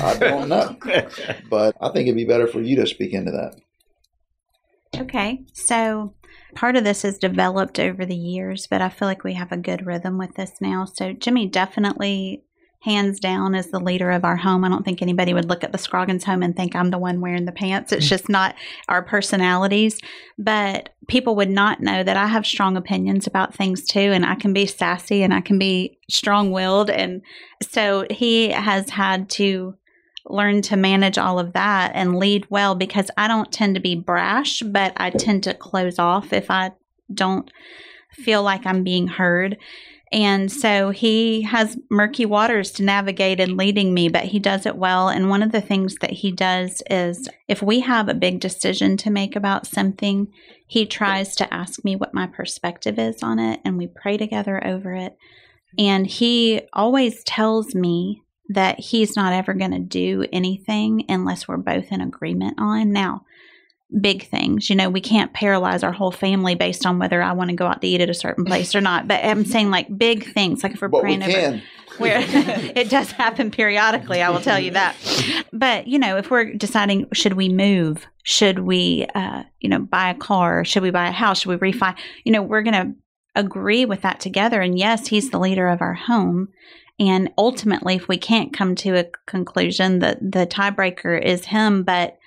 I 0.01 0.17
don't 0.19 0.49
know. 0.49 0.77
But 1.47 1.75
I 1.79 1.89
think 1.89 2.07
it'd 2.07 2.15
be 2.15 2.25
better 2.25 2.47
for 2.47 2.59
you 2.59 2.75
to 2.77 2.87
speak 2.87 3.13
into 3.13 3.31
that. 3.31 3.61
Okay. 4.99 5.43
So 5.53 6.15
part 6.55 6.75
of 6.75 6.83
this 6.83 7.03
has 7.03 7.19
developed 7.19 7.79
over 7.79 8.03
the 8.03 8.15
years, 8.15 8.65
but 8.65 8.81
I 8.81 8.89
feel 8.89 9.07
like 9.07 9.23
we 9.23 9.33
have 9.33 9.51
a 9.51 9.57
good 9.57 9.85
rhythm 9.85 10.17
with 10.17 10.35
this 10.35 10.53
now. 10.59 10.85
So 10.85 11.13
Jimmy 11.13 11.47
definitely 11.47 12.43
hands 12.85 13.19
down 13.19 13.55
is 13.55 13.71
the 13.71 13.79
leader 13.79 14.11
of 14.11 14.23
our 14.23 14.35
home. 14.35 14.63
I 14.63 14.69
don't 14.69 14.85
think 14.85 15.01
anybody 15.01 15.33
would 15.33 15.49
look 15.49 15.63
at 15.63 15.71
the 15.71 15.77
Scroggins 15.79 16.23
home 16.23 16.43
and 16.43 16.55
think 16.55 16.75
I'm 16.75 16.91
the 16.91 16.99
one 16.99 17.19
wearing 17.19 17.45
the 17.45 17.51
pants. 17.51 17.91
It's 17.91 18.05
mm-hmm. 18.05 18.09
just 18.09 18.29
not 18.29 18.53
our 18.87 19.01
personalities. 19.01 19.99
But 20.37 20.89
people 21.07 21.35
would 21.35 21.49
not 21.49 21.81
know 21.81 22.03
that 22.03 22.15
I 22.15 22.27
have 22.27 22.45
strong 22.45 22.77
opinions 22.77 23.25
about 23.25 23.55
things 23.55 23.85
too, 23.85 23.99
and 23.99 24.23
I 24.23 24.35
can 24.35 24.53
be 24.53 24.67
sassy 24.67 25.23
and 25.23 25.33
I 25.33 25.41
can 25.41 25.57
be 25.57 25.97
strong 26.11 26.51
willed. 26.51 26.91
And 26.91 27.23
so 27.59 28.05
he 28.11 28.49
has 28.49 28.91
had 28.91 29.29
to 29.31 29.73
learn 30.27 30.61
to 30.61 30.77
manage 30.77 31.17
all 31.17 31.39
of 31.39 31.53
that 31.53 31.91
and 31.95 32.19
lead 32.19 32.45
well 32.51 32.75
because 32.75 33.09
I 33.17 33.27
don't 33.27 33.51
tend 33.51 33.73
to 33.75 33.81
be 33.81 33.95
brash, 33.95 34.59
but 34.59 34.93
I 34.97 35.09
tend 35.09 35.43
to 35.43 35.55
close 35.55 35.97
off 35.97 36.33
if 36.33 36.51
I 36.51 36.71
don't 37.11 37.49
feel 38.11 38.43
like 38.43 38.67
I'm 38.67 38.83
being 38.83 39.07
heard. 39.07 39.57
And 40.11 40.51
so 40.51 40.91
he 40.91 41.41
has 41.41 41.77
murky 41.89 42.25
waters 42.25 42.71
to 42.73 42.83
navigate 42.83 43.39
in 43.39 43.57
leading 43.57 43.93
me, 43.93 44.07
but 44.07 44.25
he 44.25 44.39
does 44.39 44.65
it 44.65 44.75
well. 44.75 45.09
And 45.09 45.29
one 45.29 45.41
of 45.41 45.51
the 45.51 45.61
things 45.61 45.95
that 45.95 46.11
he 46.11 46.31
does 46.31 46.83
is 46.89 47.27
if 47.47 47.61
we 47.61 47.79
have 47.81 48.07
a 48.07 48.13
big 48.13 48.39
decision 48.39 48.97
to 48.97 49.09
make 49.09 49.35
about 49.35 49.67
something, 49.67 50.31
he 50.67 50.85
tries 50.85 51.35
to 51.35 51.53
ask 51.53 51.83
me 51.83 51.95
what 51.95 52.13
my 52.13 52.27
perspective 52.27 52.99
is 52.99 53.23
on 53.23 53.39
it, 53.39 53.59
and 53.65 53.77
we 53.77 53.87
pray 53.87 54.17
together 54.17 54.65
over 54.65 54.93
it. 54.93 55.17
And 55.77 56.07
he 56.07 56.61
always 56.71 57.23
tells 57.23 57.75
me 57.75 58.21
that 58.49 58.79
he's 58.79 59.15
not 59.15 59.33
ever 59.33 59.53
going 59.53 59.71
to 59.71 59.79
do 59.79 60.25
anything 60.31 61.03
unless 61.09 61.47
we're 61.47 61.57
both 61.57 61.91
in 61.91 62.01
agreement 62.01 62.55
on. 62.59 62.91
Now, 62.91 63.25
big 63.99 64.27
things, 64.27 64.69
you 64.69 64.75
know, 64.75 64.89
we 64.89 65.01
can't 65.01 65.33
paralyze 65.33 65.83
our 65.83 65.91
whole 65.91 66.11
family 66.11 66.55
based 66.55 66.85
on 66.85 66.99
whether 66.99 67.21
I 67.21 67.33
want 67.33 67.49
to 67.49 67.55
go 67.55 67.67
out 67.67 67.81
to 67.81 67.87
eat 67.87 68.01
at 68.01 68.09
a 68.09 68.13
certain 68.13 68.45
place 68.45 68.75
or 68.75 68.81
not. 68.81 69.07
But 69.07 69.23
I'm 69.23 69.45
saying 69.45 69.69
like 69.69 69.97
big 69.97 70.33
things, 70.33 70.63
like 70.63 70.73
if 70.73 70.81
we're 70.81 70.89
But 70.89 71.03
we 71.03 71.17
praying 71.17 71.23
over 71.23 71.61
where 71.97 72.19
it 72.75 72.89
does 72.89 73.11
happen 73.11 73.51
periodically, 73.51 74.21
I 74.21 74.29
will 74.29 74.41
tell 74.41 74.59
you 74.59 74.71
that. 74.71 74.95
But 75.53 75.87
you 75.87 75.99
know, 75.99 76.17
if 76.17 76.29
we're 76.29 76.53
deciding 76.53 77.07
should 77.13 77.33
we 77.33 77.49
move, 77.49 78.05
should 78.23 78.59
we, 78.59 79.07
uh, 79.15 79.43
you 79.61 79.69
know, 79.69 79.79
buy 79.79 80.09
a 80.09 80.15
car, 80.15 80.65
should 80.65 80.83
we 80.83 80.91
buy 80.91 81.07
a 81.07 81.11
house, 81.11 81.41
should 81.41 81.61
we 81.61 81.71
refi, 81.71 81.95
you 82.23 82.31
know, 82.31 82.41
we're 82.41 82.63
going 82.63 82.73
to 82.73 82.95
agree 83.35 83.85
with 83.85 84.01
that 84.01 84.19
together. 84.19 84.61
And 84.61 84.77
yes, 84.77 85.07
he's 85.07 85.29
the 85.29 85.39
leader 85.39 85.67
of 85.67 85.81
our 85.81 85.93
home. 85.93 86.49
And 86.97 87.29
ultimately, 87.37 87.95
if 87.95 88.07
we 88.07 88.17
can't 88.17 88.53
come 88.53 88.75
to 88.75 88.97
a 88.97 89.09
conclusion, 89.25 89.99
that 89.99 90.19
the 90.19 90.47
tiebreaker 90.47 91.21
is 91.21 91.45
him, 91.45 91.83
but 91.83 92.17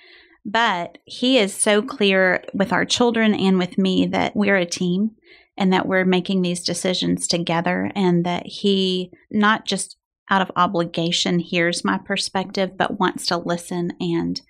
but 0.45 0.97
he 1.05 1.37
is 1.37 1.53
so 1.53 1.81
clear 1.81 2.43
with 2.53 2.71
our 2.71 2.85
children 2.85 3.33
and 3.33 3.57
with 3.57 3.77
me 3.77 4.05
that 4.07 4.35
we're 4.35 4.57
a 4.57 4.65
team 4.65 5.11
and 5.57 5.73
that 5.73 5.87
we're 5.87 6.05
making 6.05 6.41
these 6.41 6.63
decisions 6.63 7.27
together 7.27 7.91
and 7.95 8.25
that 8.25 8.45
he 8.45 9.11
not 9.29 9.65
just 9.65 9.97
out 10.29 10.41
of 10.41 10.51
obligation 10.55 11.39
hears 11.39 11.83
my 11.83 11.97
perspective 11.97 12.77
but 12.77 12.99
wants 12.99 13.25
to 13.25 13.37
listen 13.37 13.91
and 13.99 14.41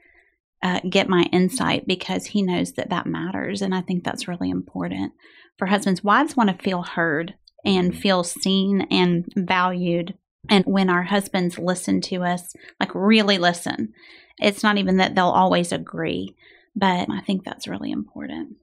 uh, 0.62 0.80
get 0.90 1.08
my 1.08 1.24
insight 1.32 1.88
because 1.88 2.28
he 2.28 2.42
knows 2.42 2.74
that 2.74 2.90
that 2.90 3.06
matters. 3.06 3.62
And 3.62 3.74
i 3.74 3.82
think 3.82 4.04
that's 4.04 4.28
really 4.28 4.50
important 4.50 5.14
for 5.58 5.68
husbands. 5.68 6.04
Wives 6.04 6.36
want 6.36 6.50
to 6.50 6.64
feel 6.64 6.84
heard 6.84 7.36
and 7.66 7.98
feel 7.98 8.24
seen 8.24 8.88
and 8.90 9.26
valued 9.36 10.16
and 10.48 10.66
when 10.66 10.90
our 10.90 11.04
husbands 11.04 11.60
listen 11.60 12.02
to 12.02 12.24
us 12.24 12.54
like 12.80 12.94
really 12.94 13.38
listen 13.38 13.94
it's 14.38 14.64
not 14.64 14.78
even 14.78 14.98
that 14.98 15.16
they'll 15.16 15.26
always 15.26 15.72
agree 15.72 16.36
but 16.76 17.10
i 17.10 17.22
think 17.22 17.44
that's 17.44 17.68
really 17.68 17.92
important 17.92 18.56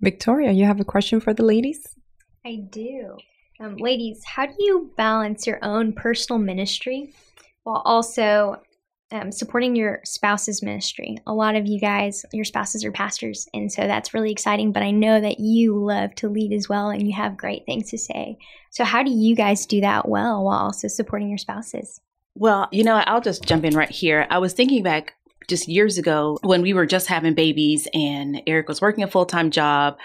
Victoria, 0.00 0.52
you 0.52 0.66
have 0.66 0.80
a 0.80 0.84
question 0.84 1.20
for 1.20 1.32
the 1.32 1.44
ladies? 1.44 1.96
I 2.44 2.56
do. 2.70 3.16
Um, 3.58 3.76
ladies, 3.76 4.22
how 4.24 4.46
do 4.46 4.54
you 4.58 4.92
balance 4.96 5.46
your 5.46 5.58
own 5.64 5.94
personal 5.94 6.38
ministry 6.38 7.14
while 7.62 7.82
also 7.84 8.60
um, 9.12 9.30
supporting 9.30 9.76
your 9.76 10.00
spouse's 10.04 10.62
ministry? 10.62 11.18
A 11.26 11.32
lot 11.32 11.54
of 11.56 11.66
you 11.66 11.80
guys, 11.80 12.24
your 12.32 12.44
spouses 12.44 12.84
are 12.84 12.92
pastors, 12.92 13.48
and 13.54 13.70
so 13.70 13.86
that's 13.86 14.14
really 14.14 14.32
exciting. 14.32 14.72
But 14.72 14.82
I 14.82 14.90
know 14.90 15.20
that 15.20 15.40
you 15.40 15.76
love 15.76 16.14
to 16.16 16.28
lead 16.28 16.52
as 16.52 16.68
well, 16.68 16.90
and 16.90 17.06
you 17.06 17.14
have 17.14 17.36
great 17.36 17.64
things 17.66 17.90
to 17.90 17.98
say. 17.98 18.38
So, 18.70 18.84
how 18.84 19.02
do 19.02 19.10
you 19.10 19.36
guys 19.36 19.66
do 19.66 19.80
that 19.80 20.08
well 20.08 20.44
while 20.44 20.58
also 20.58 20.88
supporting 20.88 21.28
your 21.28 21.38
spouses? 21.38 22.00
Well, 22.34 22.68
you 22.70 22.84
know, 22.84 22.96
I'll 23.06 23.20
just 23.20 23.44
jump 23.44 23.64
in 23.64 23.74
right 23.74 23.90
here. 23.90 24.26
I 24.28 24.38
was 24.38 24.52
thinking 24.52 24.82
back 24.82 25.14
just 25.48 25.68
years 25.68 25.96
ago 25.98 26.38
when 26.42 26.62
we 26.62 26.72
were 26.72 26.86
just 26.86 27.06
having 27.06 27.34
babies 27.34 27.88
and 27.94 28.42
Eric 28.46 28.68
was 28.68 28.80
working 28.80 29.04
a 29.04 29.08
full 29.08 29.26
time 29.26 29.50
job, 29.50 29.96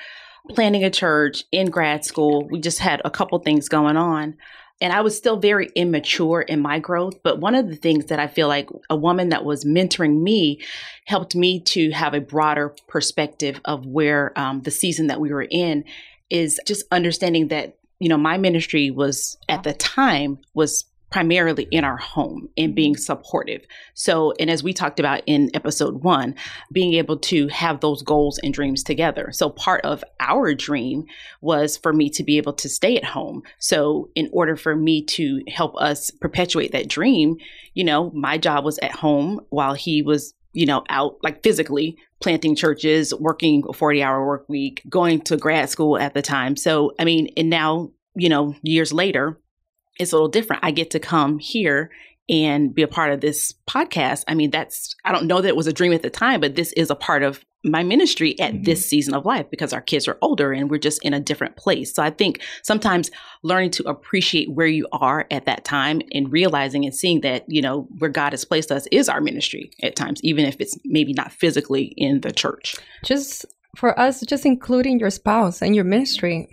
planning 0.50 0.84
a 0.84 0.90
church 0.90 1.44
in 1.52 1.70
grad 1.70 2.06
school. 2.06 2.48
We 2.48 2.60
just 2.60 2.80
had 2.80 3.02
a 3.04 3.12
couple 3.12 3.38
things 3.40 3.68
going 3.68 3.98
on. 3.98 4.38
And 4.82 4.92
I 4.92 5.02
was 5.02 5.16
still 5.16 5.38
very 5.38 5.70
immature 5.76 6.42
in 6.42 6.60
my 6.60 6.80
growth. 6.80 7.22
But 7.24 7.40
one 7.40 7.56
of 7.56 7.70
the 7.70 7.76
things 7.76 8.08
that 8.08 8.20
I 8.20 8.28
feel 8.28 8.48
like 8.48 8.68
a 8.90 8.96
woman 8.96 9.30
that 9.30 9.46
was 9.46 9.64
mentoring 9.64 10.22
me 10.22 10.60
helped 11.06 11.36
me 11.36 11.60
to 11.62 11.92
have 11.92 12.14
a 12.14 12.20
broader 12.20 12.76
perspective 12.88 13.62
of 13.64 13.86
where 13.86 14.38
um, 14.38 14.62
the 14.62 14.72
season 14.72 15.08
that 15.08 15.22
we 15.22 15.32
were 15.32 15.48
in 15.50 15.86
is 16.30 16.60
just 16.66 16.86
understanding 16.92 17.50
that, 17.50 17.78
you 18.00 18.10
know, 18.10 18.18
my 18.18 18.38
ministry 18.38 18.90
was 18.90 19.38
at 19.48 19.64
the 19.64 19.74
time 19.74 20.40
was 20.54 20.86
primarily 21.12 21.68
in 21.72 21.84
our 21.84 21.98
home 21.98 22.50
and 22.58 22.74
being 22.74 22.96
supportive. 22.96 23.62
So, 23.94 24.34
and 24.40 24.50
as 24.50 24.64
we 24.64 24.74
talked 24.74 25.00
about 25.00 25.22
in 25.28 25.52
episode 25.54 26.04
one, 26.04 26.36
being 26.72 26.94
able 26.94 27.18
to 27.18 27.48
have 27.50 27.82
those 27.82 28.02
goals 28.02 28.40
and 28.40 28.54
dreams 28.54 28.84
together. 28.84 29.32
So, 29.32 29.50
part 29.50 29.82
of 29.86 30.04
our 30.20 30.54
dream 30.56 31.06
was 31.42 31.78
for 31.78 31.94
me 31.94 32.10
to 32.12 32.24
be 32.24 32.38
able 32.38 32.54
to 32.54 32.70
stay 32.70 32.98
at 32.98 33.06
home. 33.06 33.44
So, 33.60 34.10
in 34.16 34.30
order 34.32 34.56
for 34.56 34.76
me 34.76 35.04
to 35.06 35.44
help 35.48 35.76
us 35.78 36.10
perpetuate 36.10 36.72
that 36.72 36.88
dream, 36.88 37.38
you 37.74 37.84
know, 37.84 38.10
my 38.12 38.38
job 38.38 38.66
was 38.66 38.80
at 38.80 38.92
home 38.92 39.42
while 39.50 39.74
he 39.74 40.02
was 40.02 40.34
you 40.54 40.66
know, 40.66 40.84
out 40.90 41.18
like 41.24 41.44
physically 41.44 41.98
planting 42.22 42.56
churches, 42.56 43.14
working 43.16 43.64
a 43.70 43.74
40 43.74 44.04
hour 44.04 44.26
work 44.26 44.46
week, 44.50 44.82
going 44.90 45.22
to 45.22 45.38
grad 45.38 45.70
school 45.70 45.98
at 45.98 46.14
the 46.14 46.22
time. 46.22 46.58
So, 46.58 46.92
I 47.00 47.06
mean, 47.06 47.30
and 47.38 47.50
now, 47.50 47.92
you 48.16 48.28
know, 48.28 48.54
years 48.62 48.92
later, 48.92 49.40
it's 50.02 50.12
a 50.12 50.16
little 50.16 50.30
different. 50.30 50.66
I 50.66 50.72
get 50.72 50.90
to 50.92 51.00
come 51.00 51.38
here 51.38 51.92
and 52.30 52.74
be 52.74 52.82
a 52.82 52.88
part 52.88 53.12
of 53.12 53.22
this 53.22 53.54
podcast. 53.70 54.24
I 54.28 54.36
mean, 54.36 54.52
that's, 54.52 54.96
I 55.06 55.12
don't 55.12 55.28
know 55.28 55.42
that 55.42 55.50
it 55.50 55.56
was 55.56 55.68
a 55.68 55.74
dream 55.74 55.94
at 55.94 56.02
the 56.02 56.10
time, 56.10 56.40
but 56.40 56.56
this 56.56 56.72
is 56.74 56.90
a 56.90 56.96
part 56.96 57.24
of 57.24 57.44
my 57.64 57.84
ministry 57.84 58.40
at 58.40 58.54
mm-hmm. 58.54 58.64
this 58.64 58.88
season 58.88 59.14
of 59.14 59.26
life 59.26 59.46
because 59.52 59.74
our 59.74 59.82
kids 59.82 60.08
are 60.08 60.18
older 60.22 60.52
and 60.52 60.70
we're 60.70 60.80
just 60.80 61.04
in 61.04 61.14
a 61.14 61.20
different 61.20 61.58
place. 61.58 61.94
So 61.94 62.02
I 62.02 62.10
think 62.10 62.42
sometimes 62.64 63.12
learning 63.44 63.72
to 63.72 63.88
appreciate 63.88 64.52
where 64.52 64.68
you 64.68 64.88
are 64.92 65.28
at 65.30 65.46
that 65.46 65.66
time 65.66 66.02
and 66.14 66.32
realizing 66.32 66.86
and 66.86 66.96
seeing 66.96 67.22
that, 67.22 67.44
you 67.48 67.62
know, 67.62 67.88
where 68.00 68.10
God 68.10 68.34
has 68.34 68.46
placed 68.46 68.72
us 68.72 68.88
is 68.92 69.10
our 69.10 69.22
ministry 69.22 69.72
at 69.84 69.96
times, 69.96 70.22
even 70.24 70.46
if 70.46 70.56
it's 70.60 70.78
maybe 70.86 71.14
not 71.14 71.32
physically 71.32 71.94
in 71.98 72.22
the 72.22 72.32
church. 72.32 72.76
Just 73.06 73.46
for 73.78 73.98
us, 74.00 74.22
just 74.22 74.46
including 74.46 75.00
your 75.00 75.12
spouse 75.12 75.62
and 75.62 75.76
your 75.76 75.86
ministry 75.86 76.48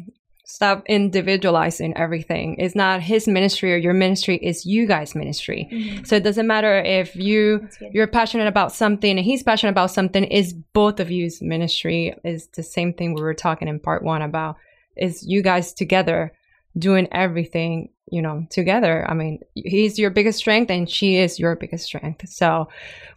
stop 0.48 0.82
individualizing 0.86 1.94
everything. 1.94 2.56
It's 2.58 2.74
not 2.74 3.02
his 3.02 3.28
ministry 3.28 3.74
or 3.74 3.76
your 3.76 3.92
ministry, 3.92 4.38
it's 4.38 4.64
you 4.64 4.86
guys' 4.86 5.14
ministry. 5.14 5.68
Mm-hmm. 5.70 6.04
So 6.04 6.16
it 6.16 6.24
doesn't 6.24 6.46
matter 6.46 6.80
if 6.80 7.14
you 7.14 7.68
you're 7.92 8.06
passionate 8.06 8.46
about 8.46 8.72
something 8.72 9.18
and 9.18 9.24
he's 9.24 9.42
passionate 9.42 9.72
about 9.72 9.90
something, 9.90 10.24
is 10.24 10.54
both 10.54 11.00
of 11.00 11.10
you's 11.10 11.42
ministry 11.42 12.14
is 12.24 12.48
the 12.56 12.62
same 12.62 12.94
thing 12.94 13.12
we 13.12 13.20
were 13.20 13.34
talking 13.34 13.68
in 13.68 13.78
part 13.78 14.02
one 14.02 14.22
about 14.22 14.56
is 14.96 15.22
you 15.26 15.42
guys 15.42 15.74
together 15.74 16.32
doing 16.78 17.08
everything 17.12 17.90
you 18.10 18.22
know 18.22 18.46
together 18.50 19.04
i 19.08 19.14
mean 19.14 19.40
he's 19.54 19.98
your 19.98 20.10
biggest 20.10 20.38
strength 20.38 20.70
and 20.70 20.88
she 20.88 21.16
is 21.16 21.38
your 21.38 21.56
biggest 21.56 21.84
strength 21.84 22.28
so 22.28 22.68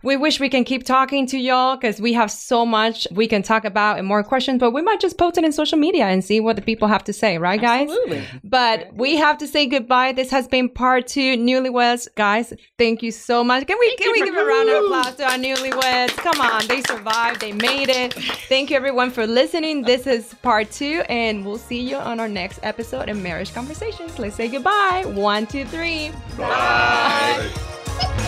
we 0.04 0.18
wish 0.18 0.39
we 0.39 0.50
can 0.50 0.64
keep 0.64 0.84
talking 0.84 1.28
to 1.28 1.38
y'all 1.38 1.76
because 1.76 2.02
we 2.02 2.14
have 2.14 2.32
so 2.32 2.66
much 2.66 3.08
we 3.12 3.28
can 3.28 3.44
talk 3.44 3.66
about 3.66 4.00
and 4.00 4.08
more 4.08 4.24
questions, 4.24 4.60
but 4.60 4.72
we 4.72 4.82
might 4.82 5.00
just 5.00 5.18
post 5.18 5.38
it 5.38 5.44
in 5.44 5.52
social 5.52 5.78
media 5.78 6.06
and 6.06 6.24
see 6.24 6.39
what 6.39 6.56
the 6.56 6.62
people 6.62 6.88
have 6.88 7.04
to 7.06 7.14
say, 7.14 7.38
right, 7.38 7.62
guys? 7.62 7.89
Absolutely. 7.89 8.24
But 8.44 8.94
we 8.96 9.16
have 9.18 9.38
to 9.39 9.48
say 9.48 9.68
goodbye. 9.68 10.14
This 10.14 10.32
has 10.32 10.48
been 10.48 10.70
part 10.70 11.08
two. 11.08 11.38
Newlyweds, 11.38 12.08
guys, 12.16 12.54
thank 12.78 13.04
you 13.04 13.12
so 13.12 13.44
much. 13.44 13.68
Can 13.68 13.78
we 13.80 13.88
thank 13.89 14.00
can 14.02 14.12
we 14.12 14.26
give 14.26 14.36
a 14.36 14.46
round 14.46 14.70
of 14.70 14.86
applause 14.86 15.16
to 15.16 15.24
our 15.26 15.38
newlyweds? 15.38 16.16
Come 16.18 16.42
on, 16.42 16.68
they 16.68 16.82
survived, 16.82 17.42
they 17.42 17.52
made 17.52 17.89
it. 17.89 18.14
Thank 18.50 18.72
you 18.72 18.76
everyone 18.76 19.12
for 19.12 19.28
listening. 19.28 19.84
This 19.84 20.08
is 20.08 20.34
part 20.42 20.72
two, 20.72 21.04
and 21.10 21.46
we'll 21.46 21.58
see 21.58 21.80
you 21.80 21.98
on 21.98 22.20
our 22.20 22.28
next 22.28 22.60
episode 22.64 23.10
in 23.10 23.22
Marriage 23.22 23.54
Conversations. 23.54 24.18
Let's 24.18 24.36
say 24.36 24.48
goodbye. 24.48 24.81
One, 25.06 25.48
two, 25.48 25.66
three. 25.66 26.12
Bye. 26.38 27.52
Bye. 27.98 28.28